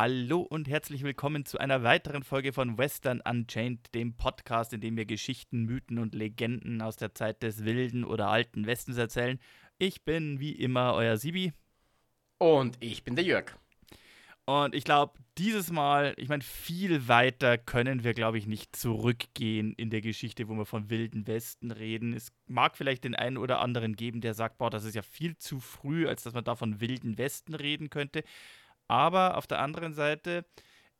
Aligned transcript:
Hallo 0.00 0.42
und 0.42 0.68
herzlich 0.68 1.02
willkommen 1.02 1.44
zu 1.44 1.58
einer 1.58 1.82
weiteren 1.82 2.22
Folge 2.22 2.52
von 2.52 2.78
Western 2.78 3.20
Unchained, 3.20 3.92
dem 3.96 4.16
Podcast, 4.16 4.72
in 4.72 4.80
dem 4.80 4.96
wir 4.96 5.06
Geschichten, 5.06 5.64
Mythen 5.64 5.98
und 5.98 6.14
Legenden 6.14 6.80
aus 6.82 6.94
der 6.94 7.16
Zeit 7.16 7.42
des 7.42 7.64
wilden 7.64 8.04
oder 8.04 8.28
alten 8.28 8.66
Westens 8.66 8.96
erzählen. 8.96 9.40
Ich 9.76 10.04
bin 10.04 10.38
wie 10.38 10.52
immer 10.52 10.94
euer 10.94 11.16
Sibi. 11.16 11.52
Und 12.38 12.76
ich 12.78 13.02
bin 13.02 13.16
der 13.16 13.24
Jörg. 13.24 13.58
Und 14.44 14.72
ich 14.72 14.84
glaube, 14.84 15.18
dieses 15.36 15.72
Mal, 15.72 16.14
ich 16.16 16.28
meine, 16.28 16.44
viel 16.44 17.08
weiter 17.08 17.58
können 17.58 18.04
wir, 18.04 18.14
glaube 18.14 18.38
ich, 18.38 18.46
nicht 18.46 18.76
zurückgehen 18.76 19.72
in 19.72 19.90
der 19.90 20.00
Geschichte, 20.00 20.48
wo 20.48 20.54
wir 20.54 20.64
von 20.64 20.90
wilden 20.90 21.26
Westen 21.26 21.72
reden. 21.72 22.12
Es 22.12 22.30
mag 22.46 22.76
vielleicht 22.76 23.02
den 23.02 23.16
einen 23.16 23.36
oder 23.36 23.58
anderen 23.58 23.96
geben, 23.96 24.20
der 24.20 24.34
sagt, 24.34 24.58
boah, 24.58 24.70
das 24.70 24.84
ist 24.84 24.94
ja 24.94 25.02
viel 25.02 25.36
zu 25.38 25.58
früh, 25.58 26.06
als 26.06 26.22
dass 26.22 26.34
man 26.34 26.44
da 26.44 26.54
von 26.54 26.80
wilden 26.80 27.18
Westen 27.18 27.56
reden 27.56 27.90
könnte. 27.90 28.22
Aber 28.88 29.36
auf 29.36 29.46
der 29.46 29.60
anderen 29.60 29.94
Seite, 29.94 30.44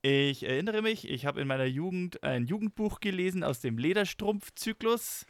ich 0.02 0.44
erinnere 0.44 0.82
mich, 0.82 1.08
ich 1.08 1.26
habe 1.26 1.40
in 1.40 1.48
meiner 1.48 1.64
Jugend 1.64 2.22
ein 2.22 2.46
Jugendbuch 2.46 3.00
gelesen 3.00 3.42
aus 3.42 3.60
dem 3.60 3.78
Lederstrumpf-Zyklus, 3.78 5.26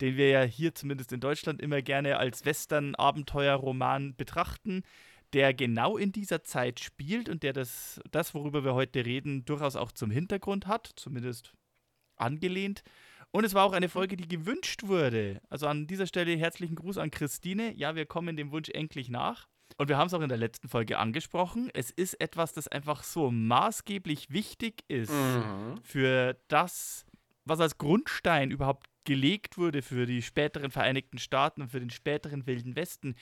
den 0.00 0.16
wir 0.16 0.30
ja 0.30 0.42
hier 0.42 0.74
zumindest 0.74 1.12
in 1.12 1.20
Deutschland 1.20 1.60
immer 1.60 1.82
gerne 1.82 2.16
als 2.16 2.44
Western-Abenteuerroman 2.44 4.16
betrachten, 4.16 4.82
der 5.34 5.52
genau 5.52 5.98
in 5.98 6.12
dieser 6.12 6.42
Zeit 6.42 6.80
spielt 6.80 7.28
und 7.28 7.42
der 7.42 7.52
das, 7.52 8.00
das, 8.10 8.32
worüber 8.32 8.64
wir 8.64 8.74
heute 8.74 9.04
reden, 9.04 9.44
durchaus 9.44 9.76
auch 9.76 9.92
zum 9.92 10.10
Hintergrund 10.10 10.66
hat, 10.66 10.90
zumindest 10.96 11.52
angelehnt. 12.16 12.82
Und 13.30 13.44
es 13.44 13.52
war 13.52 13.64
auch 13.64 13.72
eine 13.72 13.90
Folge, 13.90 14.16
die 14.16 14.28
gewünscht 14.28 14.84
wurde. 14.84 15.42
Also 15.50 15.66
an 15.66 15.86
dieser 15.86 16.06
Stelle 16.06 16.34
herzlichen 16.36 16.76
Gruß 16.76 16.96
an 16.96 17.10
Christine. 17.10 17.74
Ja, 17.74 17.94
wir 17.94 18.06
kommen 18.06 18.36
dem 18.36 18.52
Wunsch 18.52 18.70
endlich 18.70 19.10
nach. 19.10 19.48
Und 19.76 19.88
wir 19.88 19.96
haben 19.98 20.08
es 20.08 20.14
auch 20.14 20.20
in 20.22 20.28
der 20.28 20.38
letzten 20.38 20.68
Folge 20.68 20.98
angesprochen. 20.98 21.70
Es 21.74 21.90
ist 21.90 22.14
etwas, 22.20 22.52
das 22.52 22.66
einfach 22.68 23.02
so 23.04 23.30
maßgeblich 23.30 24.30
wichtig 24.30 24.84
ist 24.88 25.10
Mhm. 25.12 25.78
für 25.82 26.36
das, 26.48 27.06
was 27.44 27.60
als 27.60 27.78
Grundstein 27.78 28.50
überhaupt 28.50 28.86
gelegt 29.04 29.56
wurde 29.56 29.80
für 29.82 30.04
die 30.04 30.20
späteren 30.22 30.70
Vereinigten 30.70 31.18
Staaten 31.18 31.62
und 31.62 31.68
für 31.70 31.80
den 31.80 31.90
späteren 31.90 32.46
Wilden 32.46 32.76
Westen, 32.76 33.14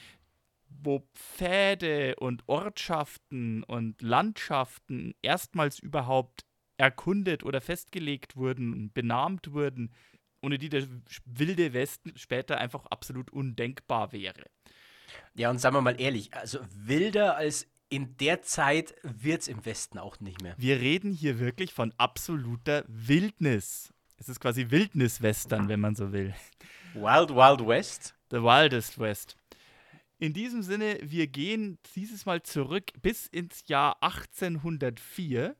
wo 0.69 1.07
Pfäde 1.15 2.17
und 2.17 2.43
Ortschaften 2.49 3.63
und 3.63 4.03
Landschaften 4.03 5.15
erstmals 5.23 5.79
überhaupt 5.79 6.45
erkundet 6.77 7.45
oder 7.45 7.61
festgelegt 7.61 8.37
wurden, 8.37 8.93
benannt 8.93 9.53
wurden, 9.53 9.93
ohne 10.43 10.59
die 10.59 10.69
der 10.69 10.87
wilde 11.25 11.73
Westen 11.73 12.13
später 12.17 12.59
einfach 12.59 12.87
absolut 12.87 13.31
undenkbar 13.31 14.13
wäre. 14.13 14.45
Ja, 15.35 15.51
und 15.51 15.59
sagen 15.59 15.77
wir 15.77 15.83
mal 15.83 16.01
ehrlich, 16.01 16.35
also 16.35 16.61
wilder 16.75 17.37
als 17.37 17.67
in 17.89 18.17
der 18.17 18.43
Zeit 18.43 18.95
wird 19.03 19.43
es 19.43 19.49
im 19.49 19.65
Westen 19.65 19.99
auch 19.99 20.19
nicht 20.21 20.43
mehr. 20.43 20.55
Wir 20.59 20.81
reden 20.81 21.13
hier 21.13 21.39
wirklich 21.39 21.73
von 21.73 21.93
absoluter 21.99 22.85
Wildnis. 22.89 23.93
Es 24.17 24.29
ist 24.29 24.41
quasi 24.41 24.71
Wildnis-Western, 24.71 25.69
wenn 25.69 25.81
man 25.81 25.95
so 25.95 26.13
will. 26.13 26.35
Wild 26.95 27.31
Wild 27.31 27.67
West? 27.67 28.15
The 28.31 28.43
Wildest 28.43 28.99
West. 28.99 29.37
In 30.19 30.33
diesem 30.33 30.63
Sinne, 30.63 30.99
wir 31.03 31.27
gehen 31.27 31.79
dieses 31.95 32.25
Mal 32.25 32.43
zurück 32.43 32.91
bis 33.03 33.27
ins 33.27 33.69
Jahr 33.69 34.03
1804, 34.03 35.55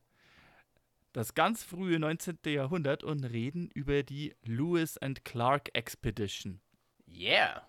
das 1.13 1.35
ganz 1.35 1.63
frühe 1.63 1.99
19. 1.99 2.39
Jahrhundert, 2.47 3.05
und 3.05 3.25
reden 3.25 3.71
über 3.75 4.03
die 4.03 4.35
Lewis 4.45 4.97
and 4.97 5.25
Clark 5.25 5.69
Expedition. 5.75 6.61
Yeah. 7.07 7.69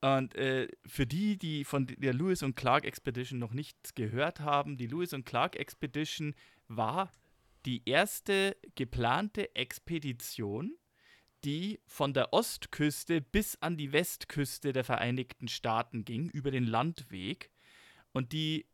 Und 0.00 0.34
äh, 0.34 0.68
für 0.86 1.06
die, 1.06 1.36
die 1.36 1.64
von 1.64 1.86
der 1.86 2.14
Lewis 2.14 2.42
und 2.42 2.56
Clark 2.56 2.84
Expedition 2.84 3.38
noch 3.38 3.52
nichts 3.52 3.94
gehört 3.94 4.40
haben, 4.40 4.76
die 4.76 4.86
Lewis 4.86 5.12
und 5.12 5.26
Clark 5.26 5.56
Expedition 5.56 6.34
war 6.68 7.12
die 7.66 7.82
erste 7.84 8.56
geplante 8.74 9.54
Expedition, 9.54 10.76
die 11.44 11.80
von 11.86 12.14
der 12.14 12.32
Ostküste 12.32 13.20
bis 13.20 13.56
an 13.60 13.76
die 13.76 13.92
Westküste 13.92 14.72
der 14.72 14.84
Vereinigten 14.84 15.48
Staaten 15.48 16.04
ging, 16.04 16.30
über 16.30 16.50
den 16.50 16.64
Landweg. 16.64 17.50
Und 18.12 18.32
die, 18.32 18.66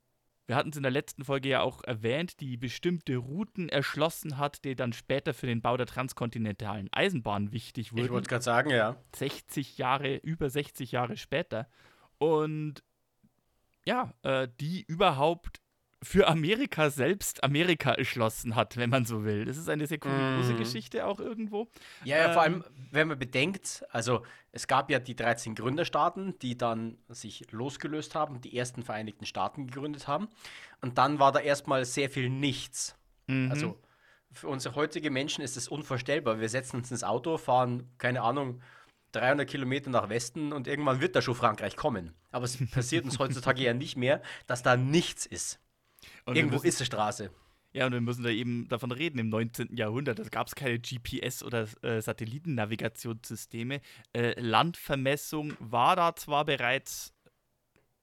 wir 0.47 0.55
hatten 0.57 0.71
es 0.71 0.77
in 0.77 0.83
der 0.83 0.93
letzten 0.93 1.25
Folge 1.25 1.49
ja 1.49 1.61
auch 1.61 1.83
erwähnt, 1.83 2.41
die 2.41 2.57
bestimmte 2.57 3.17
Routen 3.17 3.69
erschlossen 3.69 4.39
hat, 4.39 4.65
die 4.65 4.77
dann 4.77 4.93
später 4.93 5.35
für 5.35 5.47
den 5.47 5.61
Bau 5.61 5.77
der 5.77 5.87
transkontinentalen 5.87 6.89
Eisenbahn 6.93 7.53
wichtig 7.53 7.93
wurden. 7.93 8.05
Ich 8.05 8.11
wollte 8.11 8.29
gerade 8.29 8.45
sagen, 8.45 8.71
ja. 8.71 8.97
60 9.15 9.79
Jahre, 9.79 10.17
über 10.17 10.49
60 10.49 10.93
Jahre 10.93 11.17
später. 11.17 11.69
Und 12.19 12.85
ja, 13.85 14.13
äh, 14.23 14.49
die 14.61 14.85
überhaupt 14.87 15.61
für 16.03 16.29
Amerika 16.29 16.91
selbst 16.91 17.43
Amerika 17.43 17.93
erschlossen 17.93 18.55
hat, 18.55 18.77
wenn 18.77 18.91
man 18.91 19.07
so 19.07 19.25
will. 19.25 19.45
Das 19.47 19.57
ist 19.57 19.69
eine 19.69 19.87
sehr 19.87 19.99
kuriose 19.99 20.53
Mhm. 20.53 20.59
Geschichte 20.59 21.07
auch 21.07 21.19
irgendwo. 21.21 21.69
Ja, 22.05 22.19
ja, 22.19 22.33
vor 22.33 22.45
Ähm. 22.45 22.63
allem, 22.63 22.65
wenn 22.91 23.09
man 23.09 23.19
bedenkt, 23.19 23.83
also 23.91 24.23
es 24.53 24.67
gab 24.67 24.91
ja 24.91 24.99
die 24.99 25.17
13 25.17 25.55
Gründerstaaten, 25.55 26.39
die 26.41 26.57
dann 26.57 26.99
sich 27.09 27.51
losgelöst 27.51 28.15
haben, 28.15 28.41
die 28.41 28.57
ersten 28.57 28.83
Vereinigten 28.83 29.25
Staaten 29.27 29.67
gegründet 29.67 30.07
haben. 30.07 30.29
Und 30.83 30.99
dann 30.99 31.19
war 31.19 31.33
da 31.33 31.41
erstmal 31.41 31.85
sehr 31.85 32.11
viel 32.11 32.29
Nichts. 32.29 32.95
Mhm. 33.27 33.51
Also 33.51 33.79
für 34.33 34.49
unsere 34.49 34.75
heutige 34.75 35.11
Menschen 35.11 35.43
ist 35.43 35.57
es 35.57 35.67
unvorstellbar. 35.67 36.41
Wir 36.41 36.51
setzen 36.51 36.77
uns 36.77 36.91
ins 36.91 37.05
Auto, 37.05 37.39
fahren, 37.39 37.89
keine 37.97 38.21
Ahnung, 38.21 38.61
300 39.13 39.49
Kilometer 39.49 39.89
nach 39.89 40.11
Westen 40.11 40.53
und 40.53 40.69
irgendwann 40.69 41.01
wird 41.01 41.17
da 41.17 41.23
schon 41.23 41.35
Frankreich 41.35 41.75
kommen. 41.75 42.13
Aber 42.33 42.45
es 42.45 42.59
passiert 42.71 43.07
uns 43.07 43.19
heutzutage 43.19 43.63
ja 43.63 43.73
nicht 43.73 43.97
mehr, 43.97 44.21
dass 44.47 44.63
da 44.63 44.77
nichts 44.77 45.25
ist. 45.25 45.59
Und 46.25 46.37
Irgendwo 46.37 46.57
müssen, 46.57 46.67
ist 46.67 46.81
eine 46.81 46.87
Straße. 46.87 47.31
Ja, 47.73 47.87
und 47.87 47.93
wir 47.93 48.01
müssen 48.01 48.23
da 48.23 48.31
eben 48.31 48.69
davon 48.69 48.91
reden, 48.91 49.19
im 49.19 49.29
19. 49.29 49.77
Jahrhundert, 49.77 50.19
da 50.19 50.25
gab 50.25 50.47
es 50.47 50.55
keine 50.55 50.79
GPS- 50.79 51.45
oder 51.45 51.69
äh, 51.83 52.01
Satellitennavigationssysteme. 52.01 53.83
Äh, 54.15 54.41
Landvermessung 54.41 55.53
war 55.59 55.95
da 55.95 56.17
zwar 56.17 56.47
bereits 56.47 57.13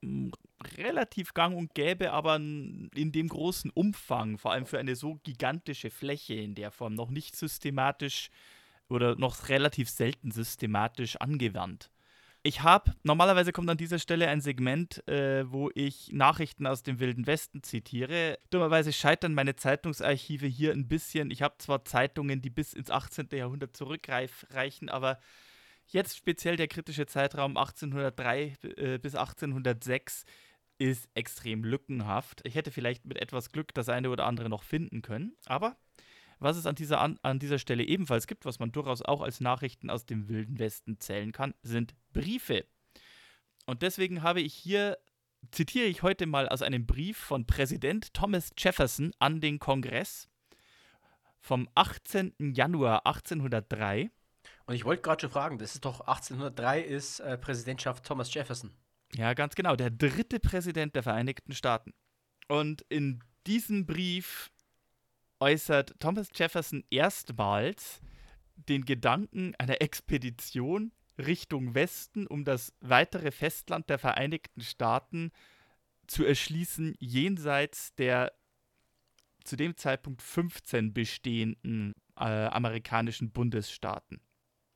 mh, 0.02 0.30
relativ 0.76 1.34
gang 1.34 1.56
und 1.56 1.74
gäbe, 1.74 2.12
aber 2.12 2.36
in 2.36 2.90
dem 2.94 3.28
großen 3.28 3.70
Umfang, 3.70 4.38
vor 4.38 4.52
allem 4.52 4.66
für 4.66 4.78
eine 4.78 4.96
so 4.96 5.18
gigantische 5.24 5.90
Fläche 5.90 6.34
in 6.34 6.54
der 6.54 6.70
Form, 6.70 6.94
noch 6.94 7.10
nicht 7.10 7.34
systematisch 7.34 8.30
oder 8.88 9.16
noch 9.16 9.48
relativ 9.48 9.88
selten 9.88 10.30
systematisch 10.30 11.16
angewandt. 11.16 11.90
Ich 12.46 12.60
habe, 12.60 12.92
normalerweise 13.04 13.52
kommt 13.52 13.70
an 13.70 13.78
dieser 13.78 13.98
Stelle 13.98 14.28
ein 14.28 14.42
Segment, 14.42 15.08
äh, 15.08 15.50
wo 15.50 15.70
ich 15.74 16.12
Nachrichten 16.12 16.66
aus 16.66 16.82
dem 16.82 17.00
Wilden 17.00 17.26
Westen 17.26 17.62
zitiere. 17.62 18.38
Dummerweise 18.50 18.92
scheitern 18.92 19.32
meine 19.32 19.56
Zeitungsarchive 19.56 20.46
hier 20.46 20.72
ein 20.72 20.86
bisschen. 20.86 21.30
Ich 21.30 21.40
habe 21.40 21.54
zwar 21.56 21.86
Zeitungen, 21.86 22.42
die 22.42 22.50
bis 22.50 22.74
ins 22.74 22.90
18. 22.90 23.28
Jahrhundert 23.32 23.74
zurückreichen, 23.74 24.90
aber 24.90 25.18
jetzt 25.86 26.18
speziell 26.18 26.56
der 26.56 26.68
kritische 26.68 27.06
Zeitraum 27.06 27.56
1803 27.56 28.58
äh, 28.76 28.98
bis 28.98 29.14
1806 29.14 30.26
ist 30.76 31.08
extrem 31.14 31.64
lückenhaft. 31.64 32.42
Ich 32.44 32.56
hätte 32.56 32.70
vielleicht 32.70 33.06
mit 33.06 33.22
etwas 33.22 33.52
Glück 33.52 33.72
das 33.72 33.88
eine 33.88 34.10
oder 34.10 34.26
andere 34.26 34.50
noch 34.50 34.64
finden 34.64 35.00
können, 35.00 35.34
aber 35.46 35.78
was 36.38 36.56
es 36.56 36.66
an 36.66 36.74
dieser, 36.74 37.00
an, 37.00 37.18
an 37.22 37.38
dieser 37.38 37.58
Stelle 37.58 37.84
ebenfalls 37.84 38.26
gibt, 38.26 38.44
was 38.44 38.58
man 38.58 38.72
durchaus 38.72 39.02
auch 39.02 39.22
als 39.22 39.40
Nachrichten 39.40 39.90
aus 39.90 40.06
dem 40.06 40.28
Wilden 40.28 40.58
Westen 40.58 40.98
zählen 40.98 41.32
kann, 41.32 41.54
sind 41.62 41.94
Briefe. 42.12 42.64
Und 43.66 43.82
deswegen 43.82 44.22
habe 44.22 44.40
ich 44.40 44.54
hier, 44.54 44.98
zitiere 45.50 45.86
ich 45.86 46.02
heute 46.02 46.26
mal 46.26 46.48
aus 46.48 46.62
einem 46.62 46.86
Brief 46.86 47.16
von 47.16 47.46
Präsident 47.46 48.12
Thomas 48.14 48.52
Jefferson 48.56 49.12
an 49.18 49.40
den 49.40 49.58
Kongress 49.58 50.28
vom 51.40 51.68
18. 51.74 52.34
Januar 52.54 53.06
1803. 53.06 54.10
Und 54.66 54.74
ich 54.74 54.84
wollte 54.84 55.02
gerade 55.02 55.20
schon 55.20 55.30
fragen, 55.30 55.58
das 55.58 55.74
ist 55.74 55.84
doch 55.84 56.00
1803 56.00 56.80
ist 56.80 57.20
äh, 57.20 57.36
Präsidentschaft 57.36 58.04
Thomas 58.04 58.32
Jefferson. 58.32 58.70
Ja, 59.14 59.34
ganz 59.34 59.54
genau, 59.54 59.76
der 59.76 59.90
dritte 59.90 60.40
Präsident 60.40 60.94
der 60.94 61.02
Vereinigten 61.02 61.52
Staaten. 61.52 61.92
Und 62.48 62.82
in 62.88 63.22
diesem 63.46 63.86
Brief 63.86 64.50
äußert 65.44 65.94
Thomas 66.00 66.30
Jefferson 66.34 66.84
erstmals 66.88 68.00
den 68.56 68.86
Gedanken 68.86 69.54
einer 69.56 69.82
Expedition 69.82 70.90
Richtung 71.18 71.74
Westen, 71.74 72.26
um 72.26 72.46
das 72.46 72.72
weitere 72.80 73.30
Festland 73.30 73.90
der 73.90 73.98
Vereinigten 73.98 74.62
Staaten 74.62 75.32
zu 76.06 76.24
erschließen, 76.24 76.94
jenseits 76.98 77.94
der 77.96 78.32
zu 79.44 79.56
dem 79.56 79.76
Zeitpunkt 79.76 80.22
15 80.22 80.94
bestehenden 80.94 81.92
äh, 82.16 82.24
amerikanischen 82.24 83.30
Bundesstaaten. 83.30 84.22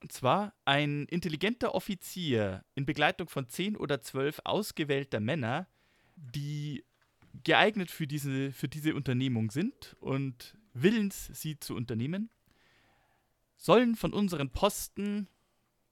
Und 0.02 0.12
zwar 0.12 0.52
ein 0.66 1.06
intelligenter 1.06 1.74
Offizier 1.74 2.62
in 2.74 2.84
Begleitung 2.84 3.30
von 3.30 3.48
zehn 3.48 3.74
oder 3.74 4.02
zwölf 4.02 4.40
ausgewählter 4.44 5.18
Männer, 5.18 5.66
die 6.14 6.84
geeignet 7.42 7.90
für 7.90 8.06
diese, 8.06 8.52
für 8.52 8.68
diese 8.68 8.94
Unternehmung 8.94 9.50
sind 9.50 9.96
und 10.00 10.57
willens, 10.74 11.30
sie 11.32 11.58
zu 11.58 11.74
unternehmen, 11.74 12.30
sollen 13.56 13.96
von 13.96 14.12
unseren 14.12 14.50
Posten, 14.50 15.28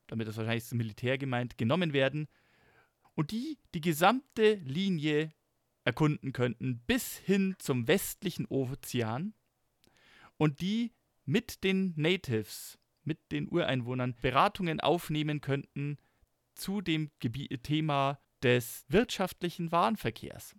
damit 0.06 0.28
ist 0.28 0.36
wahrscheinlich 0.36 0.64
das 0.64 0.74
Militär 0.74 1.18
gemeint, 1.18 1.58
genommen 1.58 1.92
werden 1.92 2.28
und 3.14 3.30
die 3.30 3.58
die 3.74 3.80
gesamte 3.80 4.54
Linie 4.54 5.32
erkunden 5.84 6.32
könnten 6.32 6.80
bis 6.86 7.16
hin 7.16 7.54
zum 7.58 7.88
westlichen 7.88 8.46
Ozean 8.46 9.34
und 10.36 10.60
die 10.60 10.92
mit 11.24 11.64
den 11.64 11.92
Natives, 11.96 12.78
mit 13.04 13.32
den 13.32 13.48
Ureinwohnern 13.48 14.16
Beratungen 14.20 14.80
aufnehmen 14.80 15.40
könnten 15.40 15.98
zu 16.54 16.80
dem 16.80 17.10
Gebi 17.20 17.48
Thema 17.58 18.20
des 18.42 18.84
wirtschaftlichen 18.88 19.72
Warenverkehrs. 19.72 20.54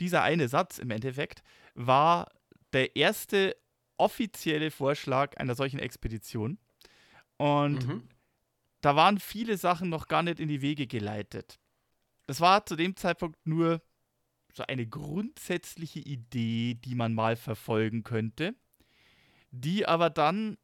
Dieser 0.00 0.22
eine 0.22 0.48
Satz 0.48 0.78
im 0.78 0.90
Endeffekt 0.90 1.42
war 1.74 2.30
der 2.72 2.96
erste 2.96 3.56
offizielle 3.96 4.70
Vorschlag 4.70 5.36
einer 5.38 5.54
solchen 5.54 5.78
Expedition. 5.78 6.58
Und 7.36 7.86
mhm. 7.86 8.08
da 8.80 8.96
waren 8.96 9.18
viele 9.18 9.56
Sachen 9.56 9.88
noch 9.88 10.08
gar 10.08 10.22
nicht 10.22 10.40
in 10.40 10.48
die 10.48 10.62
Wege 10.62 10.86
geleitet. 10.86 11.58
Das 12.26 12.40
war 12.40 12.64
zu 12.66 12.76
dem 12.76 12.96
Zeitpunkt 12.96 13.46
nur 13.46 13.82
so 14.52 14.64
eine 14.66 14.86
grundsätzliche 14.86 16.00
Idee, 16.00 16.74
die 16.74 16.94
man 16.94 17.14
mal 17.14 17.36
verfolgen 17.36 18.04
könnte, 18.04 18.54
die 19.50 19.86
aber 19.86 20.10
dann 20.10 20.58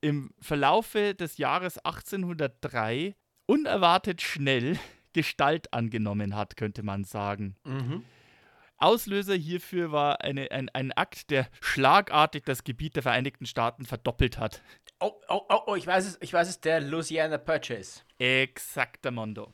im 0.00 0.34
Verlaufe 0.40 1.14
des 1.14 1.38
Jahres 1.38 1.78
1803 1.78 3.14
unerwartet 3.46 4.20
schnell 4.20 4.78
Gestalt 5.12 5.72
angenommen 5.74 6.34
hat, 6.34 6.56
könnte 6.56 6.82
man 6.82 7.04
sagen. 7.04 7.56
Mhm. 7.64 8.04
Auslöser 8.82 9.34
hierfür 9.34 9.92
war 9.92 10.22
eine, 10.22 10.50
ein, 10.50 10.68
ein 10.70 10.92
Akt, 10.92 11.30
der 11.30 11.48
schlagartig 11.60 12.44
das 12.44 12.64
Gebiet 12.64 12.96
der 12.96 13.02
Vereinigten 13.02 13.46
Staaten 13.46 13.84
verdoppelt 13.84 14.38
hat. 14.38 14.62
Oh, 15.00 15.12
oh, 15.28 15.42
oh, 15.48 15.60
oh 15.68 15.74
ich 15.74 15.86
weiß 15.86 16.06
es, 16.06 16.18
ich 16.20 16.32
weiß 16.32 16.48
es, 16.48 16.60
der 16.60 16.80
Louisiana 16.80 17.38
Purchase. 17.38 18.02
Exaktamondo. 18.18 19.52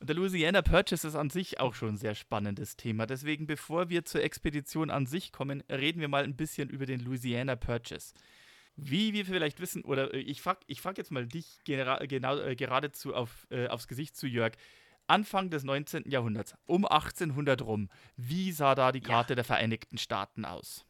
Und 0.00 0.08
der 0.08 0.16
Louisiana 0.16 0.62
Purchase 0.62 1.06
ist 1.06 1.14
an 1.14 1.28
sich 1.28 1.60
auch 1.60 1.74
schon 1.74 1.90
ein 1.90 1.96
sehr 1.98 2.14
spannendes 2.14 2.76
Thema. 2.76 3.06
Deswegen, 3.06 3.46
bevor 3.46 3.90
wir 3.90 4.04
zur 4.06 4.22
Expedition 4.22 4.90
an 4.90 5.04
sich 5.06 5.30
kommen, 5.30 5.62
reden 5.70 6.00
wir 6.00 6.08
mal 6.08 6.24
ein 6.24 6.36
bisschen 6.36 6.70
über 6.70 6.86
den 6.86 7.00
Louisiana 7.00 7.54
Purchase. 7.56 8.14
Wie 8.76 9.12
wir 9.12 9.26
vielleicht 9.26 9.60
wissen, 9.60 9.84
oder 9.84 10.14
äh, 10.14 10.20
ich 10.20 10.40
frage 10.40 10.60
ich 10.66 10.80
frag 10.80 10.96
jetzt 10.96 11.10
mal 11.10 11.26
dich 11.26 11.58
gera 11.64 11.98
genau, 12.06 12.38
äh, 12.38 12.56
geradezu 12.56 13.14
auf, 13.14 13.46
äh, 13.50 13.66
aufs 13.66 13.88
Gesicht 13.88 14.16
zu, 14.16 14.26
Jörg. 14.26 14.52
Anfang 15.10 15.50
des 15.50 15.64
19. 15.64 16.08
Jahrhunderts, 16.08 16.54
um 16.66 16.86
1800 16.86 17.62
rum, 17.62 17.88
wie 18.16 18.52
sah 18.52 18.74
da 18.74 18.92
die 18.92 19.00
Karte 19.00 19.32
ja. 19.32 19.36
der 19.36 19.44
Vereinigten 19.44 19.98
Staaten 19.98 20.44
aus? 20.44 20.86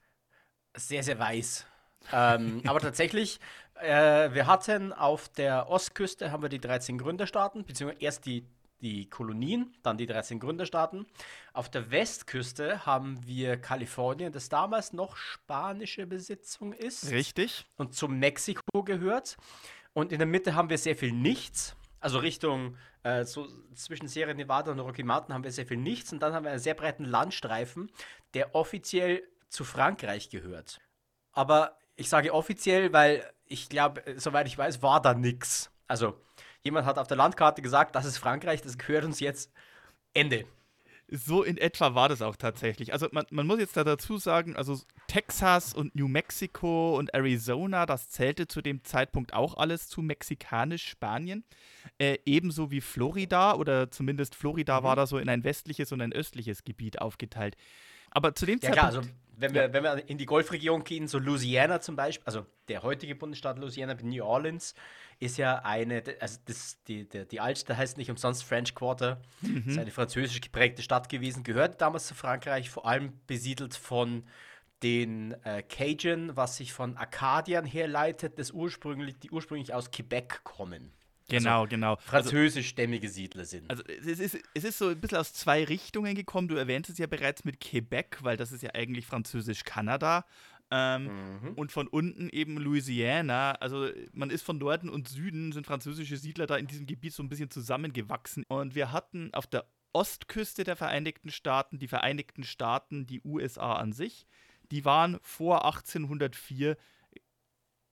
Sehr, 0.77 1.03
sehr 1.03 1.19
weiß. 1.19 1.67
ähm, 2.13 2.63
aber 2.67 2.81
tatsächlich, 2.81 3.41
äh, 3.81 4.33
wir 4.33 4.47
hatten 4.47 4.93
auf 4.93 5.29
der 5.29 5.69
Ostküste 5.69 6.31
haben 6.31 6.43
wir 6.43 6.49
die 6.49 6.61
13 6.61 6.99
Gründerstaaten, 6.99 7.65
beziehungsweise 7.65 8.03
erst 8.03 8.27
die, 8.27 8.47
die 8.81 9.09
Kolonien, 9.09 9.73
dann 9.83 9.97
die 9.97 10.07
13 10.07 10.39
Gründerstaaten. 10.39 11.07
Auf 11.53 11.71
der 11.71 11.91
Westküste 11.91 12.87
haben 12.87 13.27
wir 13.27 13.57
Kalifornien, 13.57 14.33
das 14.33 14.49
damals 14.49 14.93
noch 14.93 15.17
spanische 15.17 16.07
Besitzung 16.07 16.73
ist. 16.73 17.11
Richtig. 17.11 17.67
Und 17.77 17.95
zum 17.95 18.19
Mexiko 18.19 18.83
gehört. 18.85 19.37
Und 19.93 20.13
in 20.13 20.19
der 20.19 20.29
Mitte 20.29 20.55
haben 20.55 20.71
wir 20.71 20.79
sehr 20.79 20.95
viel 20.95 21.13
Nichts. 21.13 21.75
Also 22.01 22.19
Richtung 22.19 22.77
äh, 23.03 23.25
so 23.25 23.47
zwischen 23.75 24.09
Sierra 24.09 24.35
Nevada 24.35 24.71
und 24.71 24.81
Rocky 24.81 25.03
Mountain 25.03 25.35
haben 25.35 25.45
wir 25.45 25.53
sehr 25.53 25.67
viel 25.67 25.77
nichts 25.77 26.13
und 26.13 26.21
dann 26.21 26.33
haben 26.33 26.45
wir 26.45 26.51
einen 26.51 26.61
sehr 26.61 26.75
breiten 26.75 27.05
Landstreifen, 27.05 27.91
der 28.35 28.55
offiziell 28.55 29.23
zu 29.49 29.65
Frankreich 29.65 30.31
gehört. 30.31 30.81
Aber 31.33 31.79
ich 31.97 32.09
sage 32.09 32.33
offiziell, 32.33 32.93
weil 32.93 33.25
ich 33.45 33.69
glaube, 33.69 34.03
soweit 34.17 34.47
ich 34.47 34.57
weiß, 34.57 34.83
war 34.83 35.03
da 35.03 35.15
nichts. 35.15 35.71
Also 35.87 36.21
jemand 36.63 36.87
hat 36.87 36.99
auf 36.99 37.09
der 37.09 37.17
Landkarte 37.17 37.63
gesagt, 37.63 37.95
das 37.95 38.05
ist 38.05 38.19
Frankreich, 38.19 38.63
das 38.63 38.79
gehört 38.79 39.05
uns 39.05 39.21
jetzt. 39.21 39.53
Ende. 40.13 40.45
So 41.13 41.43
in 41.43 41.57
etwa 41.57 41.95
war 41.95 42.09
das 42.09 42.23
auch 42.23 42.37
tatsächlich. 42.37 42.93
Also 42.93 43.09
man, 43.11 43.27
man 43.31 43.47
muss 43.47 43.59
jetzt 43.59 43.77
da 43.77 43.83
dazu 43.83 44.19
sagen, 44.19 44.55
also 44.55 44.79
Texas 45.09 45.75
und 45.75 45.95
New 45.97 46.07
Mexico 46.07 46.97
und 46.97 47.13
Arizona, 47.15 47.85
das 47.85 48.11
zählte 48.11 48.47
zu 48.47 48.63
dem 48.63 48.85
Zeitpunkt 48.85 49.35
auch 49.35 49.57
alles 49.57 49.89
zu 49.89 50.03
mexikanisch-Spanien. 50.03 51.45
Äh, 51.99 52.19
ebenso 52.27 52.71
wie 52.71 52.81
Florida 52.81 53.55
oder 53.55 53.91
zumindest 53.91 54.37
Florida 54.37 54.81
mhm. 54.81 54.85
war 54.85 54.97
da 54.97 55.07
so 55.07 55.19
in 55.19 55.29
ein 55.29 55.43
westliches 55.43 55.91
und 55.91 56.01
ein 56.01 56.13
östliches 56.13 56.65
Gebiet 56.65 57.01
aufgeteilt. 57.01 57.57
Aber 58.11 58.35
zu 58.35 58.47
dem 58.47 58.59
ja, 58.63 58.73
Zeitpunkt. 58.73 58.79
Klar, 58.79 59.03
also 59.03 59.11
wenn 59.41 59.55
wir, 59.55 59.73
wenn 59.73 59.83
wir 59.83 60.09
in 60.09 60.19
die 60.19 60.27
Golfregion 60.27 60.85
gehen, 60.85 61.09
so 61.09 61.19
Louisiana 61.19 61.81
zum 61.81 61.97
Beispiel, 61.97 62.25
also 62.27 62.47
der 62.69 62.83
heutige 62.83 63.15
Bundesstaat 63.15 63.59
Louisiana, 63.59 63.97
New 64.03 64.23
Orleans, 64.23 64.75
ist 65.19 65.39
ja 65.39 65.61
eine, 65.61 66.03
also 66.21 66.39
das, 66.45 66.83
die, 66.85 67.09
die, 67.09 67.27
die 67.27 67.41
Altstadt 67.41 67.77
heißt 67.77 67.97
nicht 67.97 68.11
umsonst 68.11 68.45
French 68.45 68.75
Quarter, 68.75 69.21
mhm. 69.41 69.65
ist 69.67 69.79
eine 69.79 69.91
französisch 69.91 70.41
geprägte 70.41 70.83
Stadt 70.83 71.09
gewesen, 71.09 71.43
gehörte 71.43 71.77
damals 71.79 72.07
zu 72.07 72.15
Frankreich, 72.15 72.71
vor 72.71 72.87
allem 72.87 73.13
besiedelt 73.27 73.75
von 73.75 74.25
den 74.83 75.33
äh, 75.45 75.63
Cajun, 75.63 76.37
was 76.37 76.57
sich 76.57 76.73
von 76.73 76.97
Akadiern 76.97 77.65
herleitet, 77.65 78.39
das 78.39 78.51
ursprünglich, 78.51 79.19
die 79.19 79.31
ursprünglich 79.31 79.75
aus 79.75 79.91
Quebec 79.91 80.43
kommen. 80.45 80.93
Genau, 81.31 81.61
also 81.61 81.69
genau. 81.69 81.97
Französischstämmige 81.97 83.09
Siedler 83.09 83.45
sind. 83.45 83.71
Also 83.71 83.83
es 83.85 84.19
ist, 84.19 84.39
es 84.55 84.65
ist 84.65 84.79
so 84.79 84.89
ein 84.89 85.01
bisschen 85.01 85.19
aus 85.19 85.33
zwei 85.33 85.65
Richtungen 85.65 86.15
gekommen. 86.15 86.49
Du 86.49 86.57
erwähntest 86.57 86.95
es 86.95 86.99
ja 86.99 87.07
bereits 87.07 87.45
mit 87.45 87.61
Quebec, 87.61 88.19
weil 88.23 88.37
das 88.37 88.53
ist 88.53 88.63
ja 88.63 88.71
eigentlich 88.75 89.07
Französisch-Kanada. 89.07 90.25
Ähm, 90.73 91.05
mhm. 91.43 91.55
Und 91.55 91.73
von 91.73 91.89
unten 91.89 92.29
eben 92.31 92.57
Louisiana. 92.57 93.53
Also 93.53 93.89
man 94.13 94.31
ist 94.31 94.43
von 94.43 94.59
Norden 94.59 94.89
und 94.89 95.09
Süden, 95.09 95.53
sind 95.53 95.67
französische 95.67 96.17
Siedler 96.17 96.47
da 96.47 96.57
in 96.57 96.67
diesem 96.67 96.87
Gebiet 96.87 97.13
so 97.13 97.23
ein 97.23 97.29
bisschen 97.29 97.51
zusammengewachsen. 97.51 98.45
Und 98.47 98.75
wir 98.75 98.93
hatten 98.93 99.31
auf 99.35 99.47
der 99.47 99.65
Ostküste 99.93 100.63
der 100.63 100.77
Vereinigten 100.77 101.31
Staaten 101.31 101.79
die 101.79 101.89
Vereinigten 101.89 102.45
Staaten, 102.45 103.07
die 103.07 103.21
USA 103.25 103.75
an 103.75 103.93
sich. 103.93 104.27
Die 104.71 104.85
waren 104.85 105.19
vor 105.23 105.65
1804 105.65 106.77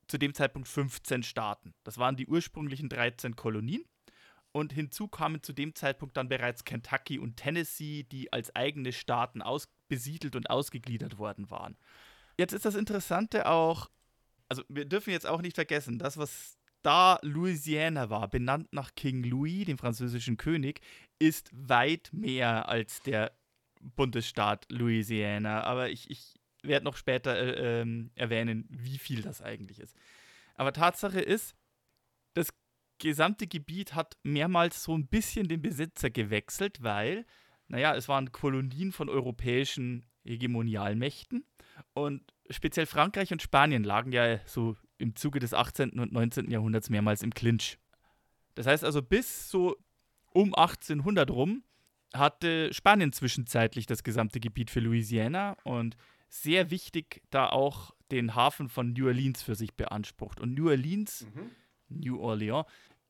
zu 0.09 0.17
dem 0.17 0.33
Zeitpunkt 0.33 0.67
15 0.67 1.23
Staaten. 1.23 1.73
Das 1.83 1.97
waren 1.97 2.17
die 2.17 2.27
ursprünglichen 2.27 2.89
13 2.89 3.35
Kolonien. 3.35 3.85
Und 4.51 4.73
hinzu 4.73 5.07
kamen 5.07 5.43
zu 5.43 5.53
dem 5.53 5.75
Zeitpunkt 5.75 6.17
dann 6.17 6.27
bereits 6.27 6.65
Kentucky 6.65 7.19
und 7.19 7.37
Tennessee, 7.37 8.03
die 8.03 8.33
als 8.33 8.55
eigene 8.55 8.91
Staaten 8.91 9.43
besiedelt 9.87 10.35
und 10.35 10.49
ausgegliedert 10.49 11.19
worden 11.19 11.51
waren. 11.51 11.77
Jetzt 12.37 12.53
ist 12.53 12.65
das 12.65 12.75
Interessante 12.75 13.45
auch, 13.45 13.89
also 14.47 14.63
wir 14.67 14.85
dürfen 14.85 15.11
jetzt 15.11 15.27
auch 15.27 15.41
nicht 15.41 15.55
vergessen, 15.55 15.99
das, 15.99 16.17
was 16.17 16.57
da 16.81 17.19
Louisiana 17.21 18.09
war, 18.09 18.27
benannt 18.27 18.73
nach 18.73 18.95
King 18.95 19.23
Louis, 19.23 19.65
dem 19.65 19.77
französischen 19.77 20.37
König, 20.37 20.81
ist 21.19 21.51
weit 21.53 22.09
mehr 22.11 22.67
als 22.69 23.01
der 23.01 23.33
Bundesstaat 23.81 24.65
Louisiana. 24.69 25.63
Aber 25.63 25.89
ich, 25.89 26.09
ich 26.09 26.38
werde 26.63 26.85
noch 26.85 26.97
später 26.97 27.37
äh, 27.37 27.81
ähm, 27.81 28.11
erwähnen, 28.15 28.65
wie 28.69 28.97
viel 28.97 29.21
das 29.21 29.41
eigentlich 29.41 29.79
ist. 29.79 29.95
Aber 30.55 30.73
Tatsache 30.73 31.21
ist, 31.21 31.55
das 32.33 32.49
gesamte 32.99 33.47
Gebiet 33.47 33.95
hat 33.95 34.17
mehrmals 34.23 34.83
so 34.83 34.95
ein 34.95 35.07
bisschen 35.07 35.47
den 35.47 35.61
Besitzer 35.61 36.09
gewechselt, 36.09 36.83
weil, 36.83 37.25
naja, 37.67 37.95
es 37.95 38.07
waren 38.07 38.31
Kolonien 38.31 38.91
von 38.91 39.09
europäischen 39.09 40.05
Hegemonialmächten 40.25 41.45
und 41.93 42.33
speziell 42.49 42.85
Frankreich 42.85 43.31
und 43.31 43.41
Spanien 43.41 43.83
lagen 43.83 44.11
ja 44.11 44.39
so 44.45 44.75
im 44.97 45.15
Zuge 45.15 45.39
des 45.39 45.53
18. 45.53 45.99
und 45.99 46.11
19. 46.11 46.51
Jahrhunderts 46.51 46.89
mehrmals 46.89 47.23
im 47.23 47.33
Clinch. 47.33 47.77
Das 48.55 48.67
heißt 48.67 48.83
also, 48.83 49.01
bis 49.01 49.49
so 49.49 49.77
um 50.33 50.53
1800 50.53 51.31
rum 51.31 51.63
hatte 52.13 52.73
Spanien 52.73 53.13
zwischenzeitlich 53.13 53.85
das 53.85 54.03
gesamte 54.03 54.39
Gebiet 54.39 54.71
für 54.71 54.79
Louisiana 54.79 55.55
und 55.63 55.95
sehr 56.29 56.71
wichtig, 56.71 57.21
da 57.29 57.49
auch 57.49 57.91
den 58.11 58.35
Hafen 58.35 58.69
von 58.69 58.93
New 58.93 59.07
Orleans 59.07 59.43
für 59.43 59.55
sich 59.55 59.75
beansprucht. 59.75 60.39
Und 60.39 60.53
New 60.53 60.69
Orleans, 60.69 61.27
mhm. 61.33 61.51
New 61.89 62.19
Orleans, 62.19 62.65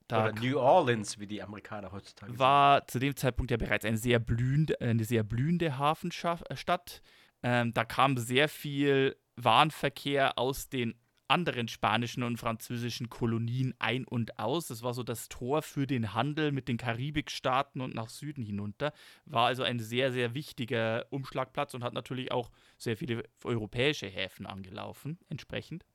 da 0.09 0.31
New 0.31 0.57
Orleans, 0.57 1.19
wie 1.19 1.27
die 1.27 1.41
Amerikaner 1.41 1.91
heutzutage 1.91 2.39
war 2.39 2.87
zu 2.87 2.97
dem 2.97 3.15
Zeitpunkt 3.15 3.51
ja 3.51 3.57
bereits 3.57 3.85
ein 3.85 3.95
sehr 3.95 4.17
blühend, 4.17 4.81
eine 4.81 5.03
sehr 5.03 5.23
blühende 5.23 5.77
Hafenstadt. 5.77 7.01
Ähm, 7.43 7.73
da 7.73 7.85
kam 7.85 8.17
sehr 8.17 8.49
viel 8.49 9.15
Warenverkehr 9.35 10.37
aus 10.39 10.67
den 10.67 10.95
anderen 11.29 11.67
spanischen 11.67 12.23
und 12.23 12.37
französischen 12.37 13.09
Kolonien 13.09 13.73
ein 13.79 14.05
und 14.05 14.39
aus. 14.39 14.67
Das 14.67 14.83
war 14.83 14.93
so 14.93 15.03
das 15.03 15.29
Tor 15.29 15.61
für 15.61 15.87
den 15.87 16.13
Handel 16.13 16.51
mit 16.51 16.67
den 16.67 16.77
Karibikstaaten 16.77 17.81
und 17.81 17.93
nach 17.95 18.09
Süden 18.09 18.43
hinunter. 18.43 18.93
War 19.25 19.47
also 19.47 19.63
ein 19.63 19.79
sehr, 19.79 20.11
sehr 20.11 20.33
wichtiger 20.33 21.05
Umschlagplatz 21.09 21.73
und 21.73 21.83
hat 21.83 21.93
natürlich 21.93 22.31
auch 22.31 22.49
sehr 22.77 22.97
viele 22.97 23.23
europäische 23.43 24.07
Häfen 24.07 24.45
angelaufen, 24.45 25.19
entsprechend. 25.29 25.85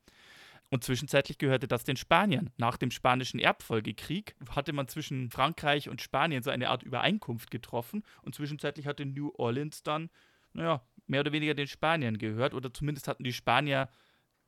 Und 0.71 0.83
zwischenzeitlich 0.83 1.37
gehörte 1.37 1.67
das 1.67 1.83
den 1.83 1.95
Spaniern. 1.95 2.49
Nach 2.57 2.77
dem 2.77 2.89
Spanischen 2.89 3.39
Erbfolgekrieg 3.39 4.35
hatte 4.49 4.73
man 4.73 4.87
zwischen 4.87 5.29
Frankreich 5.29 5.89
und 5.89 6.01
Spanien 6.01 6.41
so 6.41 6.49
eine 6.49 6.69
Art 6.69 6.83
Übereinkunft 6.83 7.51
getroffen 7.51 8.03
und 8.23 8.35
zwischenzeitlich 8.35 8.87
hatte 8.87 9.05
New 9.05 9.31
Orleans 9.37 9.83
dann, 9.83 10.09
naja, 10.53 10.81
mehr 11.07 11.19
oder 11.19 11.31
weniger 11.31 11.53
den 11.53 11.67
Spaniern 11.67 12.17
gehört 12.17 12.53
oder 12.53 12.73
zumindest 12.73 13.07
hatten 13.07 13.23
die 13.23 13.33
Spanier 13.33 13.89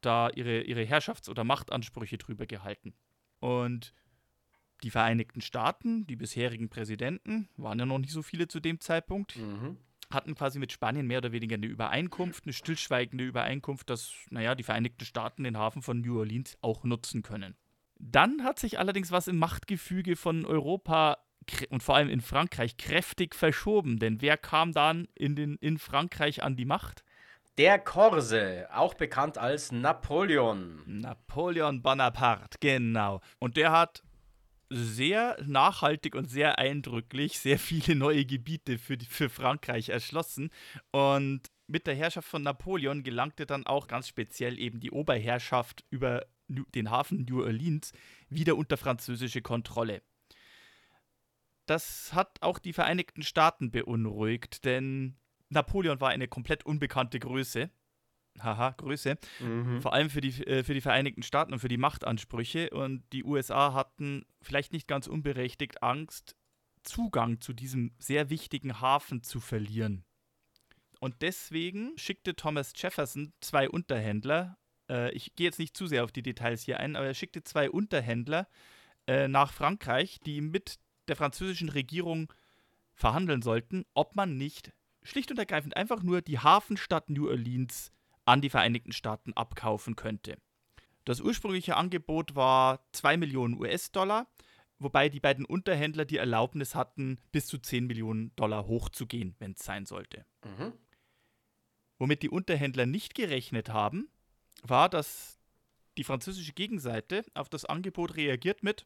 da 0.02 0.30
ihre, 0.30 0.62
ihre 0.62 0.84
Herrschafts- 0.84 1.30
oder 1.30 1.44
Machtansprüche 1.44 2.18
drüber 2.18 2.46
gehalten. 2.46 2.94
Und 3.40 3.94
die 4.84 4.92
Vereinigten 4.92 5.42
Staaten, 5.42 6.06
die 6.08 6.16
bisherigen 6.16 6.70
Präsidenten, 6.70 7.50
waren 7.58 7.80
ja 7.80 7.86
noch 7.86 7.98
nicht 7.98 8.12
so 8.14 8.22
viele 8.22 8.48
zu 8.48 8.60
dem 8.60 8.80
Zeitpunkt, 8.80 9.36
Mhm. 9.38 9.78
hatten 10.12 10.36
quasi 10.36 10.60
mit 10.60 10.72
Spanien 10.72 11.08
mehr 11.08 11.18
oder 11.18 11.32
weniger 11.32 11.56
eine 11.56 11.66
Übereinkunft, 11.66 12.46
eine 12.46 12.54
stillschweigende 12.54 13.26
Übereinkunft, 13.26 13.90
dass, 13.90 14.14
naja, 14.30 14.56
die 14.56 14.64
Vereinigten 14.64 15.04
Staaten 15.04 15.44
den 15.44 15.58
Hafen 15.58 15.82
von 15.82 16.02
New 16.02 16.20
Orleans 16.20 16.58
auch 16.62 16.84
nutzen 16.84 17.24
können. 17.24 17.56
Dann 18.00 18.44
hat 18.44 18.60
sich 18.60 18.78
allerdings 18.78 19.12
was 19.12 19.28
im 19.28 19.38
Machtgefüge 19.40 20.16
von 20.16 20.46
Europa 20.46 21.18
und 21.70 21.82
vor 21.82 21.96
allem 21.96 22.10
in 22.10 22.22
Frankreich 22.22 22.78
kräftig 22.78 23.34
verschoben, 23.34 24.00
denn 24.00 24.22
wer 24.22 24.38
kam 24.38 24.74
dann 24.74 25.08
in, 25.16 25.36
den, 25.36 25.56
in 25.56 25.78
Frankreich 25.78 26.44
an 26.44 26.56
die 26.56 26.66
Macht? 26.66 27.04
Der 27.58 27.80
Korse, 27.80 28.68
auch 28.72 28.94
bekannt 28.94 29.40
als 29.40 29.72
Napoleon. 29.72 30.84
Napoleon 30.86 31.82
Bonaparte, 31.82 32.56
genau. 32.60 33.20
Und 33.40 33.58
der 33.58 33.72
hat 33.72 34.04
sehr 34.70 35.38
nachhaltig 35.44 36.14
und 36.14 36.30
sehr 36.30 36.60
eindrücklich 36.60 37.40
sehr 37.40 37.58
viele 37.58 37.96
neue 37.96 38.26
Gebiete 38.26 38.78
für, 38.78 38.96
die, 38.96 39.08
für 39.08 39.30
Frankreich 39.30 39.90
erschlossen. 39.90 40.52
Und 40.92 41.48
mit 41.66 41.88
der 41.88 41.96
Herrschaft 41.96 42.28
von 42.28 42.44
Napoleon 42.44 43.02
gelangte 43.02 43.48
dann 43.48 43.66
auch 43.66 43.88
ganz 43.88 44.08
speziell 44.08 44.60
eben 44.60 44.80
die 44.80 44.92
Oberherrschaft 44.92 45.84
über 45.90 46.28
den 46.48 46.92
Hafen 46.92 47.26
New 47.26 47.42
Orleans 47.42 47.92
wieder 48.30 48.56
unter 48.56 48.78
französische 48.78 49.42
Kontrolle. 49.42 50.04
Das 51.66 52.14
hat 52.14 52.38
auch 52.42 52.60
die 52.60 52.72
Vereinigten 52.72 53.24
Staaten 53.24 53.72
beunruhigt, 53.72 54.64
denn 54.64 55.18
Napoleon 55.50 56.02
war 56.02 56.10
eine 56.10 56.28
komplett 56.28 56.66
unbekannte 56.66 57.20
Größe. 57.20 57.70
Haha, 58.40 58.72
Größe. 58.72 59.18
Mhm. 59.40 59.82
Vor 59.82 59.94
allem 59.94 60.10
für 60.10 60.22
die, 60.22 60.46
äh, 60.46 60.64
für 60.64 60.74
die 60.74 60.82
Vereinigten 60.82 61.24
Staaten 61.24 61.54
und 61.54 61.60
für 61.60 61.68
die 61.68 61.78
Machtansprüche. 61.78 62.70
Und 62.70 63.04
die 63.14 63.24
USA 63.24 63.74
hatten 63.74 64.26
vielleicht 64.42 64.74
nicht 64.74 64.88
ganz 64.88 65.08
unberechtigt 65.08 65.82
Angst, 65.82 66.36
Zugang 66.84 67.42
zu 67.42 67.54
diesem 67.54 67.92
sehr 68.00 68.30
wichtigen 68.30 68.80
Hafen 68.80 69.24
zu 69.24 69.40
verlieren. 69.40 70.06
Und 71.00 71.22
deswegen 71.22 71.98
schickte 71.98 72.36
Thomas 72.36 72.74
Jefferson 72.76 73.34
zwei 73.42 73.70
Unterhändler, 73.70 74.58
äh, 74.90 75.12
ich 75.12 75.36
gehe 75.36 75.46
jetzt 75.46 75.60
nicht 75.60 75.76
zu 75.76 75.88
sehr 75.88 76.04
auf 76.04 76.12
die 76.12 76.24
Details 76.24 76.64
hier 76.64 76.80
ein, 76.80 76.96
aber 76.96 77.06
er 77.06 77.14
schickte 77.14 77.44
zwei 77.44 77.70
Unterhändler 77.70 78.48
äh, 79.06 79.28
nach 79.28 79.54
Frankreich, 79.54 80.20
die 80.26 80.42
mit 80.42 80.80
der 81.08 81.16
französischen 81.16 81.70
Regierung 81.70 82.34
verhandeln 82.94 83.42
sollten, 83.42 83.86
ob 83.94 84.16
man 84.16 84.38
nicht 84.38 84.74
schlicht 85.08 85.32
und 85.32 85.40
ergreifend 85.40 85.76
einfach 85.76 86.04
nur 86.04 86.22
die 86.22 86.40
Hafenstadt 86.40 87.10
New 87.10 87.30
Orleans 87.30 87.92
an 88.26 88.42
die 88.42 88.50
Vereinigten 88.50 88.92
Staaten 88.92 89.34
abkaufen 89.34 89.96
könnte. 89.96 90.38
Das 91.06 91.22
ursprüngliche 91.22 91.78
Angebot 91.78 92.36
war 92.36 92.86
2 92.92 93.16
Millionen 93.16 93.58
US-Dollar, 93.58 94.28
wobei 94.80 95.08
die 95.08 95.22
beiden 95.22 95.46
Unterhändler 95.46 96.04
die 96.04 96.18
Erlaubnis 96.18 96.76
hatten, 96.76 97.20
bis 97.32 97.48
zu 97.48 97.58
10 97.58 97.88
Millionen 97.88 98.36
Dollar 98.36 98.68
hochzugehen, 98.68 99.36
wenn 99.40 99.54
es 99.54 99.64
sein 99.64 99.86
sollte. 99.86 100.26
Mhm. 100.44 100.74
Womit 101.98 102.22
die 102.22 102.30
Unterhändler 102.30 102.86
nicht 102.86 103.16
gerechnet 103.16 103.70
haben, 103.70 104.10
war, 104.62 104.90
dass 104.90 105.40
die 105.98 106.04
französische 106.04 106.54
Gegenseite 106.54 107.24
auf 107.34 107.48
das 107.50 107.64
Angebot 107.64 108.18
reagiert 108.18 108.62
mit: 108.62 108.86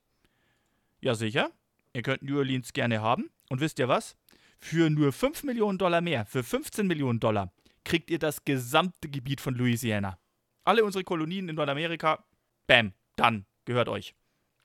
Ja, 1.01 1.16
sicher, 1.16 1.51
ihr 1.94 2.04
könnt 2.04 2.22
New 2.22 2.38
Orleans 2.38 2.74
gerne 2.74 3.01
haben. 3.01 3.32
Und 3.50 3.60
wisst 3.60 3.80
ihr 3.80 3.88
was? 3.88 4.16
Für 4.63 4.89
nur 4.89 5.12
5 5.12 5.44
Millionen 5.44 5.77
Dollar 5.77 6.01
mehr, 6.01 6.25
für 6.25 6.44
15 6.44 6.86
Millionen 6.86 7.20
Dollar, 7.20 7.51
kriegt 7.84 8.12
ihr 8.12 8.20
das 8.20 8.46
gesamte 8.46 9.10
Gebiet 9.10 9.41
von 9.41 9.56
Louisiana. 9.56 10.20
Alle 10.63 10.86
unsere 10.86 11.03
Kolonien 11.03 11.50
in 11.50 11.56
Nordamerika, 11.56 12.24
bam, 12.68 12.94
dann 13.15 13.46
gehört 13.65 13.89
euch. 13.89 14.13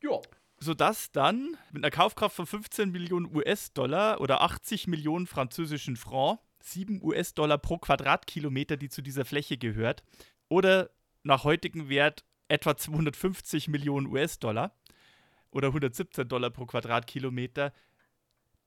Ja. 0.03 0.21
Sodass 0.59 1.11
dann 1.11 1.57
mit 1.73 1.83
einer 1.83 1.91
Kaufkraft 1.91 2.37
von 2.37 2.47
15 2.47 2.93
Millionen 2.93 3.35
US-Dollar 3.35 4.21
oder 4.21 4.43
80 4.43 4.87
Millionen 4.87 5.27
französischen 5.27 5.97
Franc 5.97 6.41
7 6.61 7.03
US-Dollar 7.03 7.59
pro 7.59 7.79
Quadratkilometer, 7.79 8.77
die 8.77 8.91
zu 8.91 9.03
dieser 9.03 9.25
Fläche 9.25 9.57
gehört, 9.57 10.03
oder 10.49 10.91
nach 11.23 11.45
heutigem 11.45 11.89
Wert 11.89 12.25
etwa 12.49 12.77
250 12.77 13.69
Millionen 13.69 14.07
US-Dollar 14.07 14.77
oder 15.51 15.69
117 15.69 16.29
Dollar 16.29 16.51
pro 16.51 16.67
Quadratkilometer, 16.67 17.73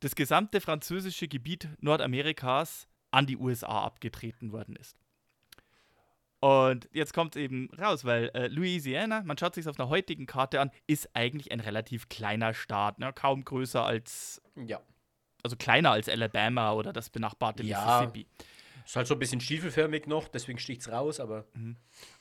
das 0.01 0.15
gesamte 0.15 0.61
französische 0.61 1.27
Gebiet 1.27 1.67
Nordamerikas 1.79 2.87
an 3.11 3.25
die 3.25 3.37
USA 3.37 3.83
abgetreten 3.83 4.51
worden 4.51 4.75
ist. 4.75 4.95
Und 6.41 6.87
jetzt 6.93 7.13
kommt 7.13 7.35
es 7.35 7.41
eben 7.41 7.69
raus, 7.77 8.05
weil 8.05 8.29
äh, 8.33 8.47
Louisiana, 8.47 9.23
man 9.23 9.37
schaut 9.37 9.55
sich 9.55 9.67
auf 9.67 9.77
einer 9.77 9.89
heutigen 9.89 10.25
Karte 10.25 10.61
an, 10.61 10.71
ist 10.87 11.09
eigentlich 11.13 11.51
ein 11.51 11.59
relativ 11.59 12.07
kleiner 12.07 12.53
Staat, 12.53 12.97
ne? 12.99 13.11
kaum 13.13 13.43
größer 13.43 13.83
als, 13.83 14.41
Ja. 14.55 14.79
also 15.43 15.57
kleiner 15.57 15.91
als 15.91 16.07
Alabama 16.07 16.71
oder 16.73 16.93
das 16.93 17.09
benachbarte 17.09 17.63
Ja. 17.63 17.99
Mississippi. 18.01 18.27
Ist 18.85 18.95
halt 18.95 19.07
so 19.07 19.15
ein 19.15 19.19
bisschen 19.19 19.41
stiefelförmig 19.41 20.07
noch, 20.07 20.29
deswegen 20.29 20.59
sticht's 20.59 20.89
raus, 20.89 21.19
aber 21.19 21.45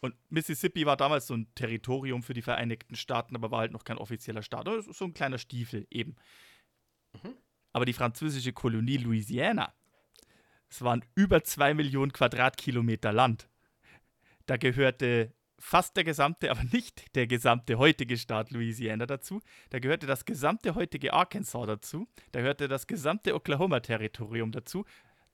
Und 0.01 0.17
Mississippi 0.31 0.85
war 0.85 0.97
damals 0.97 1.29
so 1.29 1.35
ein 1.35 1.47
Territorium 1.55 2.23
für 2.25 2.35
die 2.35 2.43
Vereinigten 2.43 2.97
Staaten, 2.97 3.37
aber 3.37 3.53
war 3.53 3.61
halt 3.61 3.73
noch 3.73 3.85
kein 3.85 3.99
offizieller 3.99 4.43
Staat. 4.43 4.67
Aber 4.67 4.83
So 4.83 5.05
ein 5.05 5.15
kleiner 5.15 5.39
Stiefel 5.39 5.87
eben. 5.91 6.17
Aber 7.73 7.85
die 7.85 7.93
französische 7.93 8.53
Kolonie 8.53 8.97
Louisiana, 8.97 9.73
es 10.71 10.83
waren 10.83 11.05
über 11.15 11.43
zwei 11.45 11.75
Millionen 11.75 12.13
Quadratkilometer 12.13 13.13
Land. 13.13 13.49
Da 14.47 14.57
gehörte 14.57 15.33
fast 15.59 15.97
der 15.97 16.05
gesamte, 16.05 16.51
aber 16.51 16.63
nicht 16.73 17.15
der 17.15 17.27
gesamte 17.27 17.79
heutige 17.79 18.17
Staat 18.17 18.51
Louisiana 18.51 19.07
dazu. 19.07 19.41
Da 19.71 19.79
gehörte 19.79 20.07
das 20.07 20.25
gesamte 20.25 20.75
heutige 20.75 21.13
Arkansas 21.13 21.67
dazu. 21.67 22.09
Da 22.33 22.41
gehörte 22.41 22.69
das 22.69 22.87
gesamte 22.87 23.35
Oklahoma-Territorium 23.35 24.53
dazu. 24.53 24.85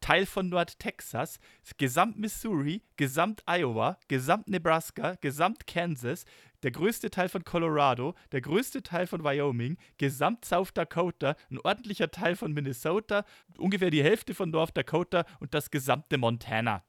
Teil 0.00 0.26
von 0.26 0.50
Nord-Texas, 0.50 1.38
gesamt 1.78 2.18
Missouri, 2.18 2.82
gesamt 2.96 3.42
Iowa, 3.48 3.98
gesamt 4.08 4.48
Nebraska, 4.48 5.16
gesamt 5.20 5.66
Kansas, 5.66 6.26
der 6.64 6.72
größte 6.72 7.10
Teil 7.10 7.28
von 7.28 7.44
Colorado, 7.44 8.14
der 8.32 8.40
größte 8.40 8.82
Teil 8.82 9.06
von 9.06 9.22
Wyoming, 9.22 9.76
gesamt 9.98 10.44
South 10.44 10.72
Dakota, 10.72 11.36
ein 11.50 11.58
ordentlicher 11.60 12.10
Teil 12.10 12.34
von 12.34 12.52
Minnesota, 12.52 13.24
ungefähr 13.58 13.90
die 13.90 14.02
Hälfte 14.02 14.34
von 14.34 14.50
North 14.50 14.76
Dakota 14.76 15.24
und 15.40 15.54
das 15.54 15.70
gesamte 15.70 16.18
Montana. 16.18 16.82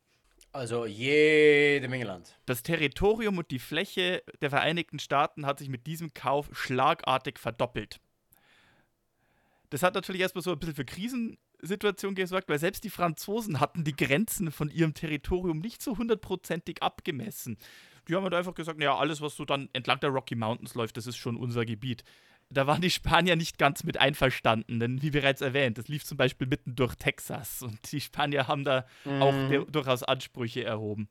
also 0.54 0.86
jede 0.86 1.90
Menge 1.90 2.06
Land. 2.06 2.40
Das 2.46 2.64
Territorium 2.64 3.38
und 3.38 3.52
die 3.52 3.60
Fläche 3.60 4.24
der 4.42 4.50
Vereinigten 4.50 5.00
Staaten 5.00 5.46
hat 5.46 5.60
sich 5.60 5.68
mit 5.68 5.86
diesem 5.86 6.14
Kauf 6.14 6.50
schlagartig 6.54 7.38
verdoppelt. 7.38 8.00
Das 9.70 9.84
hat 9.84 9.96
natürlich 9.96 10.22
erstmal 10.22 10.44
so 10.44 10.54
ein 10.54 10.60
bisschen 10.60 10.76
für 10.76 10.86
Krisensituationen 10.86 12.16
gesorgt, 12.16 12.48
weil 12.48 12.60
selbst 12.60 12.86
die 12.86 12.90
Franzosen 12.90 13.60
hatten 13.60 13.84
die 13.84 13.96
Grenzen 13.96 14.50
von 14.52 14.70
ihrem 14.70 14.94
Territorium 14.94 15.60
nicht 15.60 15.82
so 15.82 15.98
hundertprozentig 15.98 16.82
abgemessen. 16.82 17.58
Die 18.08 18.16
haben 18.16 18.24
halt 18.24 18.34
einfach 18.34 18.54
gesagt, 18.54 18.80
naja, 18.80 18.96
alles, 18.96 19.22
was 19.22 19.36
so 19.36 19.46
dann 19.46 19.70
entlang 19.74 20.00
der 20.00 20.10
Rocky 20.10 20.36
Mountains 20.36 20.76
läuft, 20.76 20.98
das 20.98 21.08
ist 21.08 21.18
schon 21.18 21.38
unser 21.38 21.66
Gebiet. 21.66 22.04
Da 22.50 22.68
waren 22.68 22.82
die 22.82 22.92
Spanier 22.92 23.36
nicht 23.36 23.58
ganz 23.58 23.84
mit 23.84 24.00
einverstanden, 24.00 24.80
denn 24.80 25.02
wie 25.02 25.10
bereits 25.10 25.42
erwähnt, 25.42 25.80
das 25.80 25.88
lief 25.88 26.06
zum 26.06 26.18
Beispiel 26.18 26.48
mitten 26.48 26.76
durch 26.76 26.96
Texas 26.96 27.64
und 27.64 27.92
die 27.92 28.00
Spanier 28.00 28.48
haben 28.48 28.64
da 28.64 28.86
auch 29.20 29.34
der, 29.50 29.66
durchaus 29.66 30.04
Ansprüche 30.04 30.64
erhoben. 30.64 31.10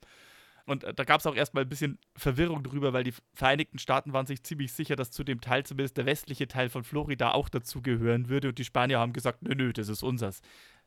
Und 0.66 0.84
äh, 0.84 0.94
da 0.94 1.04
gab 1.04 1.20
es 1.20 1.26
auch 1.26 1.34
erstmal 1.34 1.64
ein 1.64 1.68
bisschen 1.68 1.98
Verwirrung 2.16 2.62
drüber, 2.62 2.92
weil 2.92 3.04
die 3.04 3.14
Vereinigten 3.34 3.78
Staaten 3.78 4.12
waren 4.12 4.26
sich 4.26 4.42
ziemlich 4.42 4.72
sicher, 4.72 4.96
dass 4.96 5.10
zu 5.10 5.24
dem 5.24 5.40
Teil 5.40 5.64
zumindest 5.64 5.96
der 5.96 6.06
westliche 6.06 6.48
Teil 6.48 6.68
von 6.70 6.84
Florida 6.84 7.32
auch 7.32 7.48
dazugehören 7.48 8.28
würde. 8.28 8.48
Und 8.48 8.58
die 8.58 8.64
Spanier 8.64 8.98
haben 8.98 9.12
gesagt, 9.12 9.42
nö, 9.42 9.54
nö, 9.54 9.72
das 9.72 9.88
ist 9.88 10.02
unseres. 10.02 10.40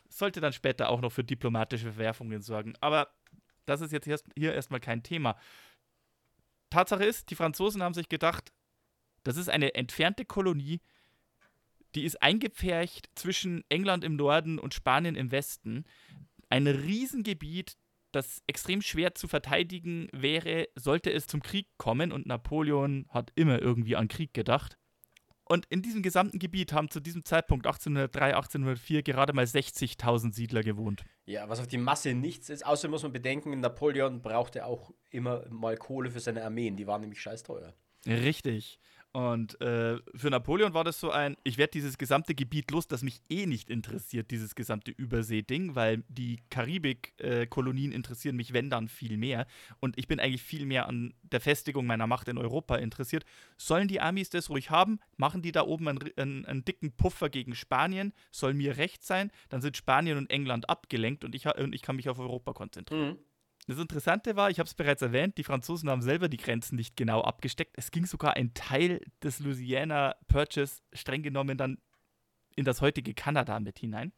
Sollte 0.10 0.42
dann 0.42 0.54
später 0.54 0.90
auch 0.90 1.02
noch 1.02 1.12
für 1.12 1.24
diplomatische 1.24 1.92
Verwerfungen 1.92 2.42
sorgen. 2.42 2.74
Aber 2.80 3.10
das 3.66 3.82
ist 3.82 3.92
jetzt 3.92 4.08
erst, 4.08 4.26
hier 4.36 4.54
erstmal 4.54 4.80
kein 4.80 5.04
Thema. 5.04 5.36
Tatsache 6.70 7.06
ist, 7.06 7.30
die 7.30 7.36
Franzosen 7.36 7.82
haben 7.84 7.94
sich 7.94 8.10
gedacht, 8.10 8.52
das 9.24 9.38
ist 9.38 9.50
eine 9.50 9.76
entfernte 9.76 10.26
Kolonie, 10.26 10.80
die 11.96 12.04
ist 12.04 12.22
eingepfercht 12.22 13.10
zwischen 13.16 13.64
England 13.70 14.04
im 14.04 14.16
Norden 14.16 14.60
und 14.60 14.74
Spanien 14.74 15.16
im 15.16 15.32
Westen. 15.32 15.86
Ein 16.50 16.68
Riesengebiet, 16.68 17.76
das 18.12 18.42
extrem 18.48 18.82
schwer 18.82 19.16
zu 19.16 19.28
verteidigen 19.28 20.08
wäre, 20.12 20.68
sollte 20.76 21.12
es 21.12 21.28
zum 21.28 21.42
Krieg 21.42 21.68
kommen. 21.78 22.12
Und 22.12 22.26
Napoleon 22.26 23.06
hat 23.10 23.32
immer 23.36 23.62
irgendwie 23.62 23.96
an 23.96 24.08
Krieg 24.08 24.34
gedacht. 24.34 24.78
Und 25.50 25.66
in 25.68 25.82
diesem 25.82 26.04
gesamten 26.04 26.40
Gebiet 26.40 26.74
haben 26.74 26.90
zu 26.90 27.00
diesem 27.00 27.24
Zeitpunkt 27.24 27.66
1803, 27.66 28.36
1804 28.36 29.02
gerade 29.02 29.32
mal 29.32 29.46
60.000 29.46 30.34
Siedler 30.34 30.62
gewohnt. 30.62 31.06
Ja, 31.26 31.48
was 31.48 31.62
auf 31.62 31.68
die 31.68 31.78
Masse 31.78 32.14
nichts 32.14 32.50
ist. 32.50 32.66
Außerdem 32.66 32.92
muss 32.92 33.04
man 33.04 33.14
bedenken, 33.14 33.58
Napoleon 33.60 34.22
brauchte 34.22 34.66
auch 34.66 34.92
immer 35.10 35.46
mal 35.50 35.78
Kohle 35.78 36.12
für 36.12 36.20
seine 36.20 36.44
Armeen. 36.44 36.76
Die 36.76 36.86
waren 36.86 37.02
nämlich 37.02 37.22
scheiß 37.22 37.44
teuer. 37.44 37.74
Richtig. 38.06 38.80
Und 39.18 39.60
äh, 39.62 39.98
für 40.14 40.30
Napoleon 40.30 40.76
war 40.76 40.84
das 40.84 41.00
so 41.00 41.10
ein, 41.10 41.38
ich 41.44 41.58
werde 41.58 41.72
dieses 41.72 41.98
gesamte 41.98 42.36
Gebiet 42.36 42.70
los, 42.70 42.88
das 42.88 43.02
mich 43.02 43.20
eh 43.32 43.48
nicht 43.48 43.72
interessiert, 43.72 44.30
dieses 44.30 44.54
gesamte 44.54 44.92
Übersee-Ding, 44.92 45.74
weil 45.74 46.04
die 46.08 46.38
Karibik-Kolonien 46.52 47.94
äh, 47.94 47.96
interessieren 47.96 48.36
mich, 48.36 48.54
wenn 48.54 48.70
dann, 48.70 48.88
viel 48.88 49.18
mehr. 49.18 49.48
Und 49.80 49.98
ich 49.98 50.08
bin 50.08 50.20
eigentlich 50.20 50.44
viel 50.44 50.68
mehr 50.68 50.88
an 50.88 51.16
der 51.24 51.42
Festigung 51.42 51.88
meiner 51.88 52.06
Macht 52.06 52.28
in 52.28 52.38
Europa 52.38 52.76
interessiert. 52.76 53.26
Sollen 53.58 53.88
die 53.88 54.02
Amis 54.02 54.30
das 54.30 54.52
ruhig 54.52 54.70
haben? 54.70 55.00
Machen 55.16 55.42
die 55.42 55.52
da 55.52 55.64
oben 55.64 55.88
einen, 55.88 56.12
einen, 56.16 56.46
einen 56.46 56.64
dicken 56.64 56.92
Puffer 56.92 57.30
gegen 57.32 57.56
Spanien? 57.56 58.14
Soll 58.30 58.54
mir 58.54 58.78
recht 58.78 59.04
sein? 59.04 59.32
Dann 59.50 59.62
sind 59.62 59.78
Spanien 59.78 60.20
und 60.20 60.30
England 60.30 60.70
abgelenkt 60.70 61.24
und 61.24 61.34
ich, 61.34 61.48
und 61.48 61.74
ich 61.74 61.82
kann 61.82 61.96
mich 61.96 62.10
auf 62.10 62.20
Europa 62.20 62.54
konzentrieren. 62.54 63.14
Mhm. 63.14 63.27
Das 63.68 63.80
Interessante 63.80 64.38
war, 64.38 64.50
ich 64.50 64.60
habe 64.60 64.68
es 64.68 64.74
bereits 64.74 65.02
erwähnt, 65.02 65.38
die 65.38 65.44
Franzosen 65.44 65.90
haben 65.90 66.02
selber 66.02 66.30
die 66.30 66.38
Grenzen 66.38 66.78
nicht 66.78 66.96
genau 66.96 67.22
abgesteckt. 67.22 67.74
Es 67.76 67.92
ging 67.92 68.06
sogar 68.06 68.36
ein 68.36 68.54
Teil 68.54 69.02
des 69.22 69.40
Louisiana 69.40 70.16
Purchase 70.30 70.82
streng 70.94 71.22
genommen 71.22 71.58
dann 71.58 71.78
in 72.56 72.64
das 72.64 72.82
heutige 72.82 73.14
Kanada 73.14 73.60
mit 73.60 73.78
hinein. 73.78 74.14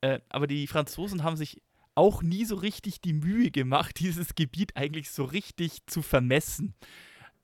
Äh, 0.00 0.18
aber 0.28 0.48
die 0.48 0.66
Franzosen 0.66 1.22
haben 1.22 1.36
sich 1.36 1.62
auch 1.94 2.22
nie 2.22 2.44
so 2.44 2.56
richtig 2.56 3.00
die 3.00 3.12
Mühe 3.12 3.52
gemacht, 3.52 3.98
dieses 4.00 4.34
Gebiet 4.34 4.76
eigentlich 4.76 5.10
so 5.10 5.24
richtig 5.24 5.86
zu 5.86 6.02
vermessen. 6.02 6.74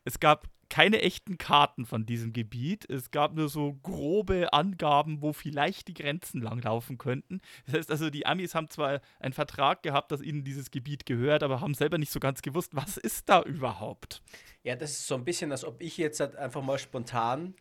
Es 0.04 0.18
gab 0.18 0.48
keine 0.70 1.00
echten 1.02 1.38
Karten 1.38 1.86
von 1.86 2.06
diesem 2.06 2.32
Gebiet. 2.32 2.88
Es 2.88 3.10
gab 3.10 3.34
nur 3.34 3.48
so 3.48 3.74
grobe 3.82 4.52
Angaben, 4.52 5.22
wo 5.22 5.32
vielleicht 5.32 5.88
die 5.88 5.94
Grenzen 5.94 6.42
langlaufen 6.42 6.98
könnten. 6.98 7.40
Das 7.66 7.74
heißt 7.74 7.90
also, 7.90 8.10
die 8.10 8.26
Amis 8.26 8.54
haben 8.54 8.68
zwar 8.68 9.00
einen 9.20 9.32
Vertrag 9.32 9.82
gehabt, 9.82 10.12
dass 10.12 10.20
ihnen 10.20 10.44
dieses 10.44 10.70
Gebiet 10.70 11.06
gehört, 11.06 11.42
aber 11.42 11.60
haben 11.60 11.74
selber 11.74 11.98
nicht 11.98 12.12
so 12.12 12.20
ganz 12.20 12.42
gewusst, 12.42 12.74
was 12.74 12.96
ist 12.96 13.28
da 13.28 13.42
überhaupt. 13.42 14.22
Ja, 14.62 14.76
das 14.76 14.92
ist 14.92 15.06
so 15.06 15.14
ein 15.14 15.24
bisschen, 15.24 15.52
als 15.52 15.64
ob 15.64 15.80
ich 15.80 15.96
jetzt 15.96 16.20
halt 16.20 16.36
einfach 16.36 16.62
mal 16.62 16.78
spontan 16.78 17.54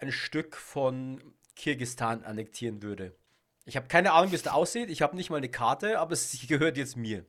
ein 0.00 0.12
Stück 0.12 0.56
von 0.56 1.22
Kirgistan 1.56 2.24
annektieren 2.24 2.82
würde. 2.82 3.14
Ich 3.66 3.76
habe 3.76 3.88
keine 3.88 4.12
Ahnung, 4.12 4.30
wie 4.30 4.36
es 4.36 4.42
da 4.42 4.52
aussieht. 4.52 4.88
Ich 4.88 5.02
habe 5.02 5.16
nicht 5.16 5.28
mal 5.28 5.36
eine 5.36 5.50
Karte, 5.50 5.98
aber 5.98 6.12
es 6.12 6.46
gehört 6.48 6.78
jetzt 6.78 6.96
mir. 6.96 7.26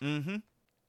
Mhm. 0.00 0.42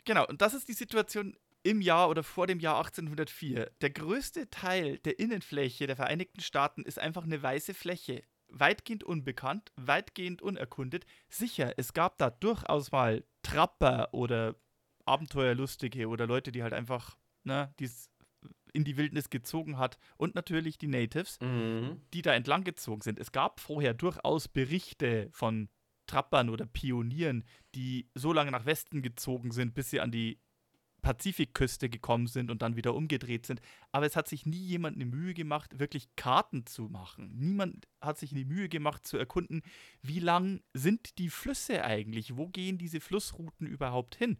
Genau, 0.05 0.25
und 0.27 0.41
das 0.41 0.53
ist 0.53 0.70
die 0.70 0.74
Situation, 0.74 1.36
im 1.65 1.81
Jahr 1.81 2.10
oder 2.10 2.22
vor 2.22 2.45
dem 2.45 2.60
Jahr 2.60 2.77
1804. 2.77 3.72
Der 3.81 3.89
größte 3.89 4.50
Teil 4.51 5.00
der 5.00 5.17
Innenfläche 5.17 5.88
der 5.88 5.95
Vereinigten 5.95 6.39
Staaten 6.39 6.84
ist 6.84 7.00
einfach 7.00 7.24
eine 7.24 7.41
weiße 7.41 7.74
Fläche. 7.74 8.24
Weitgehend 8.50 9.03
unbekannt, 9.03 9.72
weitgehend 9.75 10.43
unerkundet. 10.43 11.07
Sicher, 11.27 11.74
es 11.77 11.93
gab 11.93 12.19
da 12.19 12.29
durchaus 12.29 12.91
mal 12.91 13.25
Trapper 13.41 14.10
oder 14.13 14.55
Abenteuerlustige 15.05 16.07
oder 16.07 16.27
Leute, 16.27 16.51
die 16.51 16.62
halt 16.62 16.74
einfach, 16.74 17.17
ne, 17.43 17.74
es 17.81 18.12
in 18.72 18.84
die 18.84 18.98
Wildnis 18.98 19.31
gezogen 19.31 19.79
hat 19.79 19.98
und 20.17 20.36
natürlich 20.36 20.77
die 20.77 20.88
Natives, 20.88 21.39
mhm. 21.41 22.00
die 22.13 22.22
da 22.22 22.36
entlang 22.36 22.63
gezogen 22.63 23.01
sind. 23.01 23.19
Es 23.19 23.31
gab 23.31 23.60
vorher 23.60 23.95
durchaus 23.95 24.48
Berichte 24.48 25.29
von 25.31 25.69
Trappern 26.05 26.50
oder 26.50 26.67
Pionieren, 26.67 27.43
die 27.74 28.07
so 28.13 28.34
lange 28.34 28.51
nach 28.51 28.65
Westen 28.67 29.01
gezogen 29.01 29.50
sind, 29.51 29.74
bis 29.74 29.89
sie 29.89 30.00
an 30.00 30.12
die 30.12 30.39
Pazifikküste 31.05 31.88
gekommen 31.88 32.25
sind 32.25 32.50
und 32.50 32.63
dann 32.63 32.75
wieder 32.75 32.95
umgedreht 32.95 33.45
sind. 33.45 33.62
Aber 33.91 34.07
es 34.07 34.15
hat 34.15 34.27
sich 34.27 34.47
nie 34.47 34.65
jemand 34.65 34.95
eine 34.95 35.05
Mühe 35.05 35.35
gemacht, 35.35 35.77
wirklich 35.77 36.07
Karten 36.15 36.65
zu 36.65 36.89
machen. 36.89 37.31
Niemand 37.38 37.88
hat 38.01 38.17
sich 38.17 38.31
eine 38.31 38.43
Mühe 38.43 38.69
gemacht 38.69 39.05
zu 39.05 39.15
erkunden, 39.15 39.62
wie 40.01 40.19
lang 40.19 40.62
sind 40.74 41.19
die 41.19 41.29
Flüsse 41.29 41.83
eigentlich? 41.83 42.38
Wo 42.38 42.47
gehen 42.47 42.79
diese 42.79 43.01
Flussrouten 43.01 43.67
überhaupt 43.67 44.15
hin? 44.15 44.39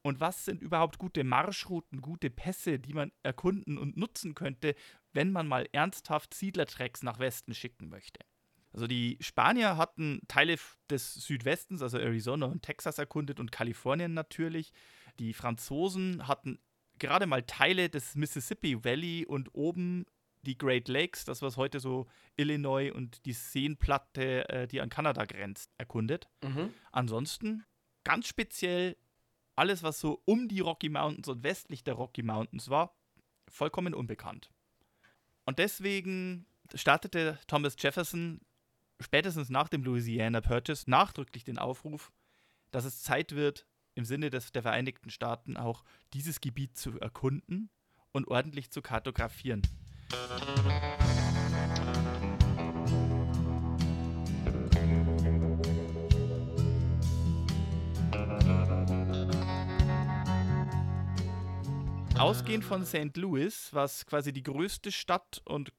Und 0.00 0.18
was 0.18 0.46
sind 0.46 0.62
überhaupt 0.62 0.96
gute 0.96 1.22
Marschrouten, 1.22 2.00
gute 2.00 2.30
Pässe, 2.30 2.78
die 2.78 2.94
man 2.94 3.12
erkunden 3.22 3.76
und 3.76 3.98
nutzen 3.98 4.34
könnte, 4.34 4.74
wenn 5.12 5.32
man 5.32 5.46
mal 5.46 5.68
ernsthaft 5.72 6.32
Siedlertrecks 6.32 7.02
nach 7.02 7.18
Westen 7.18 7.52
schicken 7.52 7.90
möchte? 7.90 8.20
Also 8.72 8.86
die 8.86 9.18
Spanier 9.20 9.76
hatten 9.76 10.20
Teile 10.28 10.56
des 10.90 11.12
Südwestens, 11.14 11.82
also 11.82 11.98
Arizona 11.98 12.46
und 12.46 12.62
Texas 12.62 12.98
erkundet 12.98 13.38
und 13.38 13.52
Kalifornien 13.52 14.14
natürlich. 14.14 14.72
Die 15.18 15.32
Franzosen 15.32 16.26
hatten 16.26 16.58
gerade 16.98 17.26
mal 17.26 17.42
Teile 17.42 17.88
des 17.88 18.14
Mississippi 18.14 18.84
Valley 18.84 19.26
und 19.26 19.54
oben 19.54 20.06
die 20.42 20.56
Great 20.56 20.88
Lakes, 20.88 21.24
das 21.24 21.42
was 21.42 21.56
heute 21.56 21.80
so 21.80 22.06
Illinois 22.36 22.92
und 22.92 23.24
die 23.26 23.32
Seenplatte, 23.32 24.48
äh, 24.48 24.66
die 24.68 24.80
an 24.80 24.88
Kanada 24.88 25.24
grenzt, 25.24 25.72
erkundet. 25.76 26.28
Mhm. 26.42 26.72
Ansonsten 26.92 27.64
ganz 28.04 28.28
speziell 28.28 28.96
alles, 29.56 29.82
was 29.82 30.00
so 30.00 30.22
um 30.24 30.48
die 30.48 30.60
Rocky 30.60 30.88
Mountains 30.88 31.28
und 31.28 31.42
westlich 31.42 31.82
der 31.82 31.94
Rocky 31.94 32.22
Mountains 32.22 32.68
war, 32.68 32.94
vollkommen 33.48 33.94
unbekannt. 33.94 34.50
Und 35.44 35.58
deswegen 35.58 36.46
startete 36.74 37.38
Thomas 37.46 37.76
Jefferson 37.78 38.40
spätestens 39.00 39.50
nach 39.50 39.68
dem 39.68 39.82
Louisiana 39.82 40.40
Purchase 40.40 40.88
nachdrücklich 40.90 41.44
den 41.44 41.58
Aufruf, 41.58 42.12
dass 42.70 42.84
es 42.84 43.02
Zeit 43.02 43.32
wird, 43.32 43.66
im 43.96 44.04
Sinne 44.04 44.30
des, 44.30 44.52
der 44.52 44.62
Vereinigten 44.62 45.10
Staaten 45.10 45.56
auch 45.56 45.82
dieses 46.12 46.40
Gebiet 46.40 46.76
zu 46.76 47.00
erkunden 47.00 47.70
und 48.12 48.28
ordentlich 48.28 48.70
zu 48.70 48.82
kartografieren. 48.82 49.62
Ausgehend 62.18 62.64
von 62.64 62.84
St. 62.84 63.16
Louis, 63.16 63.72
was 63.72 64.06
quasi 64.06 64.32
die 64.32 64.42
größte 64.42 64.92
Stadt 64.92 65.42
und 65.44 65.72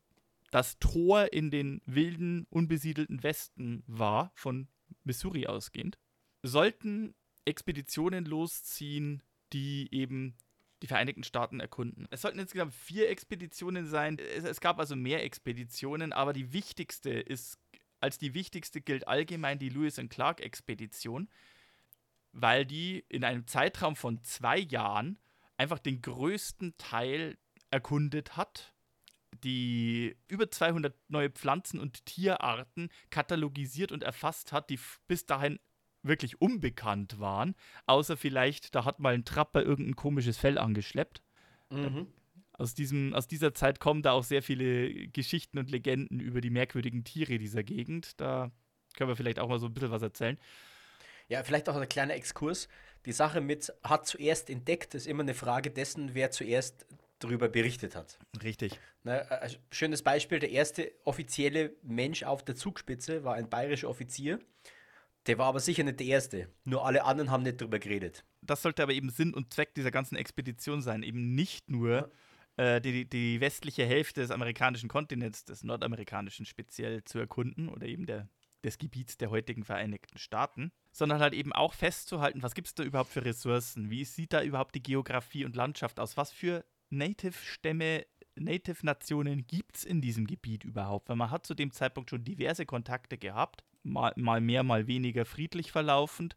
das 0.52 0.80
Tor 0.80 1.34
in 1.34 1.52
den 1.52 1.82
wilden, 1.86 2.48
unbesiedelten 2.50 3.22
Westen 3.22 3.84
war, 3.86 4.32
von 4.36 4.68
Missouri 5.04 5.48
ausgehend, 5.48 5.98
sollten 6.44 7.16
Expeditionen 7.48 8.26
losziehen, 8.26 9.24
die 9.54 9.88
eben 9.92 10.36
die 10.82 10.88
Vereinigten 10.88 11.24
Staaten 11.24 11.60
erkunden. 11.60 12.08
Es 12.12 12.22
sollten 12.22 12.40
insgesamt 12.40 12.74
vier 12.74 13.10
Expeditionen 13.10 13.88
sein. 13.88 14.20
Es, 14.20 14.44
es, 14.44 14.62
gab 14.62 14.80
also 14.80 14.96
mehr 14.96 15.24
Expeditionen, 15.24 16.14
aber 16.14 16.34
die 16.34 16.54
wichtigste 16.54 17.10
ist, 17.10 17.60
als 18.00 18.18
die 18.18 18.34
wichtigste 18.34 18.82
gilt 18.82 19.08
allgemein 19.08 19.58
die 19.58 19.70
Lewis 19.70 19.98
and 19.98 20.12
Clark 20.12 20.40
Expedition, 20.40 21.30
weil 22.32 22.66
die 22.66 23.06
in 23.10 23.24
einem 23.24 23.48
Zeitraum 23.48 23.96
von 23.96 24.24
zwei 24.24 24.60
Jahren 24.60 25.18
einfach 25.58 25.80
den 25.80 26.02
größten 26.02 26.78
Teil 26.78 27.38
erkundet 27.72 28.38
hat, 28.38 28.76
die 29.44 30.16
über 30.28 30.50
200 30.50 30.96
neue 31.10 31.32
Pflanzen 31.32 31.80
und 31.80 32.06
Tierarten 32.06 32.90
katalogisiert 33.10 33.92
und 33.92 34.04
erfasst 34.04 34.52
hat, 34.52 34.70
die 34.70 34.80
bis 35.08 35.26
dahin 35.26 35.60
wirklich 36.08 36.42
unbekannt 36.42 37.20
waren, 37.20 37.56
außer 37.86 38.18
vielleicht, 38.18 38.76
da 38.76 38.86
hat 38.86 39.00
mal 39.00 39.14
ein 39.14 39.26
Trapper 39.26 39.64
irgendein 39.64 39.96
komisches 39.96 40.38
Fell 40.38 40.58
angeschleppt. 40.58 41.22
Mhm. 41.70 42.08
Aus, 42.54 42.74
diesem, 42.74 43.14
aus 43.14 43.28
dieser 43.28 43.54
Zeit 43.54 43.80
kommen 43.80 44.02
da 44.02 44.12
auch 44.12 44.24
sehr 44.24 44.42
viele 44.42 45.08
Geschichten 45.10 45.58
und 45.58 45.70
Legenden 45.70 46.20
über 46.20 46.42
die 46.42 46.50
merkwürdigen 46.50 47.04
Tiere 47.04 47.38
dieser 47.38 47.64
Gegend. 47.64 48.20
Da 48.20 48.52
können 48.96 49.10
wir 49.10 49.16
vielleicht 49.16 49.40
auch 49.40 49.50
mal 49.50 49.60
so 49.60 49.68
ein 49.68 49.74
bisschen 49.74 49.92
was 49.92 50.02
erzählen. 50.02 50.38
Ja, 51.28 51.44
vielleicht 51.44 51.68
auch 51.70 51.76
ein 51.76 51.90
kleiner 51.90 52.16
Exkurs. 52.16 52.68
Die 53.06 53.12
Sache 53.12 53.42
mit 53.42 53.74
hat 53.84 54.08
zuerst 54.08 54.50
entdeckt, 54.50 54.96
ist 54.96 55.08
immer 55.08 55.24
eine 55.24 55.34
Frage 55.34 55.72
dessen, 55.72 56.14
wer 56.14 56.32
zuerst 56.32 56.86
darüber 57.20 57.50
berichtet 57.50 57.96
hat. 57.96 58.18
Richtig. 58.44 58.80
Na, 59.04 59.20
ein 59.20 59.52
schönes 59.72 60.04
Beispiel: 60.04 60.40
der 60.40 60.52
erste 60.52 60.92
offizielle 61.04 61.74
Mensch 61.84 62.24
auf 62.24 62.44
der 62.44 62.56
Zugspitze 62.56 63.24
war 63.24 63.36
ein 63.36 63.50
bayerischer 63.50 63.90
Offizier, 63.90 64.40
der 65.28 65.38
war 65.38 65.48
aber 65.48 65.60
sicher 65.60 65.84
nicht 65.84 66.00
der 66.00 66.08
Erste. 66.08 66.50
Nur 66.64 66.86
alle 66.86 67.04
anderen 67.04 67.30
haben 67.30 67.44
nicht 67.44 67.62
drüber 67.62 67.80
geredet. 67.80 68.24
Das 68.42 68.62
sollte 68.62 68.84
aber 68.84 68.94
eben 68.94 69.10
Sinn 69.10 69.34
und 69.34 69.54
Zweck 69.54 69.76
dieser 69.76 69.92
ganzen 69.92 70.16
Expedition 70.16 70.82
sein. 70.82 71.04
Eben 71.04 71.36
nicht 71.36 71.70
nur 71.70 72.12
äh, 72.56 72.82
die, 72.82 73.10
die 73.10 73.40
westliche 73.42 73.86
Hälfte 73.86 74.22
des 74.22 74.32
amerikanischen 74.32 74.90
Kontinents, 74.90 75.46
des 75.46 75.64
nordamerikanischen 75.64 76.46
speziell 76.46 77.04
zu 77.04 77.20
erkunden 77.20 77.70
oder 77.70 77.88
eben 77.88 78.06
der, 78.06 78.30
des 78.64 78.78
Gebiets 78.78 79.18
der 79.18 79.30
heutigen 79.30 79.64
Vereinigten 79.64 80.18
Staaten, 80.18 80.72
sondern 80.92 81.20
halt 81.20 81.34
eben 81.34 81.54
auch 81.54 81.74
festzuhalten, 81.74 82.42
was 82.42 82.56
gibt 82.56 82.68
es 82.68 82.76
da 82.76 82.84
überhaupt 82.84 83.12
für 83.12 83.24
Ressourcen? 83.24 83.90
Wie 83.90 84.06
sieht 84.06 84.34
da 84.34 84.42
überhaupt 84.42 84.76
die 84.76 84.84
Geografie 84.84 85.46
und 85.46 85.56
Landschaft 85.56 86.00
aus? 86.00 86.18
Was 86.18 86.32
für 86.32 86.66
Native-Stämme 86.90 88.06
Native-Nationen 88.40 89.48
gibt 89.48 89.78
es 89.78 89.84
in 89.84 90.00
diesem 90.00 90.28
Gebiet 90.28 90.64
überhaupt? 90.64 91.10
Weil 91.10 91.16
man 91.16 91.32
hat 91.32 91.46
zu 91.46 91.54
dem 91.54 91.72
Zeitpunkt 91.72 92.10
schon 92.10 92.24
diverse 92.24 92.66
Kontakte 92.66 93.18
gehabt, 93.18 93.64
mal, 93.88 94.14
mal 94.16 94.42
mehr, 94.42 94.64
mal 94.64 94.88
weniger 94.88 95.26
friedlich 95.26 95.72
verlaufend. 95.72 96.36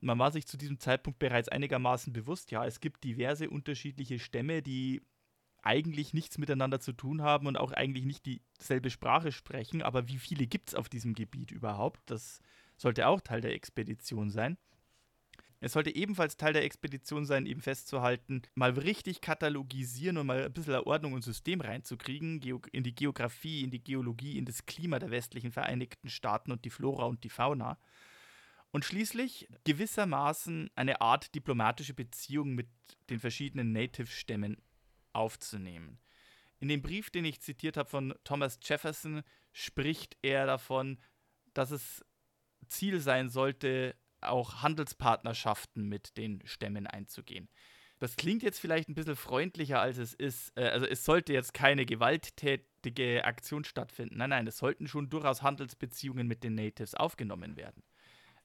Man 0.00 0.18
war 0.18 0.30
sich 0.30 0.46
zu 0.46 0.56
diesem 0.56 0.78
Zeitpunkt 0.78 1.18
bereits 1.18 1.48
einigermaßen 1.48 2.12
bewusst, 2.12 2.50
ja, 2.50 2.64
es 2.64 2.80
gibt 2.80 3.04
diverse 3.04 3.50
unterschiedliche 3.50 4.18
Stämme, 4.18 4.62
die 4.62 5.02
eigentlich 5.62 6.14
nichts 6.14 6.38
miteinander 6.38 6.80
zu 6.80 6.92
tun 6.92 7.22
haben 7.22 7.46
und 7.46 7.58
auch 7.58 7.72
eigentlich 7.72 8.06
nicht 8.06 8.24
dieselbe 8.24 8.90
Sprache 8.90 9.30
sprechen. 9.32 9.82
Aber 9.82 10.08
wie 10.08 10.18
viele 10.18 10.46
gibt 10.46 10.70
es 10.70 10.74
auf 10.74 10.88
diesem 10.88 11.14
Gebiet 11.14 11.50
überhaupt? 11.50 12.00
Das 12.06 12.40
sollte 12.76 13.06
auch 13.06 13.20
Teil 13.20 13.42
der 13.42 13.54
Expedition 13.54 14.30
sein. 14.30 14.56
Es 15.62 15.72
sollte 15.72 15.94
ebenfalls 15.94 16.38
Teil 16.38 16.54
der 16.54 16.64
Expedition 16.64 17.26
sein, 17.26 17.44
eben 17.44 17.60
festzuhalten, 17.60 18.42
mal 18.54 18.70
richtig 18.70 19.20
katalogisieren 19.20 20.16
und 20.16 20.26
mal 20.26 20.44
ein 20.44 20.52
bisschen 20.52 20.74
Ordnung 20.74 21.12
und 21.12 21.22
System 21.22 21.60
reinzukriegen, 21.60 22.40
in 22.72 22.82
die 22.82 22.94
Geografie, 22.94 23.62
in 23.62 23.70
die 23.70 23.84
Geologie, 23.84 24.38
in 24.38 24.46
das 24.46 24.64
Klima 24.64 24.98
der 24.98 25.10
westlichen 25.10 25.52
Vereinigten 25.52 26.08
Staaten 26.08 26.50
und 26.50 26.64
die 26.64 26.70
Flora 26.70 27.04
und 27.04 27.24
die 27.24 27.28
Fauna. 27.28 27.78
Und 28.70 28.86
schließlich 28.86 29.48
gewissermaßen 29.64 30.70
eine 30.76 31.02
Art 31.02 31.34
diplomatische 31.34 31.92
Beziehung 31.92 32.54
mit 32.54 32.68
den 33.10 33.20
verschiedenen 33.20 33.72
Native-Stämmen 33.72 34.56
aufzunehmen. 35.12 35.98
In 36.60 36.68
dem 36.68 36.80
Brief, 36.80 37.10
den 37.10 37.24
ich 37.24 37.40
zitiert 37.40 37.76
habe 37.76 37.88
von 37.88 38.14
Thomas 38.24 38.58
Jefferson, 38.62 39.22
spricht 39.52 40.16
er 40.22 40.46
davon, 40.46 40.98
dass 41.52 41.70
es 41.70 42.04
Ziel 42.68 43.00
sein 43.00 43.28
sollte, 43.28 43.96
auch 44.22 44.62
Handelspartnerschaften 44.62 45.88
mit 45.88 46.16
den 46.16 46.40
Stämmen 46.44 46.86
einzugehen. 46.86 47.48
Das 47.98 48.16
klingt 48.16 48.42
jetzt 48.42 48.58
vielleicht 48.58 48.88
ein 48.88 48.94
bisschen 48.94 49.16
freundlicher, 49.16 49.80
als 49.80 49.98
es 49.98 50.14
ist. 50.14 50.56
Äh, 50.56 50.68
also 50.68 50.86
es 50.86 51.04
sollte 51.04 51.32
jetzt 51.32 51.52
keine 51.52 51.84
gewalttätige 51.84 53.24
Aktion 53.24 53.64
stattfinden. 53.64 54.16
Nein, 54.16 54.30
nein, 54.30 54.46
es 54.46 54.56
sollten 54.58 54.88
schon 54.88 55.10
durchaus 55.10 55.42
Handelsbeziehungen 55.42 56.26
mit 56.26 56.42
den 56.42 56.54
Natives 56.54 56.94
aufgenommen 56.94 57.56
werden. 57.56 57.82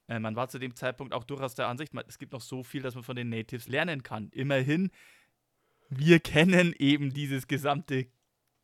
Äh, 0.08 0.18
man 0.18 0.36
war 0.36 0.48
zu 0.48 0.58
dem 0.58 0.74
Zeitpunkt 0.74 1.14
auch 1.14 1.24
durchaus 1.24 1.54
der 1.54 1.68
Ansicht, 1.68 1.92
es 2.06 2.18
gibt 2.18 2.32
noch 2.32 2.42
so 2.42 2.62
viel, 2.62 2.82
dass 2.82 2.94
man 2.94 3.04
von 3.04 3.16
den 3.16 3.30
Natives 3.30 3.68
lernen 3.68 4.02
kann. 4.02 4.28
Immerhin 4.32 4.90
wir 5.88 6.20
kennen 6.20 6.74
eben 6.78 7.12
dieses 7.12 7.46
gesamte 7.46 8.06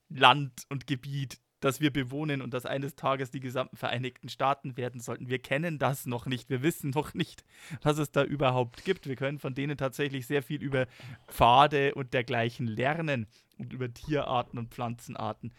Land 0.09 0.65
und 0.69 0.87
Gebiet, 0.87 1.39
das 1.65 1.81
wir 1.81 1.93
bewohnen 1.93 2.43
und 2.43 2.53
das 2.53 2.67
eines 2.67 2.97
Tages 2.97 3.31
die 3.31 3.41
gesamten 3.41 3.77
Vereinigten 3.77 4.29
Staaten 4.29 4.77
werden 4.77 5.01
sollten. 5.01 5.29
Wir 5.29 5.39
kennen 5.39 5.79
das 5.79 6.07
noch 6.07 6.27
nicht. 6.27 6.51
Wir 6.51 6.63
wissen 6.63 6.91
noch 6.91 7.15
nicht, 7.15 7.45
was 7.83 7.99
es 7.99 8.11
da 8.11 8.25
überhaupt 8.25 8.85
gibt. 8.85 9.07
Wir 9.07 9.17
können 9.17 9.39
von 9.39 9.55
denen 9.55 9.77
tatsächlich 9.77 10.27
sehr 10.27 10.43
viel 10.43 10.63
über 10.63 10.87
Pfade 11.29 11.95
und 11.95 12.13
dergleichen 12.13 12.67
lernen 12.67 13.27
und 13.59 13.73
über 13.73 13.93
Tierarten 13.93 14.59
und 14.59 14.75
Pflanzenarten. 14.75 15.53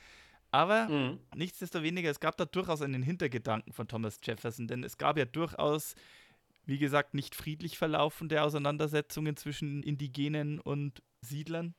Aber 0.51 0.87
mhm. 0.87 1.19
nichtsdestoweniger, 1.35 2.11
es 2.11 2.19
gab 2.19 2.37
da 2.37 2.45
durchaus 2.45 2.81
einen 2.81 3.01
Hintergedanken 3.01 3.73
von 3.73 3.87
Thomas 3.87 4.19
Jefferson, 4.23 4.67
denn 4.67 4.83
es 4.83 4.97
gab 4.97 5.17
ja 5.17 5.25
durchaus 5.25 5.95
wie 6.65 6.77
gesagt, 6.77 7.13
nicht 7.13 7.35
friedlich 7.35 7.77
verlaufende 7.77 8.41
Auseinandersetzungen 8.41 9.35
zwischen 9.35 9.83
Indigenen 9.83 10.59
und 10.59 11.03
Siedlern. 11.21 11.75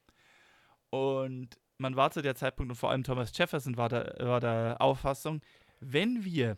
Und 0.90 1.58
man 1.78 1.96
war 1.96 2.10
zu 2.10 2.22
der 2.22 2.36
Zeitpunkt, 2.36 2.70
und 2.70 2.76
vor 2.76 2.90
allem 2.90 3.04
Thomas 3.04 3.36
Jefferson 3.36 3.76
war 3.76 3.88
der, 3.88 4.16
war 4.20 4.40
der 4.40 4.76
Auffassung, 4.80 5.40
wenn 5.80 6.24
wir 6.24 6.56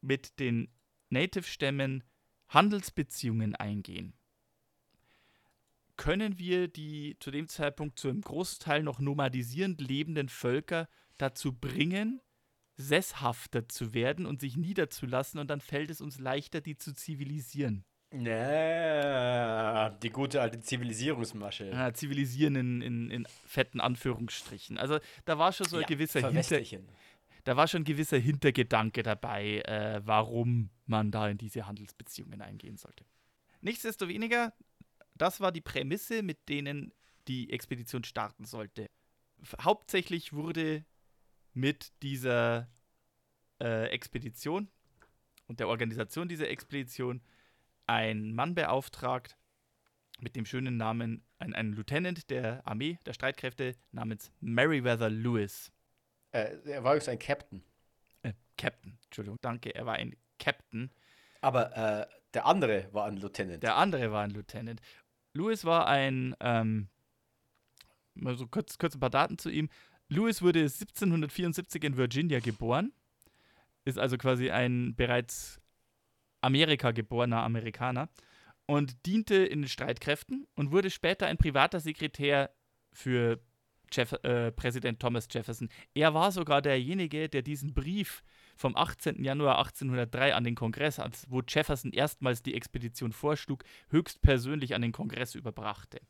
mit 0.00 0.38
den 0.38 0.68
Native-Stämmen 1.10 2.04
Handelsbeziehungen 2.48 3.54
eingehen, 3.54 4.14
können 5.96 6.38
wir 6.38 6.68
die 6.68 7.16
zu 7.18 7.30
dem 7.30 7.48
Zeitpunkt 7.48 7.98
zu 7.98 8.08
einem 8.08 8.20
Großteil 8.20 8.82
noch 8.82 9.00
nomadisierend 9.00 9.80
lebenden 9.80 10.28
Völker 10.28 10.88
dazu 11.18 11.52
bringen, 11.52 12.20
sesshafter 12.76 13.68
zu 13.68 13.92
werden 13.92 14.24
und 14.24 14.40
sich 14.40 14.56
niederzulassen 14.56 15.40
und 15.40 15.48
dann 15.48 15.60
fällt 15.60 15.90
es 15.90 16.00
uns 16.00 16.18
leichter, 16.18 16.60
die 16.60 16.76
zu 16.76 16.94
zivilisieren. 16.94 17.84
Ja, 18.10 19.90
die 19.90 20.10
gute 20.10 20.40
alte 20.40 20.60
Zivilisierungsmasche. 20.60 21.68
Ja, 21.70 21.92
zivilisieren 21.92 22.56
in, 22.56 22.80
in, 22.80 23.10
in 23.10 23.26
fetten 23.46 23.80
Anführungsstrichen. 23.80 24.78
Also 24.78 24.98
da 25.26 25.38
war 25.38 25.52
schon 25.52 25.68
so 25.68 25.76
ein 25.76 25.82
ja, 25.82 25.88
gewisser 25.88 26.30
Hinter 26.30 26.60
da 27.44 27.56
war 27.56 27.66
schon 27.66 27.82
ein 27.82 27.84
gewisser 27.84 28.18
Hintergedanke 28.18 29.02
dabei, 29.02 29.60
äh, 29.60 30.02
warum 30.04 30.68
man 30.86 31.10
da 31.10 31.28
in 31.28 31.38
diese 31.38 31.66
Handelsbeziehungen 31.66 32.42
eingehen 32.42 32.76
sollte. 32.76 33.04
Nichtsdestoweniger, 33.60 34.52
das 35.14 35.40
war 35.40 35.50
die 35.50 35.60
Prämisse, 35.60 36.22
mit 36.22 36.48
denen 36.48 36.92
die 37.26 37.50
Expedition 37.50 38.04
starten 38.04 38.44
sollte. 38.44 38.90
Hauptsächlich 39.62 40.32
wurde 40.32 40.84
mit 41.54 41.92
dieser 42.02 42.68
äh, 43.60 43.86
Expedition 43.90 44.68
und 45.46 45.60
der 45.60 45.68
Organisation 45.68 46.28
dieser 46.28 46.48
Expedition 46.48 47.22
ein 47.88 48.34
Mann 48.34 48.54
beauftragt 48.54 49.36
mit 50.20 50.36
dem 50.36 50.44
schönen 50.46 50.76
Namen, 50.76 51.22
ein, 51.38 51.54
ein 51.54 51.72
Lieutenant 51.72 52.30
der 52.30 52.66
Armee, 52.66 52.98
der 53.06 53.12
Streitkräfte 53.12 53.74
namens 53.92 54.30
Meriwether 54.40 55.10
Lewis. 55.10 55.72
Äh, 56.32 56.56
er 56.64 56.84
war 56.84 56.92
übrigens 56.92 57.08
ein 57.08 57.18
Captain. 57.18 57.62
Äh, 58.22 58.32
Captain, 58.56 58.98
Entschuldigung, 59.04 59.38
danke, 59.40 59.74
er 59.74 59.86
war 59.86 59.94
ein 59.94 60.16
Captain. 60.38 60.90
Aber 61.40 61.76
äh, 61.76 62.06
der 62.34 62.46
andere 62.46 62.88
war 62.92 63.06
ein 63.06 63.16
Lieutenant. 63.16 63.62
Der 63.62 63.76
andere 63.76 64.12
war 64.12 64.24
ein 64.24 64.30
Lieutenant. 64.30 64.80
Lewis 65.32 65.64
war 65.64 65.86
ein, 65.86 66.34
ähm, 66.40 66.88
mal 68.14 68.36
so 68.36 68.46
kurz, 68.46 68.76
kurz 68.76 68.96
ein 68.96 69.00
paar 69.00 69.10
Daten 69.10 69.38
zu 69.38 69.50
ihm. 69.50 69.68
Lewis 70.08 70.42
wurde 70.42 70.60
1774 70.60 71.84
in 71.84 71.96
Virginia 71.96 72.40
geboren, 72.40 72.92
ist 73.84 73.98
also 73.98 74.18
quasi 74.18 74.50
ein 74.50 74.94
bereits 74.96 75.60
Amerika 76.40 76.92
geborener 76.92 77.42
Amerikaner 77.42 78.08
und 78.66 79.06
diente 79.06 79.36
in 79.36 79.62
den 79.62 79.68
Streitkräften 79.68 80.46
und 80.54 80.70
wurde 80.72 80.90
später 80.90 81.26
ein 81.26 81.38
privater 81.38 81.80
Sekretär 81.80 82.50
für 82.92 83.40
Jeff 83.90 84.12
äh, 84.22 84.52
Präsident 84.52 85.00
Thomas 85.00 85.28
Jefferson. 85.30 85.68
Er 85.94 86.14
war 86.14 86.32
sogar 86.32 86.60
derjenige, 86.60 87.28
der 87.28 87.42
diesen 87.42 87.72
Brief 87.72 88.22
vom 88.56 88.76
18. 88.76 89.24
Januar 89.24 89.58
1803 89.58 90.34
an 90.34 90.44
den 90.44 90.54
Kongress, 90.54 91.00
wo 91.28 91.42
Jefferson 91.46 91.92
erstmals 91.92 92.42
die 92.42 92.54
Expedition 92.54 93.12
vorschlug, 93.12 93.64
höchstpersönlich 93.90 94.74
an 94.74 94.82
den 94.82 94.92
Kongress 94.92 95.34
überbrachte. 95.34 96.00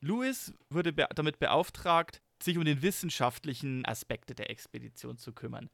Lewis 0.00 0.54
wurde 0.68 0.92
be 0.92 1.08
damit 1.14 1.38
beauftragt, 1.38 2.22
sich 2.42 2.58
um 2.58 2.64
den 2.64 2.82
wissenschaftlichen 2.82 3.86
Aspekte 3.86 4.34
der 4.34 4.50
Expedition 4.50 5.16
zu 5.16 5.32
kümmern. 5.32 5.70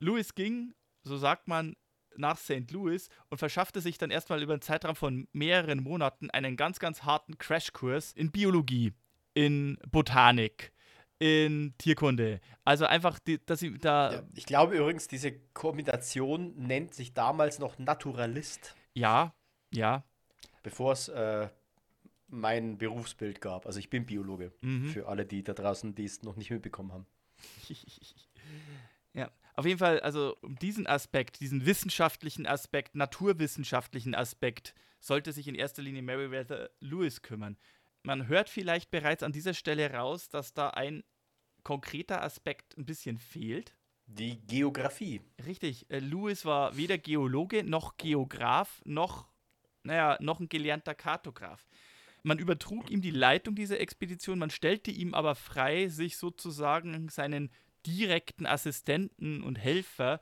Lewis 0.00 0.34
ging, 0.34 0.74
so 1.02 1.16
sagt 1.16 1.46
man, 1.46 1.76
nach 2.16 2.38
St. 2.38 2.70
Louis 2.70 3.08
und 3.28 3.38
verschaffte 3.38 3.80
sich 3.80 3.98
dann 3.98 4.10
erstmal 4.10 4.42
über 4.42 4.52
einen 4.52 4.62
Zeitraum 4.62 4.96
von 4.96 5.28
mehreren 5.32 5.82
Monaten 5.82 6.30
einen 6.30 6.56
ganz, 6.56 6.78
ganz 6.78 7.02
harten 7.02 7.38
Crashkurs 7.38 8.12
in 8.12 8.30
Biologie, 8.30 8.92
in 9.34 9.78
Botanik, 9.90 10.72
in 11.18 11.74
Tierkunde. 11.78 12.40
Also 12.64 12.86
einfach, 12.86 13.18
die, 13.18 13.44
dass 13.44 13.60
sie 13.60 13.78
da. 13.78 14.12
Ja, 14.12 14.22
ich 14.34 14.46
glaube 14.46 14.76
übrigens, 14.76 15.06
diese 15.06 15.32
Kombination 15.52 16.54
nennt 16.56 16.94
sich 16.94 17.14
damals 17.14 17.58
noch 17.58 17.78
Naturalist. 17.78 18.74
Ja, 18.94 19.34
ja. 19.72 20.04
Bevor 20.62 20.92
es 20.92 21.08
äh, 21.08 21.48
mein 22.28 22.78
Berufsbild 22.78 23.40
gab. 23.40 23.66
Also 23.66 23.78
ich 23.78 23.90
bin 23.90 24.06
Biologe. 24.06 24.52
Mhm. 24.60 24.90
Für 24.90 25.08
alle, 25.08 25.26
die 25.26 25.42
da 25.42 25.52
draußen, 25.52 25.94
die 25.94 26.04
es 26.04 26.22
noch 26.22 26.36
nicht 26.36 26.50
mitbekommen 26.50 26.92
haben. 26.92 27.06
auf 29.60 29.66
jeden 29.66 29.78
Fall, 29.78 30.00
also 30.00 30.38
um 30.40 30.56
diesen 30.56 30.86
Aspekt, 30.86 31.40
diesen 31.40 31.66
wissenschaftlichen 31.66 32.46
Aspekt, 32.46 32.94
naturwissenschaftlichen 32.94 34.14
Aspekt, 34.14 34.74
sollte 35.00 35.32
sich 35.32 35.48
in 35.48 35.54
erster 35.54 35.82
Linie 35.82 36.00
Meriwether 36.00 36.70
Lewis 36.80 37.20
kümmern. 37.20 37.58
Man 38.02 38.26
hört 38.26 38.48
vielleicht 38.48 38.90
bereits 38.90 39.22
an 39.22 39.32
dieser 39.32 39.52
Stelle 39.52 39.92
raus, 39.92 40.30
dass 40.30 40.54
da 40.54 40.70
ein 40.70 41.04
konkreter 41.62 42.22
Aspekt 42.22 42.78
ein 42.78 42.86
bisschen 42.86 43.18
fehlt. 43.18 43.74
Die 44.06 44.40
Geografie. 44.46 45.20
Richtig. 45.44 45.90
Äh, 45.90 45.98
Lewis 45.98 46.46
war 46.46 46.78
weder 46.78 46.96
Geologe 46.96 47.62
noch 47.62 47.98
Geograf 47.98 48.80
noch, 48.86 49.28
naja, 49.82 50.16
noch 50.20 50.40
ein 50.40 50.48
gelernter 50.48 50.94
Kartograf. 50.94 51.68
Man 52.22 52.38
übertrug 52.38 52.90
ihm 52.90 53.02
die 53.02 53.10
Leitung 53.10 53.54
dieser 53.54 53.78
Expedition, 53.78 54.38
man 54.38 54.48
stellte 54.48 54.90
ihm 54.90 55.12
aber 55.12 55.34
frei, 55.34 55.88
sich 55.88 56.16
sozusagen 56.16 57.10
seinen 57.10 57.50
direkten 57.86 58.46
Assistenten 58.46 59.42
und 59.42 59.56
Helfer 59.56 60.20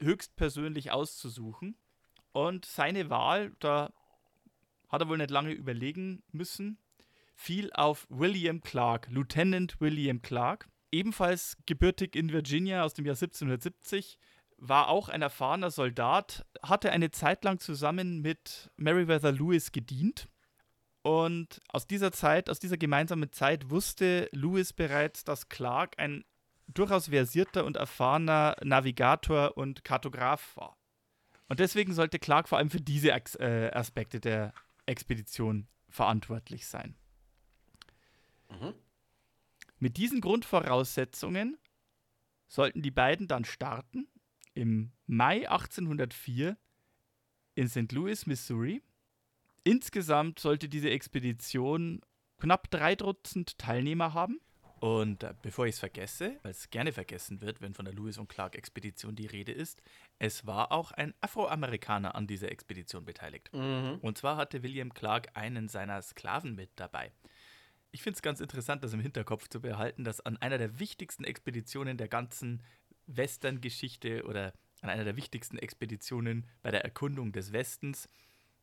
höchstpersönlich 0.00 0.90
auszusuchen. 0.90 1.76
Und 2.32 2.64
seine 2.64 3.10
Wahl, 3.10 3.52
da 3.60 3.92
hat 4.88 5.02
er 5.02 5.08
wohl 5.08 5.18
nicht 5.18 5.30
lange 5.30 5.52
überlegen 5.52 6.22
müssen, 6.32 6.78
fiel 7.34 7.72
auf 7.72 8.06
William 8.10 8.60
Clark, 8.60 9.08
Lieutenant 9.10 9.80
William 9.80 10.22
Clark, 10.22 10.68
ebenfalls 10.92 11.56
gebürtig 11.66 12.14
in 12.16 12.32
Virginia 12.32 12.84
aus 12.84 12.94
dem 12.94 13.06
Jahr 13.06 13.14
1770, 13.14 14.18
war 14.58 14.88
auch 14.88 15.08
ein 15.08 15.22
erfahrener 15.22 15.70
Soldat, 15.70 16.44
hatte 16.62 16.92
eine 16.92 17.10
Zeit 17.10 17.44
lang 17.44 17.58
zusammen 17.58 18.20
mit 18.20 18.70
Meriwether 18.76 19.32
Lewis 19.32 19.72
gedient 19.72 20.28
und 21.02 21.62
aus 21.68 21.86
dieser 21.86 22.12
Zeit, 22.12 22.50
aus 22.50 22.58
dieser 22.58 22.76
gemeinsamen 22.76 23.32
Zeit 23.32 23.70
wusste 23.70 24.28
Lewis 24.32 24.72
bereits, 24.72 25.24
dass 25.24 25.48
Clark 25.48 25.98
ein 25.98 26.24
durchaus 26.74 27.08
versierter 27.08 27.64
und 27.64 27.76
erfahrener 27.76 28.56
Navigator 28.62 29.56
und 29.56 29.84
Kartograf 29.84 30.56
war. 30.56 30.76
Und 31.48 31.60
deswegen 31.60 31.92
sollte 31.92 32.18
Clark 32.18 32.48
vor 32.48 32.58
allem 32.58 32.70
für 32.70 32.80
diese 32.80 33.10
äh, 33.10 33.70
Aspekte 33.72 34.20
der 34.20 34.54
Expedition 34.86 35.66
verantwortlich 35.88 36.66
sein. 36.66 36.94
Mhm. 38.48 38.74
Mit 39.78 39.96
diesen 39.96 40.20
Grundvoraussetzungen 40.20 41.58
sollten 42.46 42.82
die 42.82 42.90
beiden 42.90 43.28
dann 43.28 43.44
starten 43.44 44.08
im 44.54 44.92
Mai 45.06 45.48
1804 45.48 46.56
in 47.54 47.68
St. 47.68 47.90
Louis, 47.92 48.26
Missouri. 48.26 48.82
Insgesamt 49.64 50.38
sollte 50.38 50.68
diese 50.68 50.90
Expedition 50.90 52.00
knapp 52.38 52.70
drei 52.70 52.94
Dutzend 52.94 53.58
Teilnehmer 53.58 54.14
haben. 54.14 54.40
Und 54.80 55.22
äh, 55.22 55.34
bevor 55.42 55.66
ich 55.66 55.74
es 55.74 55.78
vergesse, 55.78 56.38
weil 56.42 56.52
es 56.52 56.70
gerne 56.70 56.92
vergessen 56.92 57.42
wird, 57.42 57.60
wenn 57.60 57.74
von 57.74 57.84
der 57.84 57.92
Lewis 57.92 58.16
und 58.16 58.28
Clark 58.28 58.56
Expedition 58.56 59.14
die 59.14 59.26
Rede 59.26 59.52
ist, 59.52 59.82
es 60.18 60.46
war 60.46 60.72
auch 60.72 60.90
ein 60.92 61.12
Afroamerikaner 61.20 62.14
an 62.14 62.26
dieser 62.26 62.50
Expedition 62.50 63.04
beteiligt. 63.04 63.50
Mhm. 63.52 63.98
Und 64.00 64.16
zwar 64.16 64.38
hatte 64.38 64.62
William 64.62 64.92
Clark 64.94 65.28
einen 65.34 65.68
seiner 65.68 66.00
Sklaven 66.00 66.54
mit 66.54 66.70
dabei. 66.76 67.12
Ich 67.92 68.02
finde 68.02 68.16
es 68.16 68.22
ganz 68.22 68.40
interessant, 68.40 68.82
das 68.82 68.94
im 68.94 69.00
Hinterkopf 69.00 69.48
zu 69.48 69.60
behalten, 69.60 70.02
dass 70.02 70.20
an 70.20 70.38
einer 70.38 70.56
der 70.56 70.78
wichtigsten 70.78 71.24
Expeditionen 71.24 71.98
der 71.98 72.08
ganzen 72.08 72.62
Western-Geschichte 73.06 74.24
oder 74.24 74.54
an 74.80 74.88
einer 74.88 75.04
der 75.04 75.16
wichtigsten 75.16 75.58
Expeditionen 75.58 76.46
bei 76.62 76.70
der 76.70 76.84
Erkundung 76.84 77.32
des 77.32 77.52
Westens, 77.52 78.08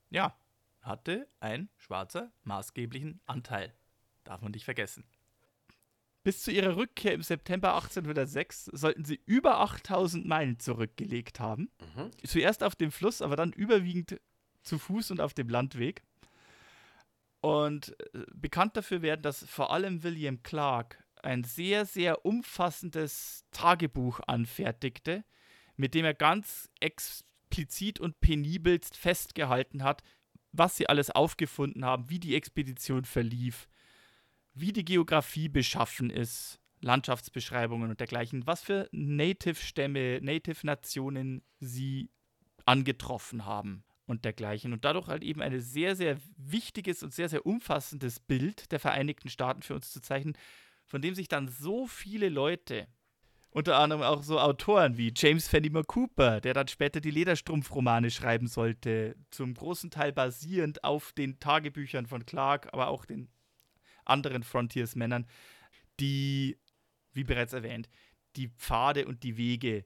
ja, 0.10 0.36
hatte 0.82 1.28
ein 1.42 1.70
Schwarzer 1.76 2.32
maßgeblichen 2.44 3.20
Anteil. 3.26 3.74
Darf 4.24 4.42
man 4.42 4.52
nicht 4.52 4.66
vergessen. 4.66 5.04
Bis 6.28 6.44
zu 6.44 6.52
ihrer 6.52 6.76
Rückkehr 6.76 7.14
im 7.14 7.22
September 7.24 7.76
1806 7.76 8.66
sollten 8.74 9.06
sie 9.06 9.22
über 9.26 9.62
8000 9.62 10.26
Meilen 10.26 10.60
zurückgelegt 10.60 11.40
haben. 11.40 11.70
Mhm. 11.96 12.12
Zuerst 12.26 12.66
auf 12.66 12.76
dem 12.76 12.92
Fluss, 12.92 13.22
aber 13.22 13.38
dann 13.38 13.54
überwiegend 13.54 14.20
zu 14.62 14.78
Fuß 14.78 15.12
und 15.12 15.22
auf 15.22 15.34
dem 15.34 15.48
Landweg. 15.48 16.04
Und 17.40 17.96
äh, 18.14 18.26
bekannt 18.34 18.76
dafür 18.76 19.02
werden, 19.02 19.22
dass 19.22 19.46
vor 19.46 19.72
allem 19.72 20.04
William 20.04 20.44
Clark 20.44 21.02
ein 21.24 21.46
sehr, 21.46 21.86
sehr 21.86 22.26
umfassendes 22.26 23.46
Tagebuch 23.52 24.20
anfertigte, 24.28 25.24
mit 25.78 25.94
dem 25.94 26.04
er 26.04 26.14
ganz 26.14 26.70
explizit 26.82 28.02
und 28.02 28.20
penibelst 28.20 28.98
festgehalten 28.98 29.82
hat, 29.82 30.04
was 30.52 30.76
sie 30.76 30.90
alles 30.90 31.10
aufgefunden 31.10 31.86
haben, 31.86 32.10
wie 32.10 32.20
die 32.20 32.36
Expedition 32.36 33.06
verlief, 33.06 33.70
wie 34.60 34.74
die 34.74 34.86
Geografie 34.86 35.50
beschaffen 35.50 36.10
ist, 36.10 36.60
Landschaftsbeschreibungen 36.82 37.90
und 37.90 38.00
dergleichen, 38.00 38.46
was 38.46 38.62
für 38.62 38.88
Native-Stämme, 38.92 40.20
Native-Nationen 40.22 41.42
sie 41.60 42.10
angetroffen 42.66 43.46
haben 43.46 43.84
und 44.06 44.26
dergleichen. 44.26 44.74
Und 44.74 44.86
dadurch 44.86 45.08
halt 45.08 45.24
eben 45.24 45.42
ein 45.42 45.60
sehr, 45.60 45.96
sehr 45.96 46.18
wichtiges 46.38 47.04
und 47.04 47.14
sehr, 47.14 47.30
sehr 47.30 47.46
umfassendes 47.46 48.20
Bild 48.20 48.72
der 48.72 48.80
Vereinigten 48.80 49.30
Staaten 49.30 49.62
für 49.62 49.76
uns 49.76 49.92
zu 49.92 50.02
zeichnen, 50.02 50.38
von 50.86 51.02
dem 51.02 51.16
sich 51.16 51.28
dann 51.28 51.48
so 51.48 51.88
viele 51.88 52.30
Leute, 52.30 52.88
unter 53.50 53.78
anderem 53.80 54.04
auch 54.04 54.24
so 54.24 54.40
Autoren 54.40 54.98
wie 54.98 55.12
James 55.16 55.48
Fenimore 55.48 55.86
Cooper, 55.86 56.42
der 56.42 56.54
dann 56.54 56.68
später 56.68 57.02
die 57.02 57.12
Lederstrumpfromane 57.12 58.12
schreiben 58.12 58.48
sollte, 58.48 59.16
zum 59.32 59.54
großen 59.54 59.90
Teil 59.90 60.14
basierend 60.14 60.84
auf 60.84 61.12
den 61.14 61.40
Tagebüchern 61.40 62.06
von 62.06 62.26
Clark, 62.26 62.70
aber 62.72 62.88
auch 62.88 63.06
den 63.06 63.30
anderen 64.10 64.44
Frontiersmännern, 64.44 65.28
die, 66.00 66.58
wie 67.14 67.24
bereits 67.24 67.54
erwähnt, 67.54 67.90
die 68.36 68.50
Pfade 68.50 69.08
und 69.08 69.24
die 69.24 69.38
Wege 69.38 69.86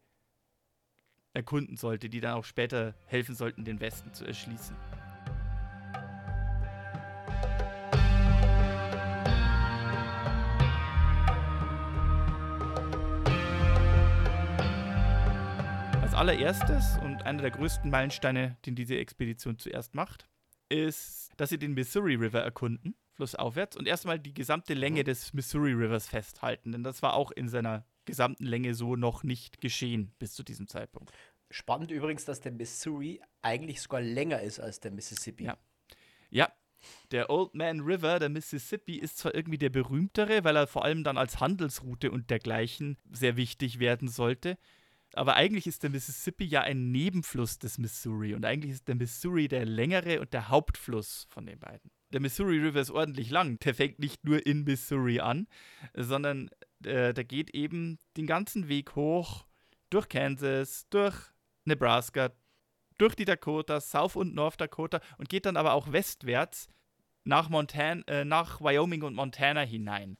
erkunden 1.33 1.77
sollte, 1.77 2.09
die 2.09 2.19
dann 2.19 2.33
auch 2.33 2.45
später 2.45 2.93
helfen 3.05 3.35
sollten, 3.35 3.63
den 3.63 3.79
Westen 3.79 4.13
zu 4.13 4.25
erschließen. 4.25 4.75
Als 16.01 16.13
allererstes 16.13 16.97
und 17.01 17.23
einer 17.23 17.41
der 17.41 17.51
größten 17.51 17.89
Meilensteine, 17.89 18.57
den 18.65 18.75
diese 18.75 18.97
Expedition 18.97 19.57
zuerst 19.57 19.95
macht, 19.95 20.27
ist, 20.67 21.31
dass 21.37 21.49
sie 21.49 21.57
den 21.57 21.73
Missouri 21.73 22.15
River 22.15 22.41
erkunden, 22.41 22.95
flussaufwärts, 23.13 23.77
und 23.77 23.87
erstmal 23.87 24.19
die 24.19 24.33
gesamte 24.33 24.73
Länge 24.73 25.03
des 25.03 25.33
Missouri 25.33 25.73
Rivers 25.73 26.07
festhalten, 26.07 26.71
denn 26.71 26.83
das 26.83 27.01
war 27.01 27.13
auch 27.13 27.31
in 27.31 27.49
seiner 27.49 27.85
gesamten 28.05 28.45
Länge 28.45 28.73
so 28.73 28.95
noch 28.95 29.23
nicht 29.23 29.61
geschehen 29.61 30.13
bis 30.19 30.33
zu 30.33 30.43
diesem 30.43 30.67
Zeitpunkt. 30.67 31.11
Spannend 31.49 31.91
übrigens, 31.91 32.25
dass 32.25 32.39
der 32.39 32.51
Missouri 32.51 33.21
eigentlich 33.41 33.81
sogar 33.81 34.01
länger 34.01 34.41
ist 34.41 34.59
als 34.59 34.79
der 34.79 34.91
Mississippi. 34.91 35.45
Ja. 35.45 35.57
Ja, 36.29 36.49
der 37.11 37.29
Old 37.29 37.53
Man 37.53 37.81
River, 37.81 38.19
der 38.19 38.29
Mississippi, 38.29 38.97
ist 38.97 39.17
zwar 39.17 39.35
irgendwie 39.35 39.57
der 39.57 39.69
berühmtere, 39.69 40.43
weil 40.43 40.55
er 40.55 40.67
vor 40.67 40.85
allem 40.85 41.03
dann 41.03 41.17
als 41.17 41.39
Handelsroute 41.39 42.11
und 42.11 42.29
dergleichen 42.29 42.97
sehr 43.11 43.35
wichtig 43.35 43.79
werden 43.79 44.07
sollte. 44.07 44.57
Aber 45.13 45.35
eigentlich 45.35 45.67
ist 45.67 45.83
der 45.83 45.89
Mississippi 45.89 46.45
ja 46.45 46.61
ein 46.61 46.91
Nebenfluss 46.91 47.59
des 47.59 47.77
Missouri 47.77 48.33
und 48.33 48.45
eigentlich 48.45 48.71
ist 48.71 48.87
der 48.87 48.95
Missouri 48.95 49.49
der 49.49 49.65
längere 49.65 50.21
und 50.21 50.33
der 50.33 50.47
Hauptfluss 50.47 51.27
von 51.29 51.45
den 51.45 51.59
beiden. 51.59 51.91
Der 52.13 52.19
Missouri 52.19 52.57
River 52.57 52.81
ist 52.81 52.91
ordentlich 52.91 53.29
lang. 53.29 53.57
Der 53.59 53.73
fängt 53.73 53.99
nicht 53.99 54.23
nur 54.25 54.45
in 54.45 54.63
Missouri 54.63 55.19
an, 55.19 55.47
sondern 55.93 56.49
äh, 56.83 57.13
der 57.13 57.23
geht 57.23 57.51
eben 57.51 57.99
den 58.17 58.27
ganzen 58.27 58.67
Weg 58.67 58.95
hoch 58.95 59.45
durch 59.89 60.09
Kansas, 60.09 60.87
durch 60.89 61.15
Nebraska, 61.65 62.31
durch 62.97 63.15
die 63.15 63.25
Dakotas, 63.25 63.91
South 63.91 64.15
und 64.15 64.35
North 64.35 64.59
Dakota 64.59 65.01
und 65.17 65.29
geht 65.29 65.45
dann 65.45 65.57
aber 65.57 65.73
auch 65.73 65.91
westwärts 65.91 66.67
nach, 67.23 67.49
Montan 67.49 68.03
äh, 68.07 68.25
nach 68.25 68.61
Wyoming 68.61 69.03
und 69.03 69.15
Montana 69.15 69.61
hinein. 69.61 70.17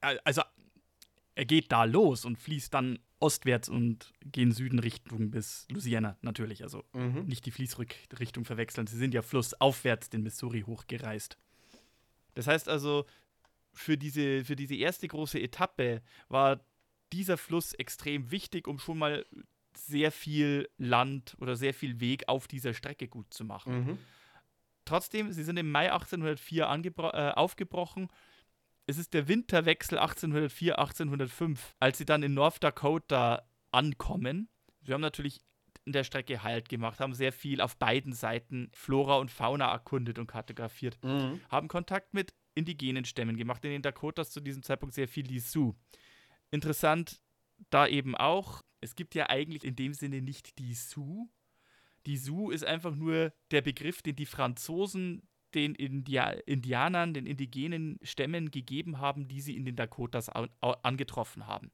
Also 0.00 0.42
er 1.34 1.44
geht 1.46 1.72
da 1.72 1.84
los 1.84 2.24
und 2.24 2.36
fließt 2.36 2.74
dann 2.74 2.98
ostwärts 3.20 3.68
und 3.68 4.12
gen 4.24 4.50
Süden 4.52 4.78
Richtung 4.78 5.30
bis 5.30 5.66
Louisiana 5.70 6.16
natürlich. 6.22 6.62
Also 6.62 6.84
Mhm. 6.94 7.26
nicht 7.26 7.46
die 7.46 7.50
Fließrichtung 7.50 8.44
verwechseln. 8.44 8.86
Sie 8.86 8.96
sind 8.96 9.14
ja 9.14 9.22
flussaufwärts 9.22 10.08
den 10.10 10.22
Missouri 10.22 10.62
hochgereist. 10.66 11.36
Das 12.34 12.46
heißt 12.46 12.68
also, 12.68 13.06
für 13.72 13.96
diese, 13.98 14.44
für 14.44 14.56
diese 14.56 14.74
erste 14.74 15.06
große 15.06 15.40
Etappe 15.40 16.02
war 16.28 16.60
dieser 17.12 17.36
Fluss 17.36 17.72
extrem 17.74 18.30
wichtig, 18.30 18.66
um 18.66 18.78
schon 18.78 18.98
mal 18.98 19.26
sehr 19.76 20.10
viel 20.12 20.68
Land 20.78 21.36
oder 21.40 21.56
sehr 21.56 21.74
viel 21.74 22.00
Weg 22.00 22.28
auf 22.28 22.48
dieser 22.48 22.74
Strecke 22.74 23.06
gut 23.08 23.32
zu 23.32 23.44
machen. 23.44 23.84
Mhm. 23.84 23.98
Trotzdem, 24.84 25.32
sie 25.32 25.44
sind 25.44 25.56
im 25.58 25.70
Mai 25.70 25.92
1804 25.92 26.68
angebro- 26.68 27.12
äh, 27.14 27.32
aufgebrochen. 27.32 28.08
Es 28.90 28.98
ist 28.98 29.14
der 29.14 29.28
Winterwechsel 29.28 29.98
1804, 29.98 30.76
1805, 30.80 31.76
als 31.78 31.98
sie 31.98 32.04
dann 32.04 32.24
in 32.24 32.34
North 32.34 32.60
Dakota 32.60 33.48
ankommen. 33.70 34.48
Sie 34.82 34.92
haben 34.92 35.00
natürlich 35.00 35.40
in 35.84 35.92
der 35.92 36.02
Strecke 36.02 36.42
Halt 36.42 36.68
gemacht, 36.68 36.98
haben 36.98 37.14
sehr 37.14 37.32
viel 37.32 37.60
auf 37.60 37.76
beiden 37.76 38.12
Seiten 38.12 38.68
Flora 38.74 39.18
und 39.18 39.30
Fauna 39.30 39.70
erkundet 39.70 40.18
und 40.18 40.26
kartografiert, 40.26 40.98
Mhm. 41.04 41.40
haben 41.48 41.68
Kontakt 41.68 42.14
mit 42.14 42.34
indigenen 42.56 43.04
Stämmen 43.04 43.36
gemacht. 43.36 43.64
In 43.64 43.70
den 43.70 43.82
Dakotas 43.82 44.30
zu 44.32 44.40
diesem 44.40 44.64
Zeitpunkt 44.64 44.92
sehr 44.96 45.06
viel 45.06 45.22
die 45.22 45.38
Sioux. 45.38 45.76
Interessant 46.50 47.22
da 47.70 47.86
eben 47.86 48.16
auch, 48.16 48.60
es 48.80 48.96
gibt 48.96 49.14
ja 49.14 49.28
eigentlich 49.30 49.62
in 49.62 49.76
dem 49.76 49.94
Sinne 49.94 50.20
nicht 50.20 50.58
die 50.58 50.74
Sioux. 50.74 51.30
Die 52.06 52.16
Sioux 52.16 52.50
ist 52.50 52.64
einfach 52.64 52.96
nur 52.96 53.32
der 53.52 53.62
Begriff, 53.62 54.02
den 54.02 54.16
die 54.16 54.26
Franzosen 54.26 55.28
den 55.54 55.74
India 55.74 56.30
Indianern, 56.30 57.14
den 57.14 57.26
indigenen 57.26 57.98
Stämmen 58.02 58.50
gegeben 58.50 58.98
haben, 58.98 59.28
die 59.28 59.40
sie 59.40 59.56
in 59.56 59.64
den 59.64 59.76
Dakotas 59.76 60.28
angetroffen 60.28 61.46
haben. 61.46 61.70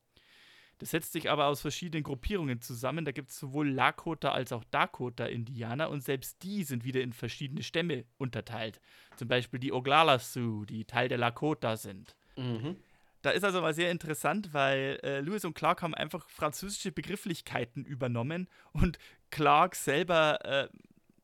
Das 0.79 0.91
setzt 0.91 1.12
sich 1.12 1.31
aber 1.31 1.47
aus 1.47 1.62
verschiedenen 1.62 2.05
Gruppierungen 2.05 2.61
zusammen. 2.61 3.05
Da 3.07 3.12
gibt 3.12 3.31
es 3.31 3.39
sowohl 3.39 3.71
Lakota 3.71 4.33
als 4.33 4.53
auch 4.53 4.62
Dakota-Indianer 4.65 5.89
und 5.89 6.03
selbst 6.03 6.43
die 6.43 6.65
sind 6.65 6.85
wieder 6.85 7.01
in 7.01 7.15
verschiedene 7.15 7.62
Stämme 7.62 8.05
unterteilt. 8.19 8.81
Zum 9.17 9.29
Beispiel 9.29 9.59
die 9.59 9.73
Oglala 9.73 10.19
Sioux, 10.19 10.67
die 10.67 10.85
Teil 10.85 11.09
der 11.09 11.19
Lakota 11.19 11.77
sind. 11.77 12.15
Mhm. 12.37 12.77
Da 13.23 13.31
ist 13.31 13.43
also 13.43 13.61
mal 13.62 13.75
sehr 13.75 13.91
interessant, 13.91 14.53
weil 14.53 15.01
äh, 15.03 15.21
Lewis 15.21 15.45
und 15.45 15.55
Clark 15.55 15.83
haben 15.83 15.95
einfach 15.95 16.29
französische 16.29 16.93
Begrifflichkeiten 16.93 17.85
übernommen 17.85 18.47
und 18.73 18.99
Clark 19.31 19.75
selber 19.75 20.45
äh, 20.45 20.69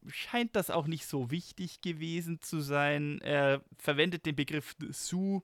scheint 0.09 0.57
das 0.57 0.71
auch 0.71 0.87
nicht 0.87 1.07
so 1.07 1.31
wichtig 1.31 1.81
gewesen 1.81 2.41
zu 2.41 2.61
sein. 2.61 3.21
Er 3.21 3.63
verwendet 3.79 4.27
den 4.27 4.37
Begriff 4.37 4.75
Sioux 4.91 5.43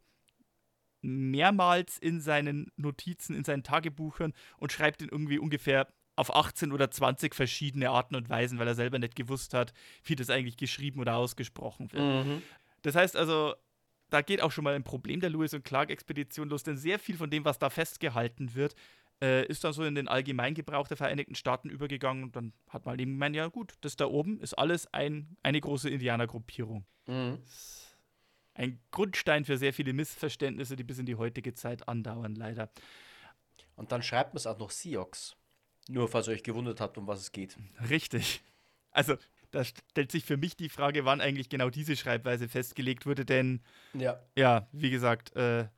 mehrmals 1.00 1.98
in 1.98 2.20
seinen 2.20 2.72
Notizen, 2.76 3.36
in 3.36 3.44
seinen 3.44 3.62
Tagebüchern 3.62 4.32
und 4.58 4.72
schreibt 4.72 5.02
ihn 5.02 5.08
irgendwie 5.08 5.38
ungefähr 5.38 5.88
auf 6.16 6.34
18 6.34 6.72
oder 6.72 6.90
20 6.90 7.34
verschiedene 7.34 7.90
Arten 7.90 8.16
und 8.16 8.28
Weisen, 8.28 8.58
weil 8.58 8.66
er 8.66 8.74
selber 8.74 8.98
nicht 8.98 9.14
gewusst 9.14 9.54
hat, 9.54 9.72
wie 10.02 10.16
das 10.16 10.30
eigentlich 10.30 10.56
geschrieben 10.56 10.98
oder 10.98 11.16
ausgesprochen 11.16 11.92
wird. 11.92 12.26
Mhm. 12.26 12.42
Das 12.82 12.96
heißt 12.96 13.16
also, 13.16 13.54
da 14.10 14.22
geht 14.22 14.42
auch 14.42 14.50
schon 14.50 14.64
mal 14.64 14.74
ein 14.74 14.84
Problem 14.84 15.20
der 15.20 15.30
Lewis 15.30 15.54
und 15.54 15.64
Clark-Expedition 15.64 16.48
los, 16.48 16.64
denn 16.64 16.76
sehr 16.76 16.98
viel 16.98 17.16
von 17.16 17.30
dem, 17.30 17.44
was 17.44 17.58
da 17.58 17.70
festgehalten 17.70 18.54
wird, 18.54 18.74
äh, 19.22 19.46
ist 19.46 19.64
dann 19.64 19.72
so 19.72 19.84
in 19.84 19.94
den 19.94 20.08
Allgemeingebrauch 20.08 20.88
der 20.88 20.96
Vereinigten 20.96 21.34
Staaten 21.34 21.70
übergegangen 21.70 22.24
und 22.24 22.36
dann 22.36 22.52
hat 22.68 22.86
man 22.86 22.98
eben 22.98 23.12
gemeint, 23.12 23.36
ja 23.36 23.46
gut, 23.48 23.74
das 23.80 23.96
da 23.96 24.06
oben 24.06 24.40
ist 24.40 24.54
alles 24.54 24.92
ein, 24.92 25.36
eine 25.42 25.60
große 25.60 25.90
Indianergruppierung. 25.90 26.84
Mhm. 27.06 27.38
ein 28.54 28.80
Grundstein 28.90 29.44
für 29.44 29.56
sehr 29.56 29.72
viele 29.72 29.92
Missverständnisse, 29.92 30.76
die 30.76 30.84
bis 30.84 30.98
in 30.98 31.06
die 31.06 31.14
heutige 31.14 31.54
Zeit 31.54 31.88
andauern, 31.88 32.34
leider. 32.34 32.70
Und 33.76 33.92
dann 33.92 34.02
schreibt 34.02 34.34
man 34.34 34.38
es 34.38 34.46
auch 34.46 34.58
noch 34.58 34.70
Siox. 34.70 35.36
Nur 35.88 36.08
falls 36.08 36.28
ihr 36.28 36.34
euch 36.34 36.42
gewundert 36.42 36.80
habt, 36.80 36.98
um 36.98 37.06
was 37.06 37.20
es 37.20 37.32
geht. 37.32 37.56
Richtig. 37.88 38.42
Also, 38.90 39.16
da 39.52 39.64
stellt 39.64 40.10
sich 40.12 40.24
für 40.24 40.36
mich 40.36 40.56
die 40.56 40.68
Frage, 40.68 41.04
wann 41.04 41.20
eigentlich 41.20 41.48
genau 41.48 41.70
diese 41.70 41.96
Schreibweise 41.96 42.48
festgelegt 42.48 43.06
wurde, 43.06 43.24
denn 43.24 43.62
Ja. 43.94 44.20
ja, 44.36 44.68
wie 44.72 44.90
gesagt, 44.90 45.34
äh, 45.36 45.68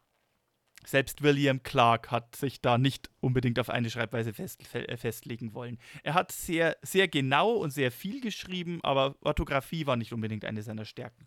selbst 0.85 1.23
William 1.23 1.63
Clark 1.63 2.11
hat 2.11 2.35
sich 2.37 2.61
da 2.61 2.79
nicht 2.79 3.11
unbedingt 3.21 3.59
auf 3.59 3.69
eine 3.71 3.91
Schreibweise 3.91 4.33
fest, 4.33 4.67
fe- 4.67 4.89
äh, 4.89 4.97
festlegen 4.97 5.53
wollen. 5.55 5.79
Er 6.03 6.15
hat 6.15 6.33
sehr, 6.33 6.77
sehr 6.83 7.07
genau 7.09 7.53
und 7.53 7.71
sehr 7.71 7.91
viel 7.93 8.21
geschrieben, 8.21 8.81
aber 8.83 9.15
Orthographie 9.21 9.87
war 9.87 9.97
nicht 9.97 10.13
unbedingt 10.13 10.45
eine 10.45 10.63
seiner 10.63 10.85
Stärken. 10.85 11.27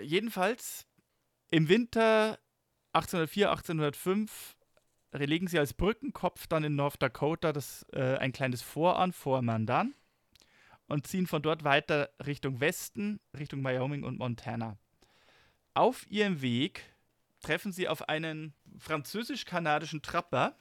Jedenfalls, 0.00 0.86
im 1.50 1.68
Winter 1.68 2.38
1804, 2.92 3.50
1805 3.50 4.56
legen 5.12 5.48
sie 5.48 5.58
als 5.58 5.74
Brückenkopf 5.74 6.46
dann 6.46 6.64
in 6.64 6.76
North 6.76 7.02
Dakota 7.02 7.52
das, 7.52 7.84
äh, 7.92 8.16
ein 8.18 8.32
kleines 8.32 8.62
Fort 8.62 8.96
an, 8.98 9.12
Fort 9.12 9.42
Mandan, 9.42 9.94
und 10.86 11.06
ziehen 11.06 11.26
von 11.26 11.42
dort 11.42 11.64
weiter 11.64 12.10
Richtung 12.24 12.60
Westen, 12.60 13.20
Richtung 13.36 13.62
Wyoming 13.64 14.04
und 14.04 14.18
Montana. 14.18 14.76
Auf 15.74 16.08
ihrem 16.10 16.42
Weg 16.42 16.84
treffen 17.40 17.72
sie 17.72 17.88
auf 17.88 18.08
einen 18.08 18.54
französisch-kanadischen 18.78 20.02
Trapper 20.02 20.56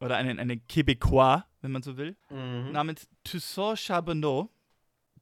oder 0.00 0.16
einen, 0.16 0.38
einen 0.38 0.60
Québécois, 0.68 1.44
wenn 1.60 1.72
man 1.72 1.82
so 1.82 1.96
will, 1.96 2.16
Mhm. 2.30 2.72
namens 2.72 3.08
Toussaint 3.24 3.78
Charbonneau, 3.78 4.50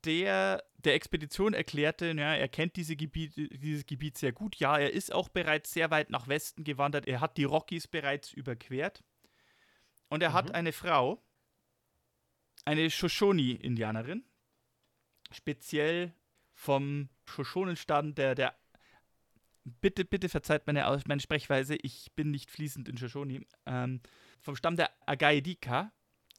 der 0.04 0.62
der 0.78 0.94
Expedition 0.94 1.52
erklärte, 1.52 2.12
ja, 2.16 2.34
er 2.34 2.46
kennt 2.48 2.76
diese 2.76 2.94
Gebiet, 2.94 3.34
dieses 3.36 3.86
Gebiet 3.86 4.16
sehr 4.18 4.30
gut. 4.30 4.54
Ja, 4.56 4.78
er 4.78 4.92
ist 4.92 5.12
auch 5.12 5.28
bereits 5.28 5.72
sehr 5.72 5.90
weit 5.90 6.10
nach 6.10 6.28
Westen 6.28 6.62
gewandert. 6.62 7.08
Er 7.08 7.20
hat 7.20 7.36
die 7.36 7.42
Rockies 7.44 7.88
bereits 7.88 8.32
überquert. 8.32 9.02
Und 10.08 10.22
er 10.22 10.32
hat 10.32 10.50
Mhm. 10.50 10.54
eine 10.54 10.72
Frau, 10.72 11.20
eine 12.64 12.88
Shoshone-Indianerin, 12.88 14.22
speziell 15.32 16.12
vom 16.54 17.08
Shoshonenstand 17.24 18.16
der, 18.18 18.36
der 18.36 18.54
Bitte, 19.80 20.04
bitte 20.04 20.28
verzeiht 20.28 20.68
meine, 20.68 20.84
meine 21.08 21.20
Sprechweise, 21.20 21.74
ich 21.82 22.12
bin 22.14 22.30
nicht 22.30 22.52
fließend 22.52 22.88
in 22.88 22.96
Shoshone. 22.96 23.40
Ähm, 23.66 24.00
vom 24.40 24.54
Stamm 24.54 24.76
der 24.76 24.90
Agaidika 25.06 25.90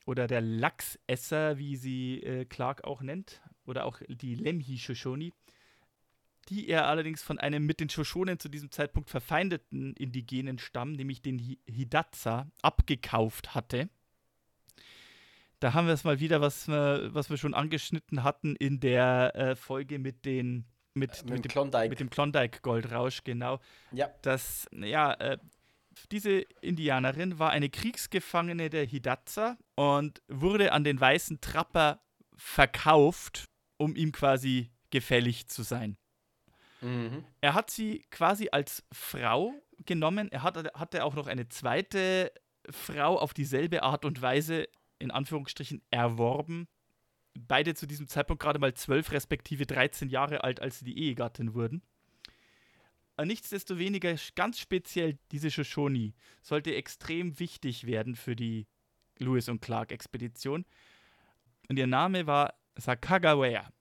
oder 0.05 0.27
der 0.27 0.39
Lachsesser, 0.39 1.57
wie 1.57 1.75
sie 1.75 2.23
äh, 2.23 2.45
Clark 2.45 2.85
auch 2.85 3.01
nennt, 3.01 3.41
oder 3.65 3.83
auch 3.83 3.99
die 4.07 4.35
Lemhi 4.35 4.77
Shoshone, 4.77 5.33
die 6.47 6.69
er 6.69 6.87
allerdings 6.87 7.21
von 7.21 7.37
einem 7.37 7.65
mit 7.65 7.81
den 7.81 7.89
Shoshonen 7.89 8.39
zu 8.39 8.47
diesem 8.47 8.71
Zeitpunkt 8.71 9.09
verfeindeten 9.09 9.93
indigenen 9.95 10.57
Stamm, 10.57 10.93
nämlich 10.93 11.21
den 11.21 11.37
Hi- 11.37 11.59
Hidatsa, 11.67 12.49
abgekauft 12.61 13.55
hatte. 13.55 13.89
Da 15.59 15.73
haben 15.73 15.87
wir 15.87 15.93
es 15.93 16.05
mal 16.05 16.21
wieder, 16.21 16.39
was 16.39 16.69
wir, 16.69 17.13
was 17.13 17.29
wir 17.29 17.35
schon 17.35 17.53
angeschnitten 17.53 18.23
hatten 18.23 18.55
in 18.55 18.79
der 18.79 19.35
äh, 19.35 19.55
Folge 19.57 19.99
mit 19.99 20.23
den 20.23 20.63
mit, 20.97 21.23
Mit, 21.23 21.29
mit, 21.29 21.45
dem 21.45 21.51
Klondike. 21.51 21.89
mit 21.89 21.99
dem 21.99 22.09
Klondike-Goldrausch, 22.09 23.23
genau 23.23 23.59
ja. 23.91 24.09
dass, 24.21 24.67
ja, 24.71 25.13
äh, 25.13 25.37
diese 26.11 26.41
Indianerin 26.61 27.39
war 27.39 27.51
eine 27.51 27.69
Kriegsgefangene 27.69 28.69
der 28.69 28.85
Hidatsa 28.85 29.57
und 29.75 30.21
wurde 30.27 30.71
an 30.71 30.83
den 30.83 30.99
weißen 30.99 31.41
Trapper 31.41 32.01
verkauft, 32.35 33.45
um 33.77 33.95
ihm 33.95 34.11
quasi 34.11 34.71
gefällig 34.89 35.47
zu 35.47 35.63
sein. 35.63 35.97
Mhm. 36.81 37.25
Er 37.41 37.53
hat 37.53 37.71
sie 37.71 38.05
quasi 38.11 38.49
als 38.51 38.83
Frau 38.91 39.53
genommen. 39.85 40.31
Er 40.31 40.43
hatte, 40.43 40.71
hatte 40.75 41.03
auch 41.03 41.15
noch 41.15 41.27
eine 41.27 41.49
zweite 41.49 42.31
Frau 42.69 43.17
auf 43.17 43.33
dieselbe 43.33 43.83
Art 43.83 44.05
und 44.05 44.21
Weise, 44.21 44.67
in 44.99 45.11
Anführungsstrichen, 45.11 45.81
erworben. 45.89 46.67
Beide 47.47 47.75
zu 47.75 47.85
diesem 47.85 48.07
Zeitpunkt 48.07 48.41
gerade 48.41 48.59
mal 48.59 48.73
12 48.73 49.11
respektive 49.11 49.65
13 49.65 50.09
Jahre 50.09 50.43
alt, 50.43 50.61
als 50.61 50.79
sie 50.79 50.85
die 50.85 50.97
Ehegattin 50.97 51.53
wurden. 51.53 51.81
Aber 53.15 53.25
Nichtsdestoweniger, 53.25 54.15
ganz 54.35 54.59
speziell 54.59 55.17
diese 55.31 55.49
Shoshone 55.49 56.13
sollte 56.41 56.75
extrem 56.75 57.39
wichtig 57.39 57.85
werden 57.85 58.15
für 58.15 58.35
die 58.35 58.67
Lewis 59.17 59.49
und 59.49 59.61
Clark 59.61 59.91
Expedition. 59.91 60.65
Und 61.67 61.77
ihr 61.77 61.87
Name 61.87 62.27
war 62.27 62.53
Sakagawea. 62.75 63.71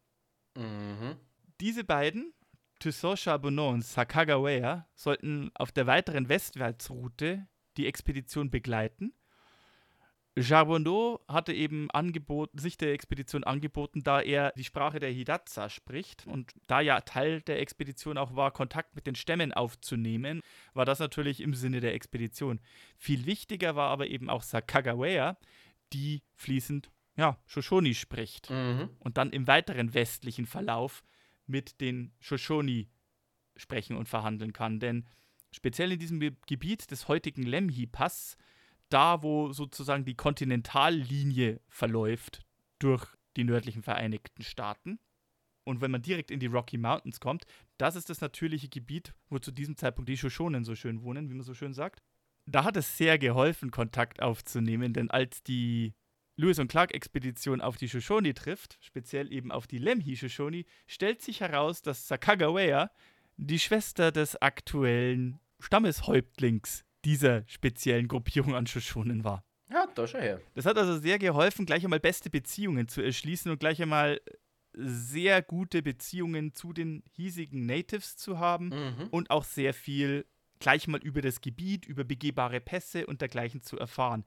Mhm. 0.56 1.16
Diese 1.60 1.84
beiden, 1.84 2.32
Toussaint 2.78 3.18
Charbonneau 3.18 3.70
und 3.70 3.84
Sakagawea, 3.84 4.88
sollten 4.94 5.50
auf 5.54 5.70
der 5.70 5.86
weiteren 5.86 6.28
Westwärtsroute 6.28 7.46
die 7.76 7.86
Expedition 7.86 8.50
begleiten. 8.50 9.12
Charbonneau 10.38 11.24
hatte 11.28 11.52
eben 11.54 11.90
angeboten, 11.90 12.58
sich 12.58 12.76
der 12.76 12.92
Expedition 12.92 13.42
angeboten, 13.44 14.02
da 14.02 14.20
er 14.20 14.52
die 14.56 14.64
Sprache 14.64 15.00
der 15.00 15.10
Hidatsa 15.10 15.70
spricht 15.70 16.26
und 16.26 16.52
da 16.66 16.80
ja 16.80 17.00
Teil 17.00 17.40
der 17.40 17.60
Expedition 17.60 18.18
auch 18.18 18.36
war, 18.36 18.50
Kontakt 18.50 18.94
mit 18.94 19.06
den 19.06 19.14
Stämmen 19.14 19.52
aufzunehmen, 19.54 20.42
war 20.74 20.84
das 20.84 20.98
natürlich 20.98 21.40
im 21.40 21.54
Sinne 21.54 21.80
der 21.80 21.94
Expedition. 21.94 22.60
Viel 22.98 23.24
wichtiger 23.24 23.76
war 23.76 23.88
aber 23.90 24.08
eben 24.08 24.28
auch 24.28 24.42
Sakagawea, 24.42 25.38
die 25.92 26.22
fließend 26.34 26.90
ja, 27.16 27.38
Shoshone 27.46 27.94
spricht 27.94 28.50
Mhm. 28.50 28.90
und 28.98 29.16
dann 29.16 29.30
im 29.30 29.46
weiteren 29.46 29.94
westlichen 29.94 30.44
Verlauf 30.44 31.02
mit 31.46 31.80
den 31.80 32.12
Shoshone 32.20 32.86
sprechen 33.56 33.96
und 33.96 34.06
verhandeln 34.06 34.52
kann. 34.52 34.80
Denn 34.80 35.06
speziell 35.50 35.92
in 35.92 35.98
diesem 35.98 36.20
Ge- 36.20 36.34
Gebiet 36.46 36.90
des 36.90 37.08
heutigen 37.08 37.42
Lemhi-Pass, 37.44 38.36
da 38.88 39.22
wo 39.22 39.52
sozusagen 39.52 40.04
die 40.04 40.14
Kontinentallinie 40.14 41.60
verläuft 41.68 42.46
durch 42.78 43.06
die 43.36 43.44
nördlichen 43.44 43.82
Vereinigten 43.82 44.42
Staaten, 44.42 44.98
und 45.66 45.80
wenn 45.80 45.90
man 45.90 46.00
direkt 46.00 46.30
in 46.30 46.38
die 46.38 46.46
Rocky 46.46 46.78
Mountains 46.78 47.18
kommt, 47.18 47.44
das 47.76 47.96
ist 47.96 48.08
das 48.08 48.20
natürliche 48.20 48.68
Gebiet, 48.68 49.14
wo 49.28 49.40
zu 49.40 49.50
diesem 49.50 49.76
Zeitpunkt 49.76 50.08
die 50.08 50.16
Shoshonen 50.16 50.64
so 50.64 50.76
schön 50.76 51.02
wohnen, 51.02 51.28
wie 51.28 51.34
man 51.34 51.42
so 51.42 51.54
schön 51.54 51.74
sagt. 51.74 51.98
Da 52.46 52.62
hat 52.62 52.76
es 52.76 52.96
sehr 52.96 53.18
geholfen, 53.18 53.72
Kontakt 53.72 54.22
aufzunehmen, 54.22 54.92
denn 54.92 55.10
als 55.10 55.42
die 55.42 55.92
Lewis 56.36 56.60
und 56.60 56.68
Clark 56.68 56.94
Expedition 56.94 57.60
auf 57.60 57.76
die 57.76 57.88
Shoshone 57.88 58.32
trifft, 58.32 58.78
speziell 58.80 59.32
eben 59.32 59.50
auf 59.50 59.66
die 59.66 59.78
Lemhi 59.78 60.16
Shoshone, 60.16 60.64
stellt 60.86 61.20
sich 61.20 61.40
heraus, 61.40 61.82
dass 61.82 62.06
Sakagawea 62.06 62.92
die 63.36 63.58
Schwester 63.58 64.12
des 64.12 64.40
aktuellen 64.40 65.40
Stammeshäuptlings 65.58 66.84
dieser 67.06 67.44
speziellen 67.46 68.08
Gruppierung 68.08 68.54
an 68.54 68.66
Shoshonen 68.66 69.24
war. 69.24 69.42
Ja, 69.70 69.86
da 69.94 70.06
schau 70.06 70.18
her. 70.18 70.40
Das 70.54 70.66
hat 70.66 70.76
also 70.76 70.98
sehr 70.98 71.18
geholfen, 71.18 71.64
gleich 71.66 71.82
einmal 71.84 72.00
beste 72.00 72.28
Beziehungen 72.30 72.88
zu 72.88 73.00
erschließen 73.00 73.50
und 73.50 73.58
gleich 73.58 73.80
einmal 73.80 74.20
sehr 74.74 75.40
gute 75.42 75.82
Beziehungen 75.82 76.52
zu 76.52 76.72
den 76.72 77.02
hiesigen 77.12 77.64
Natives 77.64 78.16
zu 78.16 78.38
haben 78.38 78.68
Mhm. 78.68 79.08
und 79.10 79.30
auch 79.30 79.44
sehr 79.44 79.72
viel 79.72 80.26
gleich 80.58 80.86
mal 80.86 81.00
über 81.02 81.22
das 81.22 81.40
Gebiet, 81.40 81.86
über 81.86 82.04
begehbare 82.04 82.60
Pässe 82.60 83.06
und 83.06 83.20
dergleichen 83.20 83.62
zu 83.62 83.78
erfahren. 83.78 84.24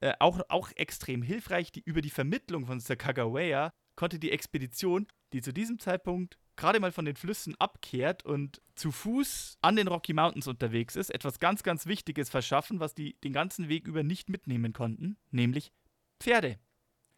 Äh, 0.00 0.12
auch, 0.18 0.40
auch 0.48 0.70
extrem 0.76 1.22
hilfreich, 1.22 1.72
die, 1.72 1.80
über 1.80 2.02
die 2.02 2.10
Vermittlung 2.10 2.66
von 2.66 2.80
Sakagawea 2.80 3.72
konnte 3.96 4.18
die 4.18 4.30
Expedition, 4.30 5.06
die 5.32 5.40
zu 5.42 5.52
diesem 5.52 5.78
Zeitpunkt 5.78 6.38
gerade 6.62 6.78
mal 6.78 6.92
von 6.92 7.04
den 7.04 7.16
Flüssen 7.16 7.56
abkehrt 7.58 8.24
und 8.24 8.62
zu 8.76 8.92
Fuß 8.92 9.58
an 9.62 9.74
den 9.74 9.88
Rocky 9.88 10.12
Mountains 10.12 10.46
unterwegs 10.46 10.94
ist, 10.94 11.12
etwas 11.12 11.40
ganz, 11.40 11.64
ganz 11.64 11.86
Wichtiges 11.86 12.30
verschaffen, 12.30 12.78
was 12.78 12.94
die 12.94 13.18
den 13.22 13.32
ganzen 13.32 13.68
Weg 13.68 13.88
über 13.88 14.04
nicht 14.04 14.28
mitnehmen 14.28 14.72
konnten, 14.72 15.16
nämlich 15.32 15.72
Pferde. 16.20 16.60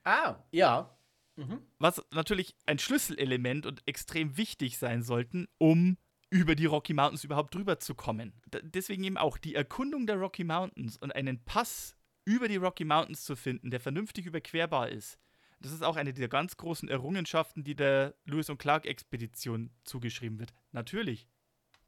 Ah, 0.02 0.36
ja. 0.50 0.96
Mhm. 1.36 1.60
Was 1.78 2.02
natürlich 2.10 2.56
ein 2.64 2.78
Schlüsselelement 2.78 3.66
und 3.66 3.86
extrem 3.86 4.38
wichtig 4.38 4.78
sein 4.78 5.02
sollten, 5.02 5.46
um 5.58 5.98
über 6.30 6.54
die 6.54 6.64
Rocky 6.64 6.94
Mountains 6.94 7.22
überhaupt 7.22 7.54
drüber 7.54 7.78
zu 7.78 7.94
kommen. 7.94 8.32
D 8.46 8.60
deswegen 8.62 9.04
eben 9.04 9.18
auch 9.18 9.36
die 9.36 9.54
Erkundung 9.54 10.06
der 10.06 10.16
Rocky 10.16 10.44
Mountains 10.44 10.96
und 10.96 11.14
einen 11.14 11.44
Pass 11.44 11.98
über 12.24 12.48
die 12.48 12.56
Rocky 12.56 12.86
Mountains 12.86 13.24
zu 13.24 13.36
finden, 13.36 13.70
der 13.70 13.80
vernünftig 13.80 14.24
überquerbar 14.24 14.88
ist. 14.88 15.18
Das 15.64 15.72
ist 15.72 15.82
auch 15.82 15.96
eine 15.96 16.12
der 16.12 16.28
ganz 16.28 16.58
großen 16.58 16.90
Errungenschaften, 16.90 17.64
die 17.64 17.74
der 17.74 18.14
Lewis 18.26 18.50
und 18.50 18.58
Clark 18.58 18.84
Expedition 18.84 19.70
zugeschrieben 19.84 20.38
wird. 20.38 20.52
Natürlich. 20.72 21.26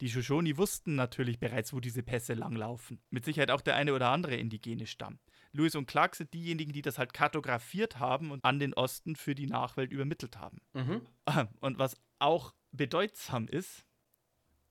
Die 0.00 0.08
Shoshone 0.08 0.56
wussten 0.56 0.94
natürlich 0.94 1.38
bereits, 1.38 1.74
wo 1.74 1.80
diese 1.80 2.02
Pässe 2.02 2.32
langlaufen. 2.32 3.02
Mit 3.10 3.26
Sicherheit 3.26 3.50
auch 3.50 3.60
der 3.60 3.76
eine 3.76 3.92
oder 3.92 4.08
andere 4.08 4.34
indigene 4.36 4.86
Stamm. 4.86 5.18
Lewis 5.52 5.74
und 5.74 5.84
Clark 5.84 6.16
sind 6.16 6.32
diejenigen, 6.32 6.72
die 6.72 6.80
das 6.80 6.96
halt 6.96 7.12
kartografiert 7.12 7.98
haben 7.98 8.30
und 8.30 8.42
an 8.46 8.58
den 8.58 8.72
Osten 8.72 9.14
für 9.14 9.34
die 9.34 9.46
Nachwelt 9.46 9.92
übermittelt 9.92 10.38
haben. 10.38 10.62
Mhm. 10.72 11.02
Und 11.60 11.78
was 11.78 11.98
auch 12.18 12.54
bedeutsam 12.72 13.46
ist, 13.46 13.84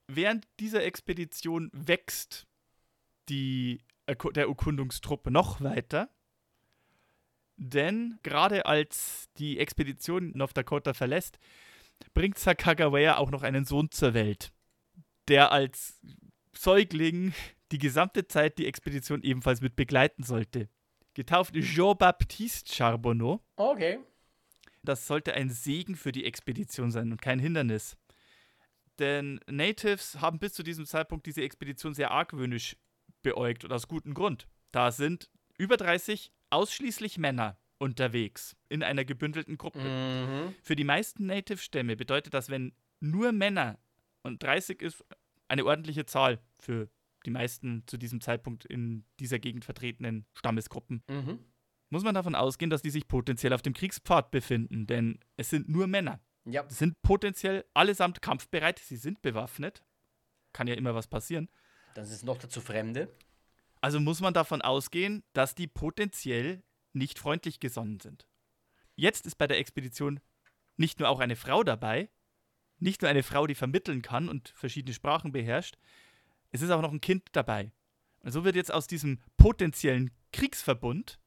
während 0.08 0.48
dieser 0.60 0.84
Expedition 0.84 1.70
wächst 1.74 2.48
die, 3.30 3.84
der 4.08 4.48
Erkundungstruppe 4.48 5.30
noch 5.30 5.62
weiter. 5.62 6.10
Denn 7.58 8.20
gerade 8.24 8.66
als 8.66 9.30
die 9.38 9.60
Expedition 9.60 10.32
North 10.36 10.56
Dakota 10.58 10.94
verlässt, 10.94 11.40
bringt 12.14 12.38
Sakagawea 12.38 13.18
auch 13.18 13.32
noch 13.32 13.44
einen 13.44 13.66
Sohn 13.66 13.90
zur 13.92 14.14
Welt. 14.14 14.52
der 15.28 15.52
als 15.52 16.00
Säugling 16.54 17.34
die 17.72 17.78
gesamte 17.80 18.28
Zeit 18.28 18.58
die 18.58 18.68
Expedition 18.68 19.22
ebenfalls 19.24 19.62
mit 19.62 19.76
begleiten 19.76 20.24
sollte. 20.24 20.70
Getauft 21.14 21.56
Jean-Baptiste 21.56 22.74
Charbonneau. 22.74 23.42
Okay. 23.56 24.00
Das 24.84 25.08
sollte 25.08 25.34
ein 25.34 25.50
Segen 25.50 25.96
für 25.96 26.12
die 26.12 26.26
Expedition 26.26 26.92
sein 26.92 27.12
und 27.12 27.22
kein 27.22 27.40
Hindernis. 27.40 27.98
Denn 29.00 29.40
Natives 29.50 30.22
haben 30.22 30.40
bis 30.40 30.54
zu 30.54 30.64
diesem 30.64 30.86
Zeitpunkt 30.86 31.26
diese 31.26 31.42
Expedition 31.42 31.94
sehr 31.94 32.12
argwöhnisch 32.12 32.78
beäugt 33.24 33.64
und 33.66 33.74
aus 33.74 33.88
gutem 33.88 34.14
Grund. 34.14 34.48
Da 34.72 34.92
sind 34.92 35.30
über 35.58 35.78
30 35.78 36.32
ausschließlich 36.50 37.18
Männer 37.18 37.58
unterwegs 37.78 38.56
in 38.70 38.84
einer 38.84 39.06
gebündelten 39.06 39.58
Gruppe. 39.58 39.80
Mhm. 39.80 40.56
Für 40.64 40.76
die 40.76 40.84
meisten 40.84 41.26
Native-Stämme 41.26 41.96
bedeutet 41.96 42.34
das, 42.34 42.50
wenn 42.50 42.74
nur 43.00 43.32
Männer 43.32 43.78
und 44.24 44.42
30 44.42 44.82
ist 44.82 45.04
eine 45.48 45.66
ordentliche 45.66 46.06
Zahl 46.06 46.40
für 46.60 46.90
die 47.26 47.32
meisten 47.32 47.84
zu 47.88 47.98
diesem 47.98 48.22
Zeitpunkt 48.22 48.66
in 48.66 49.04
dieser 49.20 49.40
Gegend 49.40 49.66
vertretenen 49.66 50.26
Stammesgruppen, 50.34 51.04
Mhm. 51.10 51.40
muss 51.90 52.04
man 52.04 52.16
davon 52.16 52.36
ausgehen, 52.36 52.70
dass 52.70 52.82
die 52.82 52.90
sich 52.90 53.08
potenziell 53.08 53.54
auf 53.54 53.62
dem 53.62 53.74
Kriegspfad 53.74 54.32
befinden, 54.32 54.88
denn 54.88 55.20
es 55.38 55.50
sind 55.50 55.68
nur 55.68 55.88
Männer. 55.88 56.20
Ja. 56.46 56.64
Sie 56.70 56.76
sind 56.76 57.02
potenziell 57.02 57.66
allesamt 57.74 58.22
kampfbereit, 58.22 58.80
sie 58.80 58.98
sind 58.98 59.22
bewaffnet. 59.22 59.84
Kann 60.54 60.68
ja 60.68 60.76
immer 60.76 60.94
was 60.96 61.08
passieren. 61.08 61.50
Dann 61.96 62.06
sind 62.06 62.16
es 62.16 62.24
noch 62.24 62.38
dazu 62.38 62.62
Fremde. 62.62 63.10
Also 63.86 64.00
muss 64.00 64.20
man 64.20 64.34
davon 64.34 64.64
ausgehen, 64.64 65.24
dass 65.34 65.54
die 65.54 65.68
potenziell 65.68 66.64
nicht 66.94 67.20
freundlich 67.20 67.60
gesonnen 67.60 68.00
sind. 68.00 68.28
Jetzt 68.96 69.28
ist 69.28 69.36
bei 69.36 69.46
der 69.46 69.60
Expedition 69.60 70.22
nicht 70.76 71.00
nur 71.00 71.08
auch 71.08 71.20
eine 71.20 71.36
Frau 71.36 71.64
dabei, 71.64 72.10
nicht 72.80 73.04
nur 73.04 73.12
eine 73.12 73.22
Frau, 73.22 73.46
die 73.46 73.54
vermitteln 73.54 74.02
kann 74.02 74.28
und 74.28 74.50
verschiedene 74.56 74.96
Sprachen 74.96 75.32
beherrscht, 75.32 75.78
es 76.50 76.64
ist 76.64 76.72
auch 76.72 76.82
noch 76.82 76.92
ein 76.92 77.00
Kind 77.00 77.28
dabei. 77.34 77.72
Und 78.22 78.32
so 78.32 78.44
wird 78.44 78.56
jetzt 78.56 78.74
aus 78.74 78.88
diesem 78.88 79.22
potenziellen 79.38 80.10
Kriegsverbund 80.34 81.20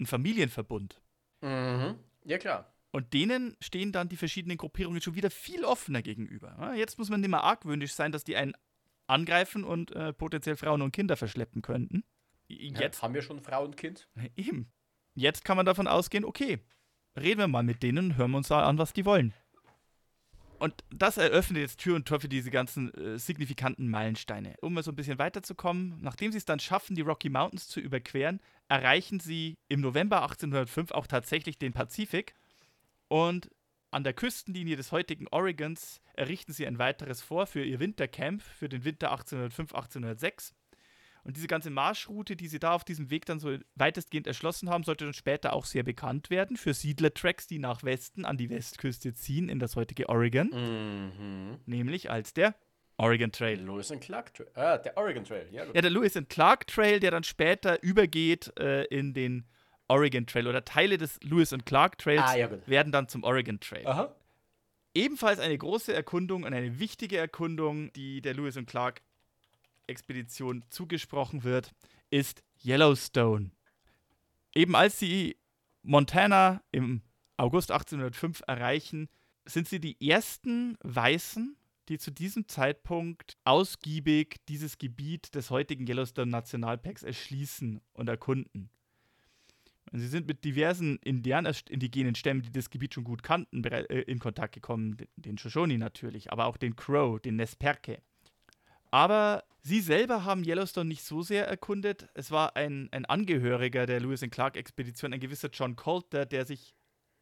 ein 0.00 0.06
Familienverbund. 0.06 1.02
Mhm. 1.42 1.98
Ja, 2.24 2.38
klar. 2.38 2.74
Und 2.92 3.12
denen 3.12 3.58
stehen 3.60 3.92
dann 3.92 4.08
die 4.08 4.16
verschiedenen 4.16 4.56
Gruppierungen 4.56 5.02
schon 5.02 5.16
wieder 5.16 5.30
viel 5.30 5.66
offener 5.66 6.00
gegenüber. 6.00 6.72
Jetzt 6.76 6.96
muss 6.96 7.10
man 7.10 7.20
nicht 7.20 7.28
mehr 7.28 7.44
argwöhnisch 7.44 7.92
sein, 7.92 8.10
dass 8.10 8.24
die 8.24 8.36
einen 8.36 8.54
angreifen 9.06 9.64
und 9.64 9.92
äh, 9.92 10.12
potenziell 10.12 10.56
Frauen 10.56 10.82
und 10.82 10.92
Kinder 10.92 11.16
verschleppen 11.16 11.62
könnten. 11.62 12.04
Jetzt 12.48 12.80
Jetzt 12.80 13.02
haben 13.02 13.14
wir 13.14 13.22
schon 13.22 13.40
Frau 13.40 13.64
und 13.64 13.76
Kind. 13.76 14.08
Eben. 14.36 14.70
Jetzt 15.14 15.44
kann 15.44 15.56
man 15.56 15.66
davon 15.66 15.86
ausgehen, 15.86 16.24
okay, 16.24 16.58
reden 17.16 17.40
wir 17.40 17.48
mal 17.48 17.62
mit 17.62 17.82
denen 17.82 18.10
und 18.10 18.16
hören 18.16 18.32
wir 18.32 18.38
uns 18.38 18.50
mal 18.50 18.64
an, 18.64 18.78
was 18.78 18.92
die 18.92 19.04
wollen. 19.04 19.32
Und 20.58 20.84
das 20.90 21.16
eröffnet 21.16 21.60
jetzt 21.60 21.80
Tür 21.80 21.96
und 21.96 22.06
Tor 22.06 22.20
für 22.20 22.28
diese 22.28 22.50
ganzen 22.50 22.92
äh, 22.94 23.18
signifikanten 23.18 23.88
Meilensteine. 23.88 24.54
Um 24.62 24.74
mal 24.74 24.82
so 24.82 24.92
ein 24.92 24.96
bisschen 24.96 25.18
weiterzukommen, 25.18 25.98
nachdem 26.00 26.32
sie 26.32 26.38
es 26.38 26.44
dann 26.44 26.60
schaffen, 26.60 26.96
die 26.96 27.02
Rocky 27.02 27.28
Mountains 27.28 27.68
zu 27.68 27.80
überqueren, 27.80 28.40
erreichen 28.68 29.20
sie 29.20 29.56
im 29.68 29.80
November 29.80 30.22
1805 30.22 30.92
auch 30.92 31.06
tatsächlich 31.06 31.58
den 31.58 31.72
Pazifik. 31.72 32.34
Und 33.08 33.50
an 33.94 34.04
der 34.04 34.12
Küstenlinie 34.12 34.76
des 34.76 34.92
heutigen 34.92 35.26
Oregons 35.30 36.00
errichten 36.14 36.52
sie 36.52 36.66
ein 36.66 36.78
weiteres 36.78 37.22
vor 37.22 37.46
für 37.46 37.64
ihr 37.64 37.80
Wintercamp 37.80 38.42
für 38.42 38.68
den 38.68 38.84
Winter 38.84 39.12
1805-1806. 39.14 40.52
Und 41.22 41.38
diese 41.38 41.46
ganze 41.46 41.70
Marschroute, 41.70 42.36
die 42.36 42.48
sie 42.48 42.58
da 42.58 42.74
auf 42.74 42.84
diesem 42.84 43.08
Weg 43.10 43.24
dann 43.24 43.38
so 43.40 43.56
weitestgehend 43.76 44.26
erschlossen 44.26 44.68
haben, 44.68 44.84
sollte 44.84 45.04
dann 45.04 45.14
später 45.14 45.54
auch 45.54 45.64
sehr 45.64 45.82
bekannt 45.82 46.28
werden 46.28 46.58
für 46.58 46.74
Siedler-Tracks, 46.74 47.46
die 47.46 47.58
nach 47.58 47.82
Westen 47.82 48.26
an 48.26 48.36
die 48.36 48.50
Westküste 48.50 49.14
ziehen, 49.14 49.48
in 49.48 49.58
das 49.58 49.74
heutige 49.74 50.10
Oregon, 50.10 50.50
Mhm. 50.50 51.58
nämlich 51.64 52.10
als 52.10 52.34
der 52.34 52.54
Oregon 52.98 53.30
Der 53.30 53.38
Trail. 53.38 53.60
Lewis 53.60 53.90
and 53.90 54.02
Clark 54.02 54.34
Trail. 54.34 54.48
Ah, 54.54 54.76
der 54.76 54.96
Oregon 54.98 55.24
Trail. 55.24 55.48
Ja, 55.50 55.64
gut. 55.64 55.74
Ja, 55.74 55.80
der 55.80 55.90
Lewis 55.90 56.14
and 56.16 56.28
Clark 56.28 56.66
Trail, 56.66 57.00
der 57.00 57.10
dann 57.10 57.24
später 57.24 57.82
übergeht 57.82 58.52
äh, 58.58 58.84
in 58.84 59.14
den 59.14 59.46
Oregon 59.88 60.26
Trail 60.26 60.46
oder 60.46 60.64
Teile 60.64 60.98
des 60.98 61.18
Lewis 61.22 61.52
and 61.52 61.66
Clark 61.66 61.98
Trails 61.98 62.22
Ah, 62.24 62.36
ja, 62.36 62.48
werden 62.66 62.92
dann 62.92 63.08
zum 63.08 63.22
Oregon 63.24 63.60
Trail. 63.60 63.86
Aha. 63.86 64.14
Ebenfalls 64.94 65.40
eine 65.40 65.58
große 65.58 65.92
Erkundung 65.92 66.44
und 66.44 66.54
eine 66.54 66.78
wichtige 66.78 67.18
Erkundung, 67.18 67.92
die 67.94 68.22
der 68.22 68.34
Lewis 68.34 68.56
und 68.56 68.66
Clark 68.66 69.02
Expedition 69.86 70.64
zugesprochen 70.70 71.44
wird, 71.44 71.72
ist 72.10 72.42
Yellowstone. 72.64 73.50
Eben 74.54 74.76
als 74.76 74.98
sie 74.98 75.36
Montana 75.82 76.62
im 76.70 77.02
August 77.36 77.70
1805 77.72 78.42
erreichen, 78.46 79.08
sind 79.44 79.68
sie 79.68 79.80
die 79.80 79.96
ersten 80.08 80.78
Weißen, 80.82 81.56
die 81.88 81.98
zu 81.98 82.10
diesem 82.10 82.48
Zeitpunkt 82.48 83.36
ausgiebig 83.44 84.36
dieses 84.48 84.78
Gebiet 84.78 85.34
des 85.34 85.50
heutigen 85.50 85.86
Yellowstone 85.86 86.30
Nationalparks 86.30 87.02
erschließen 87.02 87.80
und 87.92 88.08
erkunden. 88.08 88.70
Und 89.94 90.00
sie 90.00 90.08
sind 90.08 90.26
mit 90.26 90.42
diversen 90.42 90.96
indigenen 91.04 92.16
Stämmen, 92.16 92.42
die 92.42 92.50
das 92.50 92.68
Gebiet 92.68 92.94
schon 92.94 93.04
gut 93.04 93.22
kannten, 93.22 93.62
äh, 93.62 94.00
in 94.00 94.18
Kontakt 94.18 94.52
gekommen. 94.52 94.96
Den- 95.14 95.38
Shoshone 95.38 95.78
natürlich, 95.78 96.32
aber 96.32 96.46
auch 96.46 96.56
den 96.56 96.74
Crow, 96.74 97.20
den 97.20 97.36
Nesperke. 97.36 98.02
Aber 98.90 99.44
sie 99.62 99.80
selber 99.80 100.24
haben 100.24 100.42
Yellowstone 100.42 100.88
nicht 100.88 101.04
so 101.04 101.22
sehr 101.22 101.46
erkundet. 101.46 102.08
Es 102.14 102.32
war 102.32 102.56
ein, 102.56 102.88
ein 102.90 103.04
Angehöriger 103.04 103.86
der 103.86 104.00
Lewis 104.00 104.24
and 104.24 104.32
Clark 104.32 104.56
Expedition, 104.56 105.12
ein 105.12 105.20
gewisser 105.20 105.48
John 105.52 105.76
Coulter, 105.76 106.26
der 106.26 106.44
sich 106.44 106.74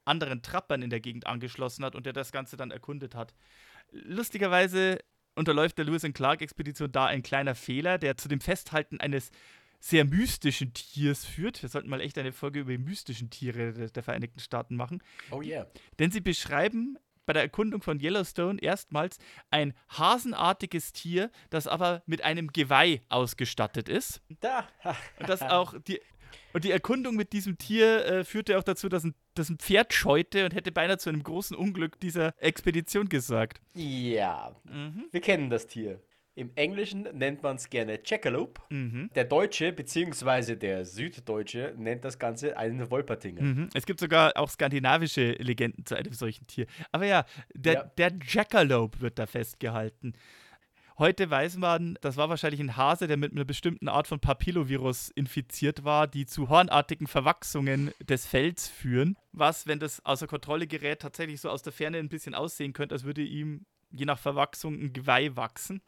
anderen 0.06 0.40
Trappern 0.40 0.80
in 0.80 0.88
der 0.88 1.00
Gegend 1.00 1.26
angeschlossen 1.26 1.84
hat 1.84 1.94
und 1.94 2.06
der 2.06 2.14
das 2.14 2.32
Ganze 2.32 2.56
dann 2.56 2.70
erkundet 2.70 3.14
hat. 3.14 3.34
Lustigerweise 3.90 4.98
unterläuft 5.34 5.76
der 5.76 5.84
Lewis 5.84 6.06
and 6.06 6.14
Clark 6.14 6.40
Expedition 6.40 6.90
da 6.90 7.04
ein 7.04 7.22
kleiner 7.22 7.54
Fehler, 7.54 7.98
der 7.98 8.16
zu 8.16 8.28
dem 8.28 8.40
Festhalten 8.40 8.98
eines 8.98 9.30
sehr 9.84 10.04
mystischen 10.04 10.72
Tiers 10.72 11.24
führt. 11.24 11.60
Wir 11.60 11.68
sollten 11.68 11.88
mal 11.90 12.00
echt 12.00 12.16
eine 12.16 12.32
Folge 12.32 12.60
über 12.60 12.70
die 12.70 12.78
mystischen 12.78 13.30
Tiere 13.30 13.72
der, 13.72 13.90
der 13.90 14.02
Vereinigten 14.04 14.38
Staaten 14.38 14.76
machen. 14.76 15.02
Oh 15.32 15.42
yeah. 15.42 15.66
Denn 15.98 16.12
sie 16.12 16.20
beschreiben 16.20 16.98
bei 17.26 17.32
der 17.32 17.42
Erkundung 17.42 17.82
von 17.82 17.98
Yellowstone 18.00 18.60
erstmals 18.62 19.18
ein 19.50 19.74
hasenartiges 19.88 20.92
Tier, 20.92 21.30
das 21.50 21.66
aber 21.66 22.02
mit 22.06 22.22
einem 22.22 22.52
Geweih 22.52 23.00
ausgestattet 23.08 23.88
ist. 23.88 24.22
Da. 24.40 24.68
Und 25.18 25.28
das 25.28 25.42
auch 25.42 25.74
die. 25.82 26.00
Und 26.54 26.64
die 26.64 26.70
Erkundung 26.70 27.16
mit 27.16 27.32
diesem 27.32 27.58
Tier 27.58 28.04
äh, 28.06 28.24
führte 28.24 28.58
auch 28.58 28.62
dazu, 28.62 28.88
dass 28.88 29.04
ein, 29.04 29.14
dass 29.34 29.48
ein 29.50 29.58
Pferd 29.58 29.92
scheute 29.92 30.44
und 30.44 30.54
hätte 30.54 30.70
beinahe 30.70 30.96
zu 30.98 31.08
einem 31.10 31.22
großen 31.22 31.56
Unglück 31.56 31.98
dieser 32.00 32.34
Expedition 32.40 33.08
gesorgt. 33.08 33.60
Ja, 33.74 34.54
Mhm. 34.64 35.06
wir 35.10 35.20
kennen 35.20 35.50
das 35.50 35.66
Tier. 35.66 36.00
Im 36.34 36.50
Englischen 36.54 37.02
nennt 37.12 37.42
man 37.42 37.56
es 37.56 37.68
gerne 37.68 38.00
Jackalope. 38.04 38.62
Mhm. 38.70 39.10
Der 39.14 39.24
Deutsche 39.24 39.70
bzw. 39.72 40.56
der 40.56 40.86
Süddeutsche 40.86 41.74
nennt 41.76 42.04
das 42.06 42.18
Ganze 42.18 42.56
einen 42.56 42.90
Wolpertinger. 42.90 43.42
Mhm. 43.42 43.68
Es 43.74 43.84
gibt 43.84 44.00
sogar 44.00 44.32
auch 44.36 44.48
skandinavische 44.48 45.32
Legenden 45.32 45.84
zu 45.84 45.94
einem 45.94 46.14
solchen 46.14 46.46
Tier. 46.46 46.66
Aber 46.90 47.04
ja, 47.04 47.26
der, 47.54 47.72
Ja. 47.74 47.82
der 47.98 48.12
Jackalope 48.26 49.00
wird 49.02 49.18
da 49.18 49.26
festgehalten. 49.26 50.14
Heute 50.98 51.28
weiß 51.28 51.56
man, 51.58 51.98
das 52.00 52.16
war 52.16 52.28
wahrscheinlich 52.30 52.60
ein 52.60 52.76
Hase, 52.76 53.06
der 53.08 53.16
mit 53.18 53.32
einer 53.32 53.44
bestimmten 53.44 53.88
Art 53.88 54.06
von 54.06 54.20
Papillovirus 54.20 55.10
infiziert 55.10 55.84
war, 55.84 56.06
die 56.06 56.24
zu 56.26 56.48
hornartigen 56.48 57.06
Verwachsungen 57.08 57.92
des 58.00 58.26
Fells 58.26 58.68
führen. 58.68 59.18
Was, 59.32 59.66
wenn 59.66 59.80
das 59.80 60.04
außer 60.04 60.26
Kontrolle 60.26 60.66
gerät, 60.66 61.00
tatsächlich 61.00 61.40
so 61.40 61.50
aus 61.50 61.62
der 61.62 61.72
Ferne 61.72 61.98
ein 61.98 62.08
bisschen 62.08 62.34
aussehen 62.34 62.72
könnte, 62.72 62.94
als 62.94 63.04
würde 63.04 63.22
ihm 63.22 63.66
je 63.90 64.04
nach 64.06 64.18
Verwachsung 64.18 64.74
ein 64.80 64.92
Geweih 64.92 65.30
wachsen. 65.34 65.82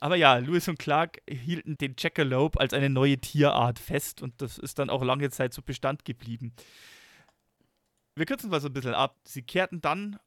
Aber 0.00 0.16
ja, 0.16 0.36
Lewis 0.36 0.68
und 0.68 0.78
Clark 0.78 1.20
hielten 1.28 1.76
den 1.76 1.96
Jackalope 1.98 2.60
als 2.60 2.72
eine 2.72 2.88
neue 2.88 3.18
Tierart 3.18 3.78
fest 3.78 4.22
und 4.22 4.40
das 4.40 4.58
ist 4.58 4.78
dann 4.78 4.90
auch 4.90 5.02
lange 5.02 5.30
Zeit 5.30 5.52
so 5.52 5.62
Bestand 5.62 6.04
geblieben. 6.04 6.52
Wir 8.14 8.26
kürzen 8.26 8.50
mal 8.50 8.60
so 8.60 8.68
ein 8.68 8.72
bisschen 8.72 8.94
ab. 8.94 9.16
Sie 9.24 9.42
kehrten 9.42 9.80
dann 9.80 10.18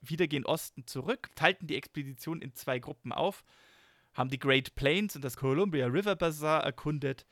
wieder 0.00 0.26
gen 0.26 0.46
Osten 0.46 0.86
zurück, 0.86 1.30
teilten 1.34 1.66
die 1.66 1.76
Expedition 1.76 2.40
in 2.40 2.54
zwei 2.54 2.78
Gruppen 2.78 3.12
auf, 3.12 3.44
haben 4.14 4.30
die 4.30 4.38
Great 4.38 4.74
Plains 4.74 5.16
und 5.16 5.24
das 5.24 5.36
Columbia 5.36 5.86
River 5.86 6.16
Bazaar 6.16 6.64
erkundet. 6.64 7.26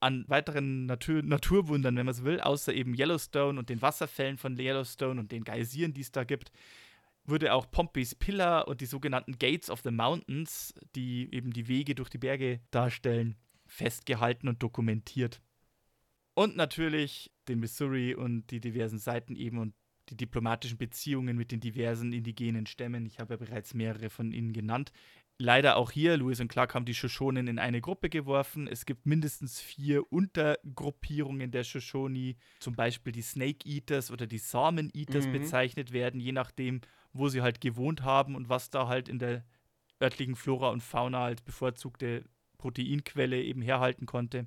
An 0.00 0.24
weiteren 0.28 0.86
Natur 0.86 1.22
Naturwundern, 1.22 1.96
wenn 1.96 2.06
man 2.06 2.14
so 2.14 2.24
will, 2.24 2.40
außer 2.40 2.72
eben 2.72 2.94
Yellowstone 2.94 3.58
und 3.58 3.68
den 3.68 3.82
Wasserfällen 3.82 4.38
von 4.38 4.56
Yellowstone 4.56 5.18
und 5.18 5.32
den 5.32 5.42
Geysiren, 5.42 5.92
die 5.92 6.02
es 6.02 6.12
da 6.12 6.22
gibt, 6.22 6.52
wurde 7.28 7.52
auch 7.52 7.70
Pompey's 7.70 8.14
Pillar 8.14 8.68
und 8.68 8.80
die 8.80 8.86
sogenannten 8.86 9.38
Gates 9.38 9.70
of 9.70 9.80
the 9.82 9.90
Mountains, 9.90 10.74
die 10.94 11.28
eben 11.32 11.52
die 11.52 11.68
Wege 11.68 11.94
durch 11.94 12.08
die 12.10 12.18
Berge 12.18 12.60
darstellen, 12.70 13.36
festgehalten 13.66 14.48
und 14.48 14.62
dokumentiert. 14.62 15.40
Und 16.34 16.56
natürlich 16.56 17.30
den 17.48 17.60
Missouri 17.60 18.14
und 18.14 18.46
die 18.50 18.60
diversen 18.60 18.98
Seiten 18.98 19.34
eben 19.36 19.58
und 19.58 19.74
die 20.10 20.16
diplomatischen 20.16 20.78
Beziehungen 20.78 21.36
mit 21.36 21.52
den 21.52 21.60
diversen 21.60 22.12
indigenen 22.12 22.66
Stämmen. 22.66 23.04
Ich 23.04 23.18
habe 23.18 23.34
ja 23.34 23.36
bereits 23.38 23.74
mehrere 23.74 24.08
von 24.08 24.32
ihnen 24.32 24.52
genannt. 24.52 24.92
Leider 25.40 25.76
auch 25.76 25.90
hier, 25.90 26.16
Lewis 26.16 26.40
und 26.40 26.48
Clark 26.48 26.74
haben 26.74 26.84
die 26.84 26.94
Shoshonen 26.94 27.46
in 27.46 27.58
eine 27.58 27.80
Gruppe 27.80 28.08
geworfen. 28.08 28.66
Es 28.66 28.86
gibt 28.86 29.06
mindestens 29.06 29.60
vier 29.60 30.10
Untergruppierungen 30.10 31.50
der 31.50 31.62
Shoshone, 31.64 32.36
zum 32.58 32.74
Beispiel 32.74 33.12
die 33.12 33.22
Snake 33.22 33.68
Eaters 33.68 34.10
oder 34.10 34.26
die 34.26 34.38
Salmon 34.38 34.90
Eaters 34.94 35.26
Mhm. 35.26 35.32
bezeichnet 35.32 35.92
werden, 35.92 36.20
je 36.20 36.32
nachdem, 36.32 36.80
wo 37.18 37.28
sie 37.28 37.42
halt 37.42 37.60
gewohnt 37.60 38.02
haben 38.02 38.34
und 38.34 38.48
was 38.48 38.70
da 38.70 38.88
halt 38.88 39.08
in 39.08 39.18
der 39.18 39.44
örtlichen 40.00 40.36
Flora 40.36 40.70
und 40.70 40.82
Fauna 40.82 41.24
als 41.24 41.42
bevorzugte 41.42 42.24
Proteinquelle 42.58 43.42
eben 43.42 43.62
herhalten 43.62 44.06
konnte. 44.06 44.46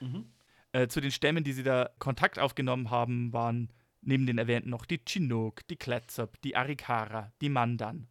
Mhm. 0.00 0.26
Äh, 0.72 0.88
zu 0.88 1.00
den 1.00 1.10
Stämmen, 1.10 1.44
die 1.44 1.52
sie 1.52 1.62
da 1.62 1.90
Kontakt 1.98 2.38
aufgenommen 2.38 2.90
haben, 2.90 3.32
waren 3.32 3.72
neben 4.00 4.26
den 4.26 4.38
erwähnten 4.38 4.70
noch 4.70 4.84
die 4.84 5.00
Chinook, 5.06 5.66
die 5.68 5.76
Clatsop, 5.76 6.40
die 6.42 6.56
Arikara, 6.56 7.32
die 7.40 7.48
Mandan. 7.48 8.08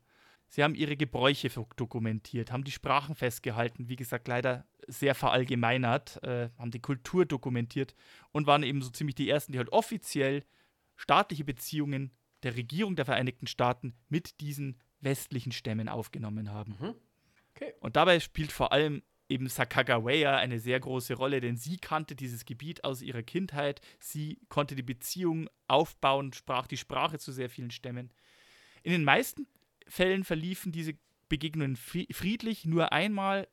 Sie 0.50 0.64
haben 0.64 0.76
ihre 0.76 0.96
Gebräuche 0.96 1.50
dokumentiert, 1.76 2.52
haben 2.52 2.64
die 2.64 2.72
Sprachen 2.72 3.16
festgehalten, 3.16 3.90
wie 3.90 3.98
gesagt, 3.98 4.28
leider 4.28 4.66
sehr 4.88 5.14
verallgemeinert, 5.14 6.24
äh, 6.24 6.50
haben 6.58 6.72
die 6.72 6.80
Kultur 6.80 7.26
dokumentiert 7.26 7.96
und 8.32 8.48
waren 8.48 8.64
eben 8.64 8.82
so 8.82 8.90
ziemlich 8.90 9.16
die 9.16 9.30
ersten, 9.30 9.52
die 9.52 9.58
halt 9.58 9.72
offiziell 9.74 10.46
staatliche 10.96 11.44
Beziehungen 11.44 12.12
der 12.44 12.56
Regierung 12.56 12.96
der 12.96 13.06
Vereinigten 13.06 13.48
Staaten 13.48 13.96
mit 14.10 14.40
diesen 14.42 14.80
westlichen 15.00 15.52
Stämmen 15.52 15.90
aufgenommen 15.90 16.52
haben. 16.52 16.76
Mhm. 16.80 16.96
Okay. 17.56 17.74
Und 17.80 17.96
dabei 17.96 18.20
spielt 18.20 18.52
vor 18.52 18.72
allem 18.72 19.02
eben 19.30 19.50
Sakagaweya 19.50 20.38
eine 20.38 20.60
sehr 20.60 20.80
große 20.80 21.16
Rolle, 21.16 21.42
denn 21.42 21.58
sie 21.58 21.78
kannte 21.78 22.16
dieses 22.16 22.46
Gebiet 22.46 22.84
aus 22.84 23.02
ihrer 23.02 23.24
Kindheit, 23.24 23.82
sie 24.00 24.40
konnte 24.50 24.76
die 24.76 24.84
Beziehung 24.84 25.50
aufbauen, 25.68 26.34
sprach 26.34 26.68
die 26.68 26.78
Sprache 26.78 27.20
zu 27.20 27.32
sehr 27.32 27.50
vielen 27.50 27.72
Stämmen. 27.72 28.12
In 28.84 28.92
den 28.92 29.04
meisten 29.04 29.48
Fällen 29.88 30.24
verliefen 30.24 30.72
diese 30.72 30.94
Begegnungen 31.30 31.76
friedlich, 31.76 32.66
nur 32.66 32.94
einmal 32.94 33.48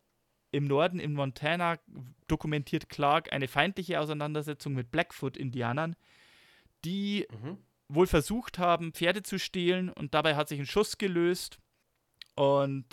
im 0.53 0.67
Norden 0.67 1.01
in 1.01 1.15
Montana 1.15 1.81
dokumentiert 2.29 2.89
Clark 2.89 3.33
eine 3.33 3.49
feindliche 3.49 3.99
Auseinandersetzung 3.99 4.75
mit 4.75 4.93
Blackfoot-Indianern, 4.93 5.97
die 6.85 7.27
Mhm. 7.33 7.59
Wohl 7.89 8.07
versucht 8.07 8.59
haben, 8.59 8.93
Pferde 8.93 9.23
zu 9.23 9.39
stehlen 9.39 9.89
und 9.91 10.15
dabei 10.15 10.37
hat 10.37 10.49
sich 10.49 10.59
ein 10.59 10.67
Schuss 10.67 10.99
gelöst 10.99 11.59
und 12.35 12.85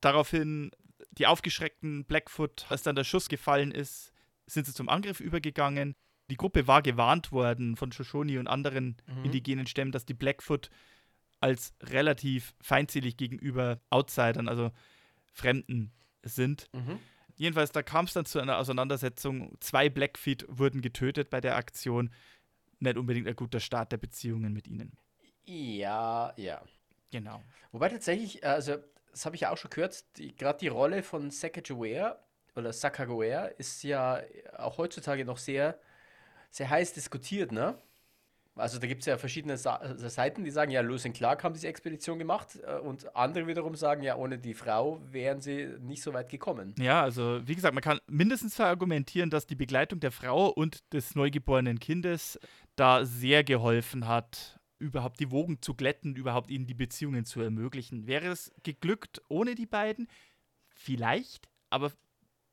daraufhin 0.00 0.70
die 1.12 1.26
aufgeschreckten 1.26 2.04
Blackfoot, 2.04 2.66
als 2.68 2.82
dann 2.82 2.94
der 2.94 3.04
Schuss 3.04 3.28
gefallen 3.28 3.72
ist, 3.72 4.12
sind 4.46 4.66
sie 4.66 4.72
zum 4.74 4.88
Angriff 4.88 5.20
übergegangen. 5.20 5.94
Die 6.30 6.36
Gruppe 6.36 6.66
war 6.66 6.80
gewarnt 6.82 7.32
worden 7.32 7.76
von 7.76 7.90
Shoshone 7.92 8.38
und 8.38 8.46
anderen 8.46 8.96
Mhm. 9.06 9.24
indigenen 9.24 9.66
Stämmen, 9.66 9.92
dass 9.92 10.06
die 10.06 10.14
Blackfoot 10.14 10.70
als 11.40 11.74
relativ 11.82 12.54
feindselig 12.60 13.16
gegenüber 13.16 13.80
Outsidern, 13.90 14.48
also 14.48 14.70
Fremden, 15.32 15.92
sind. 16.22 16.68
Mhm. 16.72 16.98
Jedenfalls, 17.36 17.72
da 17.72 17.82
kam 17.82 18.04
es 18.04 18.12
dann 18.12 18.26
zu 18.26 18.38
einer 18.38 18.58
Auseinandersetzung. 18.58 19.56
Zwei 19.60 19.88
Blackfeet 19.88 20.44
wurden 20.48 20.82
getötet 20.82 21.30
bei 21.30 21.40
der 21.40 21.56
Aktion. 21.56 22.10
Nicht 22.80 22.96
unbedingt 22.96 23.28
ein 23.28 23.36
guter 23.36 23.60
Start 23.60 23.92
der 23.92 23.98
Beziehungen 23.98 24.52
mit 24.52 24.66
ihnen. 24.66 24.96
Ja, 25.44 26.32
ja. 26.36 26.62
Genau. 27.10 27.42
Wobei 27.72 27.88
tatsächlich, 27.88 28.42
äh, 28.42 28.46
also 28.46 28.76
das 29.10 29.26
habe 29.26 29.34
ich 29.36 29.42
ja 29.42 29.50
auch 29.50 29.56
schon 29.56 29.70
gehört, 29.70 30.04
gerade 30.36 30.58
die 30.58 30.68
Rolle 30.68 31.02
von 31.02 31.30
Sacagawea 31.30 32.18
oder 32.56 32.72
Sacagawea 32.72 33.46
ist 33.46 33.82
ja 33.82 34.22
auch 34.56 34.78
heutzutage 34.78 35.24
noch 35.24 35.38
sehr, 35.38 35.78
sehr 36.50 36.70
heiß 36.70 36.94
diskutiert, 36.94 37.52
ne? 37.52 37.78
Also 38.60 38.78
da 38.78 38.86
gibt 38.86 39.00
es 39.00 39.06
ja 39.06 39.18
verschiedene 39.18 39.56
Sa 39.56 39.76
also 39.76 40.08
Seiten, 40.08 40.44
die 40.44 40.50
sagen, 40.50 40.70
ja, 40.70 40.80
Lewis 40.80 41.04
und 41.04 41.14
Clark 41.14 41.42
haben 41.42 41.54
diese 41.54 41.68
Expedition 41.68 42.18
gemacht 42.18 42.58
äh, 42.66 42.78
und 42.78 43.14
andere 43.16 43.46
wiederum 43.46 43.74
sagen, 43.74 44.02
ja, 44.02 44.16
ohne 44.16 44.38
die 44.38 44.54
Frau 44.54 45.00
wären 45.10 45.40
sie 45.40 45.74
nicht 45.80 46.02
so 46.02 46.12
weit 46.12 46.28
gekommen. 46.28 46.74
Ja, 46.78 47.02
also 47.02 47.40
wie 47.44 47.54
gesagt, 47.54 47.74
man 47.74 47.82
kann 47.82 47.98
mindestens 48.06 48.54
verargumentieren, 48.54 49.30
dass 49.30 49.46
die 49.46 49.56
Begleitung 49.56 50.00
der 50.00 50.12
Frau 50.12 50.48
und 50.48 50.92
des 50.92 51.14
neugeborenen 51.14 51.80
Kindes 51.80 52.38
da 52.76 53.04
sehr 53.04 53.44
geholfen 53.44 54.06
hat, 54.06 54.60
überhaupt 54.78 55.20
die 55.20 55.30
Wogen 55.30 55.60
zu 55.60 55.74
glätten, 55.74 56.16
überhaupt 56.16 56.50
ihnen 56.50 56.66
die 56.66 56.74
Beziehungen 56.74 57.24
zu 57.24 57.40
ermöglichen. 57.40 58.06
Wäre 58.06 58.28
es 58.28 58.52
geglückt 58.62 59.20
ohne 59.28 59.54
die 59.54 59.66
beiden? 59.66 60.08
Vielleicht, 60.70 61.48
aber 61.68 61.92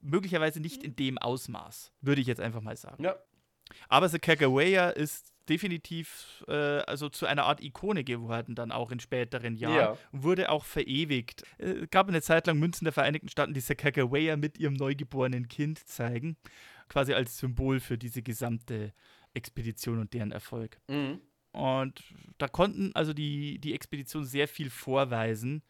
möglicherweise 0.02 0.60
nicht 0.60 0.84
in 0.84 0.96
dem 0.96 1.18
Ausmaß, 1.18 1.94
würde 2.02 2.22
ich 2.22 2.28
jetzt 2.28 2.42
einfach 2.42 2.62
mal 2.62 2.78
sagen. 2.78 3.04
Ja. 3.04 3.16
Aber 3.90 4.10
The 4.10 4.20
Kagawaya 4.20 4.90
ist 4.90 5.34
definitiv 5.50 6.44
äh, 6.48 6.54
also 6.54 7.10
zu 7.10 7.26
einer 7.26 7.46
Art 7.46 7.62
Ikone 7.62 8.04
geworden, 8.04 8.56
dann 8.56 8.72
auch 8.72 8.92
in 8.92 9.00
späteren 9.00 9.56
Jahren. 9.56 9.76
Ja. 9.76 9.98
Wurde 10.12 10.50
auch 10.50 10.66
verewigt. 10.66 11.44
Äh, 11.58 11.84
Es 11.84 11.90
gab 11.90 12.08
eine 12.08 12.22
Zeit 12.22 12.48
lang 12.48 12.60
Münzen 12.60 12.86
der 12.86 12.94
Vereinigten 12.94 13.30
Staaten, 13.30 13.54
die 13.54 13.60
Sakagawea 13.60 14.38
mit 14.38 14.58
ihrem 14.58 14.74
neugeborenen 14.74 15.48
Kind 15.48 15.80
zeigen. 15.88 16.38
Quasi 16.90 17.14
als 17.14 17.38
Symbol 17.38 17.80
für 17.80 17.98
diese 17.98 18.22
gesamte 18.22 18.94
Expedition 19.34 20.00
und 20.00 20.14
deren 20.14 20.32
Erfolg. 20.32 20.80
Mhm. 20.88 21.22
Und 21.52 22.04
da 22.38 22.48
konnten 22.48 22.92
also 22.94 23.14
die, 23.14 23.60
die 23.60 23.74
Expedition 23.74 24.26
sehr 24.26 24.48
viel 24.48 24.70
vorweisen, 24.70 25.64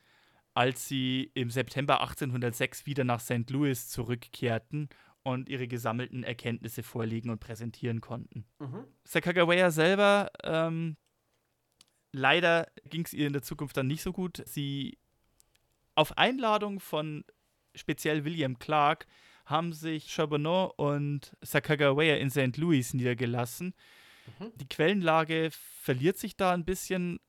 als 0.53 0.87
sie 0.87 1.31
im 1.33 1.49
September 1.49 2.01
1806 2.01 2.85
wieder 2.85 3.03
nach 3.03 3.19
St. 3.19 3.49
Louis 3.49 3.89
zurückkehrten 3.89 4.89
und 5.27 5.49
ihre 5.49 5.67
gesammelten 5.67 6.23
Erkenntnisse 6.23 6.83
vorlegen 6.83 7.29
und 7.29 7.39
präsentieren 7.39 7.99
konnten. 7.99 8.45
Mhm. 8.59 8.85
Sakagawea 9.03 9.71
selber, 9.71 10.31
ähm, 10.41 10.95
leider 12.13 12.71
ging 12.85 13.03
es 13.03 13.11
ihr 13.11 13.27
in 13.27 13.33
der 13.33 13.41
Zukunft 13.41 13.75
dann 13.75 13.87
nicht 13.87 14.01
so 14.01 14.13
gut. 14.13 14.41
Sie, 14.45 14.97
auf 15.95 16.17
Einladung 16.17 16.79
von 16.79 17.25
speziell 17.75 18.23
William 18.23 18.57
Clark, 18.57 19.05
haben 19.45 19.73
sich 19.73 20.13
Charbonneau 20.13 20.73
und 20.77 21.35
Sakagawea 21.41 22.15
in 22.15 22.29
St. 22.29 22.55
Louis 22.55 22.93
niedergelassen. 22.93 23.73
Mhm. 24.39 24.53
Die 24.55 24.69
Quellenlage 24.69 25.49
verliert 25.51 26.17
sich 26.17 26.37
da 26.37 26.53
ein 26.53 26.63
bisschen. 26.63 27.19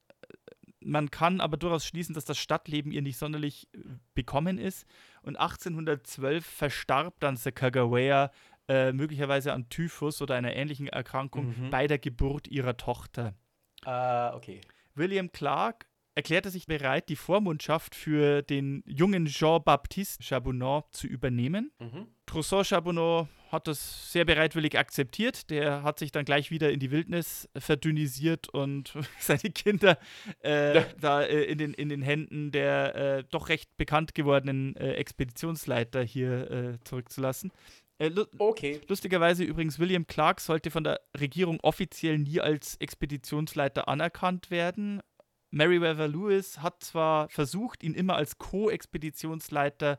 Man 0.81 1.11
kann 1.11 1.41
aber 1.41 1.57
durchaus 1.57 1.85
schließen, 1.85 2.15
dass 2.15 2.25
das 2.25 2.39
Stadtleben 2.39 2.93
ihr 2.93 3.03
nicht 3.03 3.19
sonderlich 3.19 3.69
äh, 3.75 3.79
bekommen 4.15 4.59
ist. 4.59 4.87
Und 5.23 5.37
1812 5.37 6.45
verstarb 6.47 7.19
dann 7.21 7.37
Sakagawea 7.37 8.31
äh, 8.69 8.93
möglicherweise 8.93 9.53
an 9.53 9.69
Typhus 9.69 10.21
oder 10.23 10.35
einer 10.35 10.55
ähnlichen 10.55 10.89
Erkrankung 10.89 11.55
Mhm. 11.59 11.71
bei 11.71 11.87
der 11.87 11.99
Geburt 11.99 12.49
ihrer 12.49 12.77
Tochter. 12.77 13.35
Äh, 13.85 14.31
okay. 14.35 14.61
William 14.95 15.33
Clark 15.33 15.87
erklärte 16.15 16.51
sich 16.51 16.67
bereit, 16.67 17.09
die 17.09 17.17
Vormundschaft 17.17 17.95
für 17.95 18.43
den 18.43 18.83
jungen 18.87 19.27
Jean-Baptiste 19.27 20.23
Charbonneau 20.23 20.85
zu 20.91 21.07
übernehmen. 21.07 21.71
Mhm. 21.79 22.09
Trousseau 22.27 22.63
Charbonneau 22.65 23.29
hat 23.51 23.67
das 23.67 24.13
sehr 24.13 24.25
bereitwillig 24.25 24.79
akzeptiert. 24.79 25.51
Der 25.51 25.83
hat 25.83 25.99
sich 25.99 26.13
dann 26.13 26.25
gleich 26.25 26.51
wieder 26.51 26.71
in 26.71 26.81
die 26.81 26.91
Wildnis 26.91 27.49
verdünnisiert 27.57 28.49
und 28.49 28.93
seine 29.19 29.51
Kinder 29.55 29.99
äh, 30.45 30.77
Ja. 30.77 30.87
da 31.01 31.23
äh, 31.23 31.45
in, 31.45 31.59
den, 31.59 31.75
in 31.75 31.89
den 31.89 32.03
Händen 32.03 32.51
der 32.51 32.95
äh, 32.95 33.25
doch 33.31 33.49
recht 33.49 33.77
bekannt 33.77 34.15
gewordenen 34.15 34.77
äh, 34.77 34.93
Expeditionsleiter 34.95 36.03
hier 36.03 36.51
äh, 36.51 36.79
zurückzulassen. 36.85 37.53
Äh, 37.99 38.09
lu 38.09 38.25
Okay. 38.39 38.81
lustigerweise 38.89 39.43
übrigens, 39.45 39.79
William 39.79 40.07
Clark 40.07 40.41
sollte 40.41 40.71
von 40.71 40.85
der 40.85 41.01
Regierung 41.19 41.59
offiziell 41.63 42.19
nie 42.19 42.41
als 42.41 42.77
Expeditionsleiter 42.77 43.89
anerkannt 43.89 44.51
werden. 44.51 45.01
Meriwether 45.51 46.07
Lewis 46.09 46.59
hat 46.61 46.85
zwar 46.85 47.29
versucht, 47.31 47.83
ihn 47.83 47.95
immer 47.95 48.17
als 48.17 48.37
Co-Expeditionsleiter 48.37 49.99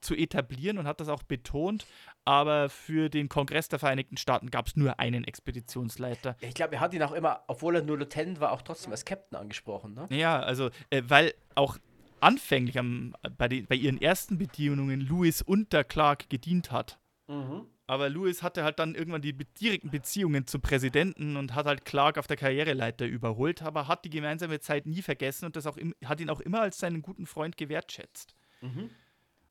zu 0.00 0.14
etablieren 0.14 0.78
und 0.78 0.86
hat 0.86 1.00
das 1.00 1.08
auch 1.08 1.22
betont, 1.22 1.86
aber 2.24 2.68
für 2.68 3.08
den 3.08 3.28
Kongress 3.28 3.68
der 3.68 3.78
Vereinigten 3.78 4.16
Staaten 4.16 4.50
gab 4.50 4.66
es 4.66 4.76
nur 4.76 4.98
einen 5.00 5.24
Expeditionsleiter. 5.24 6.36
Ich 6.40 6.54
glaube, 6.54 6.74
er 6.74 6.80
hat 6.80 6.94
ihn 6.94 7.02
auch 7.02 7.12
immer, 7.12 7.42
obwohl 7.46 7.76
er 7.76 7.82
nur 7.82 7.98
Lieutenant 7.98 8.40
war, 8.40 8.52
auch 8.52 8.62
trotzdem 8.62 8.92
als 8.92 9.04
Captain 9.04 9.38
angesprochen, 9.38 9.94
ne? 9.94 10.06
Ja, 10.10 10.40
also, 10.40 10.70
äh, 10.90 11.02
weil 11.06 11.34
auch 11.54 11.78
anfänglich 12.20 12.78
am, 12.78 13.14
bei, 13.36 13.48
den, 13.48 13.66
bei 13.66 13.74
ihren 13.74 14.00
ersten 14.00 14.38
Bedienungen 14.38 15.00
Lewis 15.00 15.42
unter 15.42 15.84
Clark 15.84 16.28
gedient 16.28 16.70
hat. 16.70 16.98
Mhm. 17.28 17.66
Aber 17.86 18.08
Lewis 18.08 18.44
hatte 18.44 18.62
halt 18.62 18.78
dann 18.78 18.94
irgendwann 18.94 19.22
die 19.22 19.32
direkten 19.32 19.90
Beziehungen 19.90 20.46
zum 20.46 20.60
Präsidenten 20.60 21.36
und 21.36 21.56
hat 21.56 21.66
halt 21.66 21.84
Clark 21.84 22.18
auf 22.18 22.28
der 22.28 22.36
Karriereleiter 22.36 23.04
überholt, 23.04 23.62
aber 23.62 23.88
hat 23.88 24.04
die 24.04 24.10
gemeinsame 24.10 24.60
Zeit 24.60 24.86
nie 24.86 25.02
vergessen 25.02 25.46
und 25.46 25.56
das 25.56 25.66
auch 25.66 25.76
im, 25.76 25.92
hat 26.04 26.20
ihn 26.20 26.30
auch 26.30 26.38
immer 26.38 26.60
als 26.60 26.78
seinen 26.78 27.02
guten 27.02 27.26
Freund 27.26 27.56
gewertschätzt. 27.56 28.36
Mhm. 28.60 28.90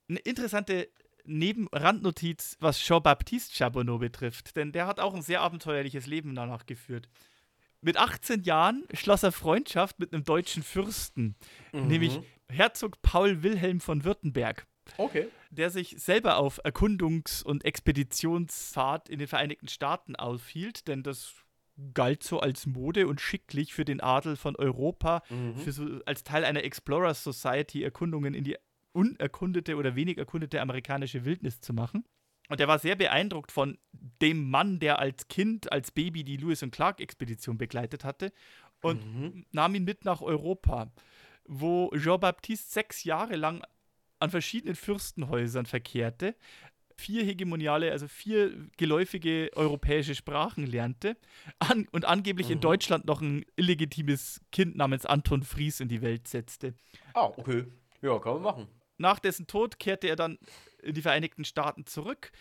Eine 0.10 0.20
interessante 0.20 0.90
Nebenrandnotiz, 1.26 2.58
was 2.60 2.80
Jean-Baptiste 2.80 3.56
Charbonneau 3.56 4.00
betrifft, 4.00 4.56
denn 4.56 4.72
der 4.72 4.88
hat 4.88 5.00
auch 5.00 5.14
ein 5.14 5.22
sehr 5.22 5.42
abenteuerliches 5.42 6.08
Leben 6.08 6.34
danach 6.36 6.66
geführt. 6.66 7.08
Mit 7.82 7.98
18 7.98 8.44
Jahren 8.44 8.84
schloss 8.94 9.24
er 9.24 9.32
Freundschaft 9.32 10.00
mit 10.00 10.14
einem 10.14 10.24
deutschen 10.24 10.64
Fürsten, 10.64 11.36
nämlich 11.72 12.20
Herzog 12.50 13.02
Paul 13.02 13.44
Wilhelm 13.44 13.80
von 13.80 14.04
Württemberg 14.04 14.66
Okay. 14.98 15.28
der 15.52 15.70
sich 15.70 15.96
selber 16.00 16.38
auf 16.38 16.60
Erkundungs- 16.66 17.44
und 17.44 17.64
Expeditionsfahrt 17.64 19.08
in 19.08 19.20
den 19.20 19.28
Vereinigten 19.28 19.68
Staaten 19.68 20.16
aufhielt, 20.16 20.88
denn 20.88 21.04
das 21.04 21.34
galt 21.94 22.24
so 22.24 22.40
als 22.42 22.66
Mode 22.66 23.08
und 23.08 23.22
schicklich 23.22 23.74
für 23.74 23.86
den 23.86 24.02
Adel 24.02 24.36
von 24.36 24.56
Europa, 24.58 25.22
Mhm. 25.30 25.56
für 25.58 25.72
so, 25.72 25.86
als 26.06 26.24
Teil 26.24 26.44
einer 26.44 26.64
Explorers 26.64 27.24
Society 27.24 27.84
Erkundungen 27.84 28.34
in 28.34 28.44
die 28.44 28.58
unerkundete 28.94 29.76
oder 29.76 29.96
wenig 29.96 30.18
erkundete 30.18 30.62
amerikanische 30.62 31.26
Wildnis 31.26 31.62
zu 31.62 31.74
machen. 31.74 32.04
Und 32.50 32.60
er 32.60 32.68
war 32.68 32.80
sehr 32.80 32.96
beeindruckt 32.96 33.52
von 33.52 33.78
dem 34.22 34.50
Mann, 34.50 34.80
der 34.80 34.98
als 35.00 35.28
Kind, 35.28 35.72
als 35.72 35.92
Baby 35.92 36.24
die 36.24 36.38
Lewis 36.38 36.64
und 36.64 36.72
Clark 36.72 37.00
Expedition 37.00 37.58
begleitet 37.58 38.04
hatte 38.04 38.32
und 38.82 39.06
Mhm. 39.06 39.46
nahm 39.52 39.76
ihn 39.76 39.84
mit 39.84 40.06
nach 40.06 40.22
Europa. 40.22 40.92
wo 41.52 41.90
Jean-Baptiste 41.96 42.72
sechs 42.72 43.04
Jahre 43.06 43.36
lang 43.36 43.64
an 44.20 44.30
verschiedenen 44.30 44.76
Fürstenhäusern 44.76 45.66
verkehrte, 45.66 46.36
vier 46.96 47.24
hegemoniale, 47.26 47.92
also 47.92 48.08
vier 48.08 48.68
geläufige 48.78 49.50
europäische 49.56 50.14
Sprachen 50.14 50.68
lernte 50.68 51.18
an, 51.58 51.88
und 51.92 52.06
angeblich 52.06 52.50
Mhm. 52.50 52.54
in 52.54 52.60
Deutschland 52.60 53.06
noch 53.06 53.22
ein 53.22 53.46
illegitimes 53.56 54.42
Kind 54.52 54.76
namens 54.76 55.08
Anton 55.08 55.42
Fries 55.42 55.80
in 55.80 55.88
die 55.88 56.04
Welt 56.04 56.28
setzte. 56.28 56.76
Ah, 57.16 57.32
okay. 57.36 57.66
Ja, 58.04 58.20
kann 58.20 58.34
man 58.36 58.42
machen. 58.44 58.68
Nach 59.00 59.18
dessen 59.18 59.48
Tod 59.48 59.80
kehrte 59.80 60.08
er 60.08 60.18
dann 60.18 60.38
in 60.84 60.94
die 60.94 61.02
Vereinigten 61.02 61.46
Staaten 61.46 61.86
zurück, 61.86 62.32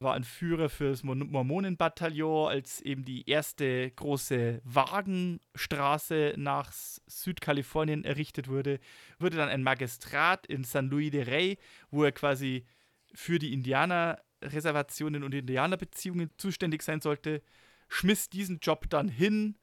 war 0.00 0.14
ein 0.14 0.24
Führer 0.24 0.68
für 0.68 0.90
das 0.90 1.04
Mon- 1.04 1.30
Mormonenbataillon, 1.30 2.48
als 2.48 2.80
eben 2.80 3.04
die 3.04 3.28
erste 3.30 3.88
große 3.92 4.60
Wagenstraße 4.64 6.34
nach 6.36 6.72
Südkalifornien 6.72 8.04
errichtet 8.04 8.48
wurde, 8.48 8.80
wurde 9.20 9.36
dann 9.36 9.48
ein 9.48 9.62
Magistrat 9.62 10.44
in 10.48 10.64
San 10.64 10.88
Luis 10.88 11.12
de 11.12 11.22
Rey, 11.22 11.58
wo 11.92 12.02
er 12.02 12.10
quasi 12.10 12.66
für 13.14 13.38
die 13.38 13.52
Indianerreservationen 13.52 15.22
und 15.22 15.32
Indianerbeziehungen 15.32 16.30
zuständig 16.36 16.82
sein 16.82 17.00
sollte, 17.00 17.42
schmiss 17.88 18.28
diesen 18.28 18.58
Job 18.58 18.90
dann 18.90 19.08
hin, 19.08 19.56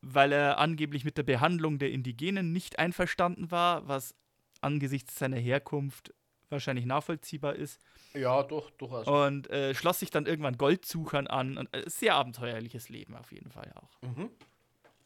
weil 0.00 0.30
er 0.30 0.58
angeblich 0.58 1.04
mit 1.04 1.18
der 1.18 1.24
Behandlung 1.24 1.80
der 1.80 1.90
Indigenen 1.90 2.52
nicht 2.52 2.78
einverstanden 2.78 3.50
war, 3.50 3.88
was 3.88 4.14
angesichts 4.62 5.18
seiner 5.18 5.36
Herkunft 5.38 6.12
wahrscheinlich 6.48 6.86
nachvollziehbar 6.86 7.56
ist. 7.56 7.80
Ja, 8.14 8.42
doch, 8.42 8.70
durchaus. 8.70 9.06
Und 9.06 9.50
äh, 9.50 9.74
schloss 9.74 10.00
sich 10.00 10.10
dann 10.10 10.26
irgendwann 10.26 10.58
Goldsuchern 10.58 11.26
an. 11.26 11.56
Und, 11.56 11.74
äh, 11.74 11.82
sehr 11.86 12.14
abenteuerliches 12.14 12.88
Leben 12.88 13.16
auf 13.16 13.32
jeden 13.32 13.50
Fall 13.50 13.72
auch. 13.74 14.02
Mhm. 14.02 14.30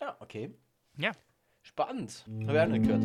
Ja, 0.00 0.16
okay. 0.20 0.50
Ja. 0.98 1.12
Spannend. 1.62 2.24
Habe 2.46 2.52
ich 2.52 2.60
auch 2.60 2.66
nicht 2.66 2.86
gehört. 2.86 3.04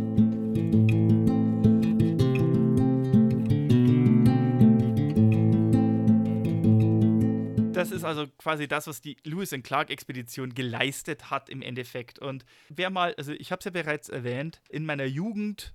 Das 7.73 7.89
ist 7.89 8.03
also 8.03 8.27
quasi 8.37 8.67
das, 8.67 8.85
was 8.85 9.01
die 9.01 9.17
Lewis 9.23 9.53
and 9.53 9.63
Clark 9.63 9.89
Expedition 9.89 10.53
geleistet 10.53 11.31
hat 11.31 11.49
im 11.49 11.63
Endeffekt. 11.63 12.19
Und 12.19 12.45
wer 12.69 12.91
mal, 12.91 13.15
also 13.15 13.31
ich 13.31 13.51
habe 13.51 13.59
es 13.59 13.65
ja 13.65 13.71
bereits 13.71 14.07
erwähnt, 14.07 14.61
in 14.69 14.85
meiner 14.85 15.05
Jugend, 15.05 15.73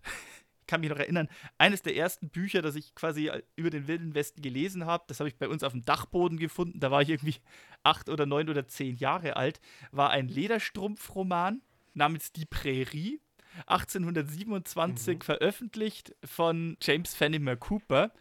kann 0.66 0.80
mich 0.80 0.90
noch 0.90 0.98
erinnern, 0.98 1.28
eines 1.58 1.82
der 1.82 1.96
ersten 1.96 2.28
Bücher, 2.30 2.62
das 2.62 2.76
ich 2.76 2.94
quasi 2.94 3.30
über 3.56 3.70
den 3.70 3.88
Wilden 3.88 4.14
Westen 4.14 4.42
gelesen 4.42 4.86
habe, 4.86 5.04
das 5.08 5.20
habe 5.20 5.28
ich 5.28 5.36
bei 5.36 5.48
uns 5.48 5.62
auf 5.62 5.72
dem 5.72 5.84
Dachboden 5.84 6.38
gefunden, 6.38 6.80
da 6.80 6.90
war 6.90 7.02
ich 7.02 7.10
irgendwie 7.10 7.36
acht 7.82 8.08
oder 8.08 8.26
neun 8.26 8.48
oder 8.48 8.66
zehn 8.66 8.96
Jahre 8.96 9.36
alt, 9.36 9.60
war 9.90 10.10
ein 10.10 10.28
Lederstrumpfroman 10.28 11.62
namens 11.94 12.32
Die 12.32 12.46
Prärie. 12.46 13.20
1827 13.66 15.24
veröffentlicht 15.24 16.14
von 16.22 16.76
James 16.82 17.14
Fenimore 17.14 17.56
Cooper. 17.56 18.12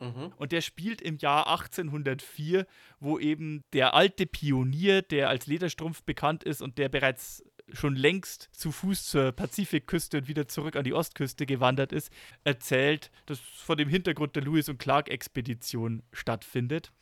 Mhm. 0.00 0.32
Und 0.36 0.52
der 0.52 0.60
spielt 0.60 1.00
im 1.00 1.16
Jahr 1.16 1.46
1804, 1.46 2.66
wo 2.98 3.18
eben 3.18 3.64
der 3.72 3.94
alte 3.94 4.26
Pionier, 4.26 5.00
der 5.00 5.28
als 5.28 5.46
Lederstrumpf 5.46 6.02
bekannt 6.02 6.44
ist 6.44 6.60
und 6.60 6.76
der 6.76 6.88
bereits 6.88 7.42
schon 7.72 7.96
längst 7.96 8.48
zu 8.52 8.72
Fuß 8.72 9.06
zur 9.06 9.32
Pazifikküste 9.32 10.18
und 10.18 10.28
wieder 10.28 10.48
zurück 10.48 10.76
an 10.76 10.84
die 10.84 10.94
Ostküste 10.94 11.46
gewandert 11.46 11.92
ist, 11.92 12.10
erzählt, 12.44 13.10
dass 13.26 13.38
vor 13.40 13.76
dem 13.76 13.88
Hintergrund 13.88 14.36
der 14.36 14.42
Lewis 14.44 14.68
und 14.68 14.78
Clark 14.78 15.08
Expedition 15.08 16.02
stattfindet, 16.12 16.92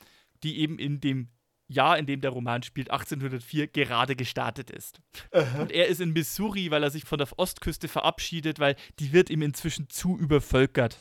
die 0.43 0.59
eben 0.59 0.79
in 0.79 1.01
dem 1.01 1.29
Jahr, 1.68 1.99
in 1.99 2.07
dem 2.07 2.21
der 2.21 2.31
Roman 2.31 2.62
spielt, 2.64 2.91
1804 2.91 3.68
gerade 3.68 4.16
gestartet 4.16 4.71
ist. 4.71 5.01
Und 5.61 5.71
er 5.71 5.87
ist 5.87 6.01
in 6.01 6.12
Missouri, 6.12 6.71
weil 6.71 6.83
er 6.83 6.91
sich 6.91 7.05
von 7.05 7.18
der 7.18 7.29
Ostküste 7.39 7.87
verabschiedet, 7.87 8.59
weil 8.59 8.75
die 8.99 9.12
wird 9.12 9.31
ihm 9.31 9.43
inzwischen 9.43 9.89
zu 9.89 10.18
übervölkert. 10.18 10.99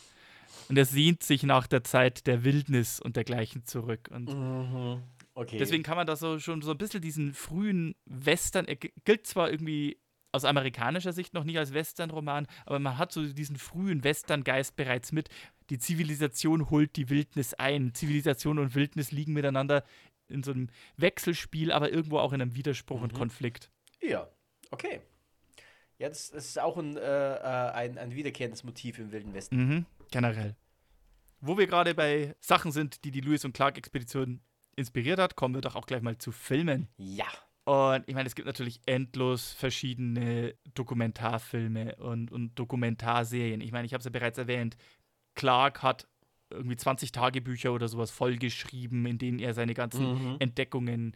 Und 0.67 0.77
er 0.77 0.85
sehnt 0.85 1.23
sich 1.23 1.41
nach 1.41 1.65
der 1.65 1.83
Zeit 1.83 2.27
der 2.27 2.43
Wildnis 2.43 2.99
und 2.99 3.15
dergleichen 3.15 3.65
zurück. 3.65 4.09
Und 4.11 4.29
Mhm. 4.31 5.03
Okay. 5.39 5.57
deswegen 5.57 5.83
kann 5.83 5.95
man 5.95 6.05
da 6.05 6.15
so 6.15 6.37
schon 6.39 6.61
so 6.61 6.71
ein 6.71 6.77
bisschen 6.77 7.01
diesen 7.01 7.33
frühen 7.33 7.95
Western, 8.05 8.65
er 8.65 8.75
gi- 8.75 8.93
gilt 9.05 9.25
zwar 9.25 9.49
irgendwie 9.49 9.97
aus 10.31 10.43
amerikanischer 10.45 11.13
Sicht 11.13 11.33
noch 11.33 11.43
nicht 11.43 11.57
als 11.57 11.73
Western-Roman, 11.73 12.45
aber 12.65 12.77
man 12.79 12.97
hat 12.97 13.11
so 13.11 13.25
diesen 13.25 13.55
frühen 13.55 14.03
Western-Geist 14.03 14.75
bereits 14.75 15.11
mit. 15.11 15.29
Die 15.69 15.79
Zivilisation 15.79 16.69
holt 16.69 16.95
die 16.97 17.09
Wildnis 17.09 17.53
ein. 17.55 17.93
Zivilisation 17.95 18.59
und 18.59 18.75
Wildnis 18.75 19.11
liegen 19.11 19.33
miteinander 19.33 19.83
in 20.27 20.43
so 20.43 20.51
einem 20.51 20.67
Wechselspiel, 20.97 21.71
aber 21.71 21.91
irgendwo 21.91 22.19
auch 22.19 22.33
in 22.33 22.41
einem 22.41 22.53
Widerspruch 22.55 23.01
und 23.01 23.13
Mhm. 23.13 23.17
Konflikt. 23.17 23.71
Ja, 24.01 24.27
okay. 24.71 25.01
Ja, 25.97 26.09
das, 26.09 26.29
das 26.31 26.45
ist 26.45 26.59
auch 26.59 26.77
ein, 26.77 26.95
äh, 26.95 26.99
äh, 27.01 27.71
ein, 27.71 27.97
ein 27.97 28.13
wiederkehrendes 28.13 28.63
Motiv 28.63 28.99
im 28.99 29.11
Wilden 29.11 29.33
Westen. 29.33 29.55
Mhm, 29.57 29.85
generell. 30.11 30.55
Wo 31.41 31.57
wir 31.57 31.65
gerade 31.65 31.95
bei 31.95 32.35
Sachen 32.39 32.71
sind, 32.71 33.03
die 33.03 33.11
die 33.11 33.21
Lewis 33.21 33.45
und 33.45 33.53
Clark 33.53 33.77
Expedition 33.77 34.41
inspiriert 34.79 35.19
hat, 35.19 35.35
kommen 35.35 35.53
wir 35.53 35.61
doch 35.61 35.75
auch 35.75 35.85
gleich 35.85 36.01
mal 36.01 36.17
zu 36.17 36.31
Filmen. 36.31 36.87
Ja. 36.97 37.27
Und 37.65 38.03
ich 38.07 38.15
meine, 38.15 38.25
es 38.25 38.33
gibt 38.33 38.47
natürlich 38.47 38.81
endlos 38.87 39.51
verschiedene 39.51 40.55
Dokumentarfilme 40.73 41.97
und, 41.97 42.31
und 42.31 42.57
Dokumentarserien. 42.57 43.61
Ich 43.61 43.71
meine, 43.71 43.85
ich 43.85 43.93
habe 43.93 43.99
es 43.99 44.05
ja 44.05 44.11
bereits 44.11 44.39
erwähnt, 44.39 44.75
Clark 45.35 45.83
hat 45.83 46.07
irgendwie 46.49 46.77
20 46.77 47.11
Tagebücher 47.11 47.71
oder 47.71 47.87
sowas 47.87 48.09
vollgeschrieben, 48.09 49.05
in 49.05 49.19
denen 49.19 49.37
er 49.37 49.53
seine 49.53 49.75
ganzen 49.75 50.13
Mhm. 50.13 50.35
Entdeckungen, 50.39 51.15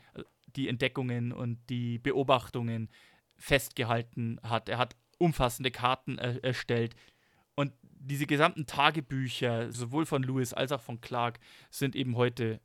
die 0.55 0.67
Entdeckungen 0.67 1.31
und 1.31 1.57
die 1.69 1.97
Beobachtungen 1.97 2.89
festgehalten 3.35 4.39
hat. 4.43 4.69
Er 4.69 4.77
hat 4.77 4.95
umfassende 5.17 5.71
Karten 5.71 6.19
er 6.19 6.43
erstellt. 6.43 6.95
Und 7.55 7.73
diese 7.81 8.27
gesamten 8.27 8.65
Tagebücher, 8.65 9.71
sowohl 9.71 10.05
von 10.05 10.21
Lewis 10.21 10.53
als 10.53 10.71
auch 10.71 10.81
von 10.81 11.01
Clark, 11.01 11.39
sind 11.71 11.95
eben 11.95 12.15
heute 12.15 12.59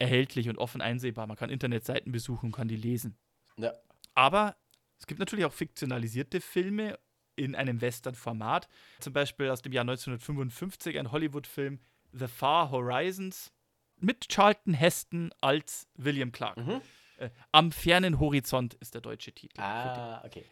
erhältlich 0.00 0.48
und 0.48 0.58
offen 0.58 0.80
einsehbar. 0.80 1.26
Man 1.26 1.36
kann 1.36 1.50
Internetseiten 1.50 2.10
besuchen 2.10 2.46
und 2.46 2.52
kann 2.52 2.68
die 2.68 2.76
lesen. 2.76 3.16
Ja. 3.56 3.72
Aber 4.14 4.56
es 4.98 5.06
gibt 5.06 5.20
natürlich 5.20 5.44
auch 5.44 5.52
fiktionalisierte 5.52 6.40
Filme 6.40 6.98
in 7.36 7.54
einem 7.54 7.80
Western-Format. 7.80 8.68
Zum 8.98 9.12
Beispiel 9.12 9.50
aus 9.50 9.62
dem 9.62 9.72
Jahr 9.72 9.82
1955 9.82 10.98
ein 10.98 11.12
Hollywood-Film 11.12 11.80
The 12.12 12.26
Far 12.26 12.70
Horizons 12.70 13.52
mit 13.98 14.28
Charlton 14.28 14.74
Heston 14.74 15.30
als 15.40 15.86
William 15.94 16.32
Clark. 16.32 16.56
Mhm. 16.56 16.80
Äh, 17.18 17.30
Am 17.52 17.70
fernen 17.70 18.18
Horizont 18.18 18.74
ist 18.74 18.94
der 18.94 19.02
deutsche 19.02 19.32
Titel. 19.32 19.60
Ah, 19.60 20.22
okay. 20.24 20.44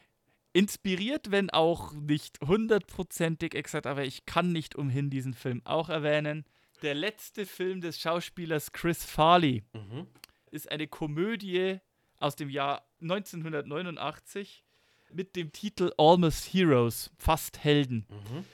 Inspiriert, 0.53 1.30
wenn 1.30 1.51
auch 1.51 1.92
nicht 1.92 2.40
hundertprozentig 2.40 3.55
exakt, 3.55 3.86
aber 3.86 4.05
ich 4.05 4.26
kann 4.26 4.53
nicht 4.53 4.76
umhin, 4.76 5.11
diesen 5.11 5.34
Film 5.34 5.62
auch 5.64 5.88
erwähnen. 5.88 6.44
Der 6.83 6.95
letzte 6.95 7.45
Film 7.47 7.81
des 7.81 7.99
Schauspielers 8.01 8.72
Chris 8.72 9.05
Farley 9.05 9.64
Mhm. 9.72 10.07
ist 10.51 10.70
eine 10.70 10.87
Komödie 10.87 11.79
aus 12.18 12.37
dem 12.37 12.51
Jahr 12.51 12.85
1989 13.01 14.64
mit 15.12 15.37
dem 15.37 15.53
Titel 15.53 15.93
Almost 15.97 16.53
Heroes, 16.53 17.11
fast 17.18 17.64
Helden. 17.64 18.07
Mhm. 18.09 18.45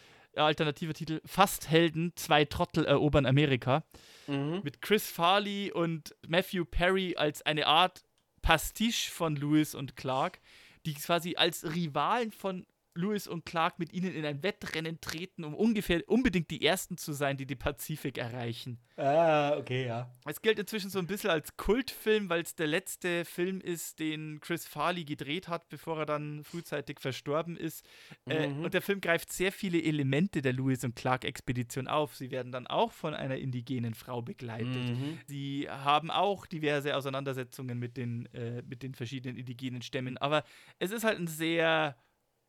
Alternativer 0.41 0.95
Titel 0.95 1.21
Fast 1.25 1.69
Helden, 1.71 2.13
zwei 2.17 2.45
Trottel 2.45 2.85
erobern 2.85 3.27
Amerika. 3.27 3.85
Mhm. 4.27 4.61
Mit 4.65 4.81
Chris 4.83 5.09
Farley 5.11 5.71
und 5.73 6.15
Matthew 6.27 6.65
Perry 6.65 7.15
als 7.17 7.43
eine 7.43 7.67
Art 7.67 8.03
Pastiche 8.43 9.11
von 9.11 9.37
Lewis 9.37 9.75
und 9.75 9.97
Clark, 9.97 10.41
die 10.87 10.95
quasi 10.95 11.37
als 11.37 11.65
Rivalen 11.75 12.33
von 12.33 12.67
Lewis 12.95 13.27
und 13.27 13.45
Clark 13.45 13.79
mit 13.79 13.93
ihnen 13.93 14.15
in 14.15 14.25
ein 14.25 14.43
Wettrennen 14.43 15.01
treten, 15.01 15.45
um 15.45 15.55
ungefähr 15.55 16.03
unbedingt 16.09 16.51
die 16.51 16.65
Ersten 16.65 16.97
zu 16.97 17.13
sein, 17.13 17.37
die 17.37 17.47
die 17.47 17.57
Pazifik 17.57 18.19
erreichen. 18.19 18.79
Ah, 18.97 19.57
okay, 19.57 19.87
ja. 19.87 20.09
Es 20.25 20.41
gilt 20.41 20.59
inzwischen 20.61 20.91
so 20.91 21.01
ein 21.01 21.07
bisschen 21.09 21.31
als 21.31 21.57
Kultfilm, 21.57 22.29
weil 22.29 22.43
es 22.43 22.55
der 22.55 22.69
letzte 22.69 23.25
Film 23.25 23.61
ist, 23.61 23.99
den 23.99 24.39
Chris 24.41 24.67
Farley 24.69 25.05
gedreht 25.05 25.49
hat, 25.49 25.69
bevor 25.69 25.99
er 25.99 26.07
dann 26.07 26.45
frühzeitig 26.45 27.01
verstorben 27.01 27.57
ist. 27.57 27.85
Äh, 28.27 28.49
Mhm. 28.49 28.65
und 28.65 28.75
der 28.75 28.83
Film 28.83 29.01
greift 29.01 29.33
sehr 29.33 29.51
viele 29.51 29.83
Elemente 29.83 30.41
der 30.43 30.53
Lewis 30.53 30.85
und 30.85 30.95
Clark-Expedition 30.95 31.89
auf. 31.89 32.15
Sie 32.15 32.31
werden 32.31 32.53
dann 32.53 32.67
auch 32.69 32.93
von 32.93 33.15
einer 33.15 33.37
indigenen 33.37 33.95
Frau 33.95 34.23
begleitet. 34.23 34.91
Mhm. 34.91 35.19
Sie 35.27 35.69
haben 35.69 36.11
auch 36.13 36.47
diverse 36.47 36.95
Auseinandersetzungen 36.97 37.79
mit 37.79 37.97
den, 37.97 38.27
äh, 38.35 38.63
mit 38.63 38.83
den 38.85 38.95
verschiedenen 38.95 39.37
indigenen 39.37 39.83
Stämmen. 39.83 40.17
Aber 40.19 40.45
es 40.79 40.93
ist 40.93 41.03
halt 41.05 41.19
ein 41.19 41.27
sehr, 41.27 41.97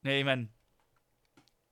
ne, 0.06 0.20
ich 0.20 0.26
meine, 0.26 0.48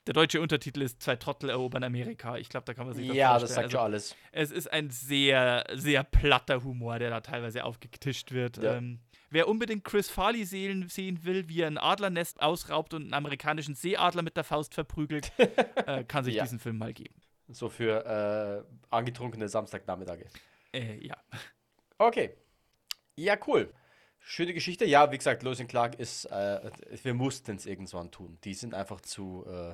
der 0.05 0.13
deutsche 0.13 0.41
Untertitel 0.41 0.81
ist 0.81 1.01
Zwei 1.01 1.15
Trottel 1.15 1.49
erobern 1.49 1.83
Amerika. 1.83 2.35
Ich 2.37 2.49
glaube, 2.49 2.65
da 2.65 2.73
kann 2.73 2.85
man 2.85 2.93
sich 2.93 3.07
Ja, 3.07 3.33
das 3.39 3.43
das 3.43 3.51
vorstellen. 3.53 3.55
sagt 3.55 3.63
Also, 3.65 3.77
schon 3.77 3.85
alles. 3.85 4.15
es 4.33 4.51
ist 4.51 4.67
ein 4.73 4.89
sehr, 4.89 5.63
sehr 5.73 6.03
platter 6.03 6.61
Humor, 6.65 6.99
der 6.99 7.09
da 7.09 7.21
teilweise 7.21 7.63
aufgetischt 7.63 8.33
wird. 8.33 8.57
Ja. 8.57 8.75
Ähm, 8.75 8.99
wer 9.29 9.47
unbedingt 9.47 9.85
Chris 9.85 10.09
Farley 10.09 10.43
sehen, 10.43 10.89
sehen 10.89 11.23
will, 11.23 11.47
wie 11.47 11.61
er 11.61 11.67
ein 11.67 11.77
Adlernest 11.77 12.41
ausraubt 12.41 12.93
und 12.93 13.03
einen 13.03 13.13
amerikanischen 13.13 13.75
Seeadler 13.75 14.23
mit 14.23 14.35
der 14.35 14.43
Faust 14.43 14.73
verprügelt, 14.73 15.31
äh, 15.87 16.03
kann 16.03 16.25
sich 16.25 16.35
Ja. 16.35 16.43
diesen 16.43 16.59
Film 16.59 16.77
mal 16.79 16.91
geben. 16.93 17.15
So 17.47 17.69
für 17.69 18.05
äh, 18.05 18.75
angetrunkene 18.89 19.47
Samstagnachmittage. 19.47 20.25
Äh, 20.73 20.97
ja. 21.05 21.15
Okay. 21.97 22.31
Ja, 23.15 23.37
cool. 23.47 23.71
Schöne 24.25 24.53
Geschichte. 24.53 24.85
Ja, 24.85 25.11
wie 25.11 25.17
gesagt, 25.17 25.43
Lewis 25.43 25.59
und 25.59 25.67
Clark 25.67 25.99
ist, 25.99 26.25
äh, 26.25 26.59
wir 27.03 27.13
mussten 27.13 27.55
es 27.57 27.65
irgendwann 27.65 28.09
tun. 28.11 28.37
Die 28.45 28.53
sind 28.53 28.73
einfach 28.73 29.01
zu, 29.01 29.45
äh, 29.47 29.73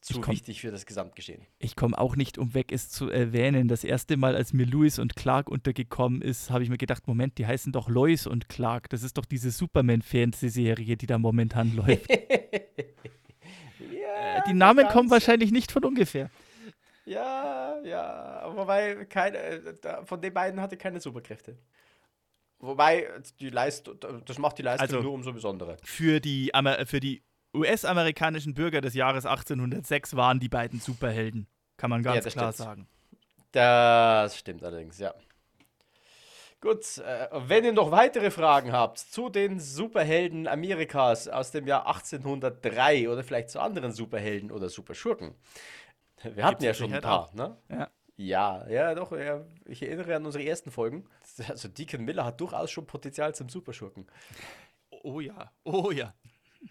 zu 0.00 0.20
komm- 0.20 0.32
wichtig 0.34 0.60
für 0.60 0.70
das 0.70 0.86
Gesamtgeschehen. 0.86 1.42
Ich 1.58 1.74
komme 1.74 1.98
auch 1.98 2.14
nicht 2.14 2.38
umweg, 2.38 2.70
es 2.72 2.88
zu 2.88 3.08
erwähnen. 3.10 3.66
Das 3.68 3.82
erste 3.82 4.16
Mal, 4.16 4.36
als 4.36 4.52
mir 4.52 4.64
Lewis 4.64 4.98
und 4.98 5.16
Clark 5.16 5.48
untergekommen 5.48 6.22
ist, 6.22 6.50
habe 6.50 6.62
ich 6.62 6.70
mir 6.70 6.78
gedacht, 6.78 7.06
Moment, 7.08 7.36
die 7.38 7.46
heißen 7.46 7.72
doch 7.72 7.88
Lois 7.88 8.26
und 8.28 8.48
Clark. 8.48 8.88
Das 8.90 9.02
ist 9.02 9.18
doch 9.18 9.24
diese 9.24 9.50
Superman-Fernsehserie, 9.50 10.96
die 10.96 11.06
da 11.06 11.18
momentan 11.18 11.72
läuft. 11.76 12.08
ja, 12.10 12.18
die 14.46 14.54
Namen 14.54 14.86
kommen 14.88 15.10
wahrscheinlich 15.10 15.50
nicht 15.50 15.72
von 15.72 15.84
ungefähr. 15.84 16.30
Ja, 17.06 17.80
ja, 17.84 18.50
wobei 18.54 19.04
keine, 19.06 19.38
äh, 19.38 19.74
von 20.04 20.20
den 20.20 20.32
beiden 20.32 20.60
hatte 20.60 20.76
keine 20.76 21.00
Superkräfte. 21.00 21.56
Wobei 22.64 23.08
die 23.40 23.50
Leistung, 23.50 23.96
das 24.26 24.38
macht 24.38 24.58
die 24.58 24.62
Leistung 24.62 24.88
Also- 24.88 25.02
nur 25.02 25.12
umso 25.12 25.32
besonderer. 25.32 25.76
Für 25.82 26.20
die, 26.20 26.54
Amer 26.54 26.86
für 26.86 27.00
die 27.00 27.22
US-amerikanischen 27.54 28.54
Bürger 28.54 28.80
des 28.80 28.94
Jahres 28.94 29.26
1806 29.26 30.16
waren 30.16 30.40
die 30.40 30.48
beiden 30.48 30.80
Superhelden. 30.80 31.46
Kann 31.76 31.90
man 31.90 32.02
ganz 32.02 32.24
das 32.24 32.32
klar 32.32 32.52
stimmt. 32.52 32.66
sagen. 32.66 32.88
Das 33.52 34.36
stimmt 34.38 34.64
allerdings, 34.64 34.98
ja. 34.98 35.14
Gut, 36.60 36.98
äh, 36.98 37.28
wenn 37.46 37.64
ihr 37.64 37.72
noch 37.74 37.90
weitere 37.90 38.30
Fragen 38.30 38.72
habt 38.72 38.98
zu 38.98 39.28
den 39.28 39.60
Superhelden 39.60 40.48
Amerikas 40.48 41.28
aus 41.28 41.50
dem 41.50 41.66
Jahr 41.66 41.86
1803 41.86 43.08
oder 43.10 43.22
vielleicht 43.22 43.50
zu 43.50 43.60
anderen 43.60 43.92
Superhelden 43.92 44.50
oder 44.50 44.70
Superschurken. 44.70 45.34
Wir 46.22 46.42
hatten 46.42 46.52
Gibt's 46.60 46.64
ja 46.64 46.74
schon 46.74 46.86
ein 46.86 47.00
Sicherheit 47.00 47.02
paar, 47.02 47.20
auch. 47.28 47.34
ne? 47.34 47.56
Ja. 47.70 47.90
Ja, 48.16 48.66
ja, 48.68 48.94
doch. 48.94 49.12
Ja, 49.12 49.44
ich 49.64 49.82
erinnere 49.82 50.14
an 50.14 50.26
unsere 50.26 50.44
ersten 50.44 50.70
Folgen. 50.70 51.08
Also 51.48 51.68
Deacon 51.68 52.04
Miller 52.04 52.24
hat 52.24 52.40
durchaus 52.40 52.70
schon 52.70 52.86
Potenzial 52.86 53.34
zum 53.34 53.48
Superschurken. 53.48 54.06
Oh 55.02 55.20
ja, 55.20 55.50
oh 55.64 55.90
ja. 55.90 56.14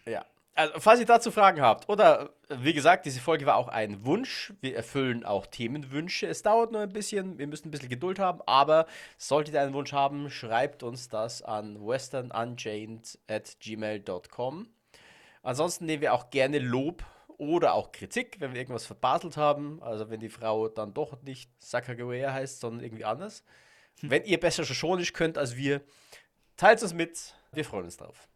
Ja. 0.06 0.24
Also, 0.56 0.74
falls 0.78 1.00
ihr 1.00 1.06
dazu 1.06 1.32
Fragen 1.32 1.60
habt, 1.60 1.88
oder 1.88 2.30
wie 2.48 2.72
gesagt, 2.72 3.06
diese 3.06 3.20
Folge 3.20 3.44
war 3.44 3.56
auch 3.56 3.66
ein 3.66 4.06
Wunsch. 4.06 4.52
Wir 4.60 4.76
erfüllen 4.76 5.24
auch 5.24 5.46
Themenwünsche. 5.46 6.28
Es 6.28 6.42
dauert 6.42 6.70
nur 6.70 6.80
ein 6.80 6.92
bisschen, 6.92 7.38
wir 7.38 7.48
müssen 7.48 7.68
ein 7.68 7.70
bisschen 7.72 7.88
Geduld 7.88 8.20
haben, 8.20 8.40
aber 8.46 8.86
solltet 9.18 9.54
ihr 9.54 9.62
einen 9.62 9.74
Wunsch 9.74 9.92
haben, 9.92 10.30
schreibt 10.30 10.84
uns 10.84 11.08
das 11.08 11.42
an 11.42 11.84
westernunchained 11.84 13.18
at 13.26 13.58
gmail.com. 13.58 14.68
Ansonsten 15.42 15.86
nehmen 15.86 16.02
wir 16.02 16.14
auch 16.14 16.30
gerne 16.30 16.58
Lob 16.60 17.04
oder 17.38 17.74
auch 17.74 17.92
Kritik, 17.92 18.36
wenn 18.40 18.52
wir 18.52 18.60
irgendwas 18.60 18.86
verbaselt 18.86 19.36
haben. 19.36 19.82
Also 19.82 20.10
wenn 20.10 20.20
die 20.20 20.28
Frau 20.28 20.68
dann 20.68 20.94
doch 20.94 21.20
nicht 21.22 21.50
Sacagawea 21.58 22.32
heißt, 22.32 22.60
sondern 22.60 22.84
irgendwie 22.84 23.04
anders. 23.04 23.44
Wenn 24.02 24.24
ihr 24.24 24.40
besser 24.40 24.64
Schoschonisch 24.64 25.12
könnt 25.12 25.38
als 25.38 25.56
wir, 25.56 25.82
teilt 26.56 26.82
es 26.82 26.94
mit. 26.94 27.34
Wir 27.52 27.64
freuen 27.64 27.84
uns 27.84 27.96
drauf. 27.96 28.28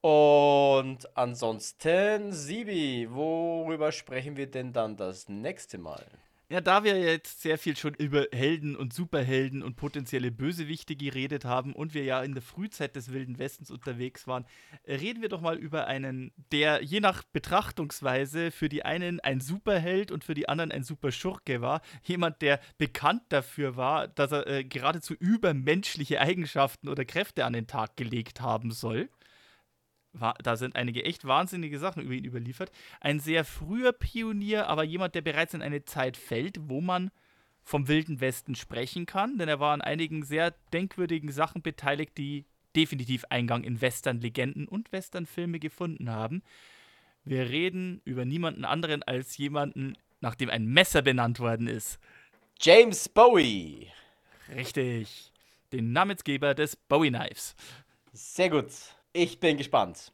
Und 0.00 1.16
ansonsten, 1.16 2.32
Sibi, 2.32 3.08
worüber 3.10 3.90
sprechen 3.90 4.36
wir 4.36 4.50
denn 4.50 4.72
dann 4.72 4.96
das 4.96 5.28
nächste 5.28 5.78
Mal? 5.78 6.06
Ja, 6.48 6.60
da 6.60 6.84
wir 6.84 6.96
jetzt 6.96 7.42
sehr 7.42 7.58
viel 7.58 7.76
schon 7.76 7.94
über 7.94 8.26
Helden 8.30 8.76
und 8.76 8.92
Superhelden 8.92 9.64
und 9.64 9.74
potenzielle 9.74 10.30
Bösewichte 10.30 10.94
geredet 10.94 11.44
haben 11.44 11.72
und 11.72 11.92
wir 11.92 12.04
ja 12.04 12.22
in 12.22 12.34
der 12.34 12.42
Frühzeit 12.42 12.94
des 12.94 13.12
Wilden 13.12 13.40
Westens 13.40 13.68
unterwegs 13.68 14.28
waren, 14.28 14.46
äh, 14.84 14.94
reden 14.94 15.22
wir 15.22 15.28
doch 15.28 15.40
mal 15.40 15.56
über 15.56 15.88
einen, 15.88 16.30
der 16.52 16.84
je 16.84 17.00
nach 17.00 17.24
Betrachtungsweise 17.24 18.52
für 18.52 18.68
die 18.68 18.84
einen 18.84 19.18
ein 19.18 19.40
Superheld 19.40 20.12
und 20.12 20.22
für 20.22 20.34
die 20.34 20.48
anderen 20.48 20.70
ein 20.70 20.84
Superschurke 20.84 21.62
war. 21.62 21.82
Jemand, 22.04 22.40
der 22.42 22.60
bekannt 22.78 23.22
dafür 23.30 23.76
war, 23.76 24.06
dass 24.06 24.30
er 24.30 24.46
äh, 24.46 24.62
geradezu 24.62 25.14
übermenschliche 25.14 26.20
Eigenschaften 26.20 26.88
oder 26.88 27.04
Kräfte 27.04 27.44
an 27.44 27.54
den 27.54 27.66
Tag 27.66 27.96
gelegt 27.96 28.40
haben 28.40 28.70
soll. 28.70 29.08
Da 30.42 30.56
sind 30.56 30.76
einige 30.76 31.04
echt 31.04 31.26
wahnsinnige 31.26 31.78
Sachen 31.78 32.02
über 32.02 32.14
ihn 32.14 32.24
überliefert. 32.24 32.72
Ein 33.00 33.20
sehr 33.20 33.44
früher 33.44 33.92
Pionier, 33.92 34.68
aber 34.68 34.84
jemand, 34.84 35.14
der 35.14 35.22
bereits 35.22 35.54
in 35.54 35.62
eine 35.62 35.84
Zeit 35.84 36.16
fällt, 36.16 36.68
wo 36.68 36.80
man 36.80 37.10
vom 37.62 37.88
Wilden 37.88 38.20
Westen 38.20 38.54
sprechen 38.54 39.06
kann, 39.06 39.38
denn 39.38 39.48
er 39.48 39.58
war 39.58 39.74
an 39.74 39.82
einigen 39.82 40.22
sehr 40.22 40.52
denkwürdigen 40.72 41.32
Sachen 41.32 41.62
beteiligt, 41.62 42.16
die 42.16 42.44
definitiv 42.76 43.24
Eingang 43.28 43.64
in 43.64 43.80
Western-Legenden 43.80 44.68
und 44.68 44.92
Western-Filme 44.92 45.58
gefunden 45.58 46.10
haben. 46.10 46.42
Wir 47.24 47.48
reden 47.48 48.02
über 48.04 48.24
niemanden 48.24 48.64
anderen 48.64 49.02
als 49.02 49.36
jemanden, 49.36 49.98
nach 50.20 50.36
dem 50.36 50.48
ein 50.48 50.66
Messer 50.66 51.02
benannt 51.02 51.40
worden 51.40 51.66
ist. 51.66 51.98
James 52.60 53.08
Bowie. 53.08 53.88
Richtig. 54.54 55.32
Den 55.72 55.92
Namensgeber 55.92 56.54
des 56.54 56.76
Bowie 56.76 57.10
Knives. 57.10 57.56
Sehr 58.12 58.50
gut. 58.50 58.70
Ich 59.16 59.40
bin 59.40 59.56
gespannt. 59.56 60.12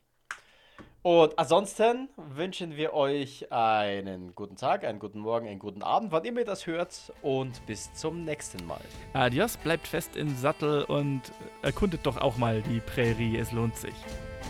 Und 1.02 1.36
ansonsten 1.36 2.08
wünschen 2.16 2.76
wir 2.76 2.94
euch 2.94 3.50
einen 3.50 4.32
guten 4.36 4.54
Tag, 4.54 4.84
einen 4.84 5.00
guten 5.00 5.18
Morgen, 5.18 5.48
einen 5.48 5.58
guten 5.58 5.82
Abend, 5.82 6.12
wann 6.12 6.24
immer 6.24 6.38
ihr 6.38 6.44
das 6.44 6.68
hört. 6.68 7.12
Und 7.20 7.66
bis 7.66 7.92
zum 7.94 8.24
nächsten 8.24 8.64
Mal. 8.64 8.80
Adios, 9.12 9.56
bleibt 9.56 9.88
fest 9.88 10.14
im 10.14 10.36
Sattel 10.36 10.84
und 10.84 11.22
erkundet 11.62 12.06
doch 12.06 12.16
auch 12.16 12.36
mal 12.36 12.62
die 12.62 12.78
Prärie. 12.78 13.36
Es 13.36 13.50
lohnt 13.50 13.76
sich. 13.76 13.94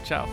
Ciao. 0.05 0.29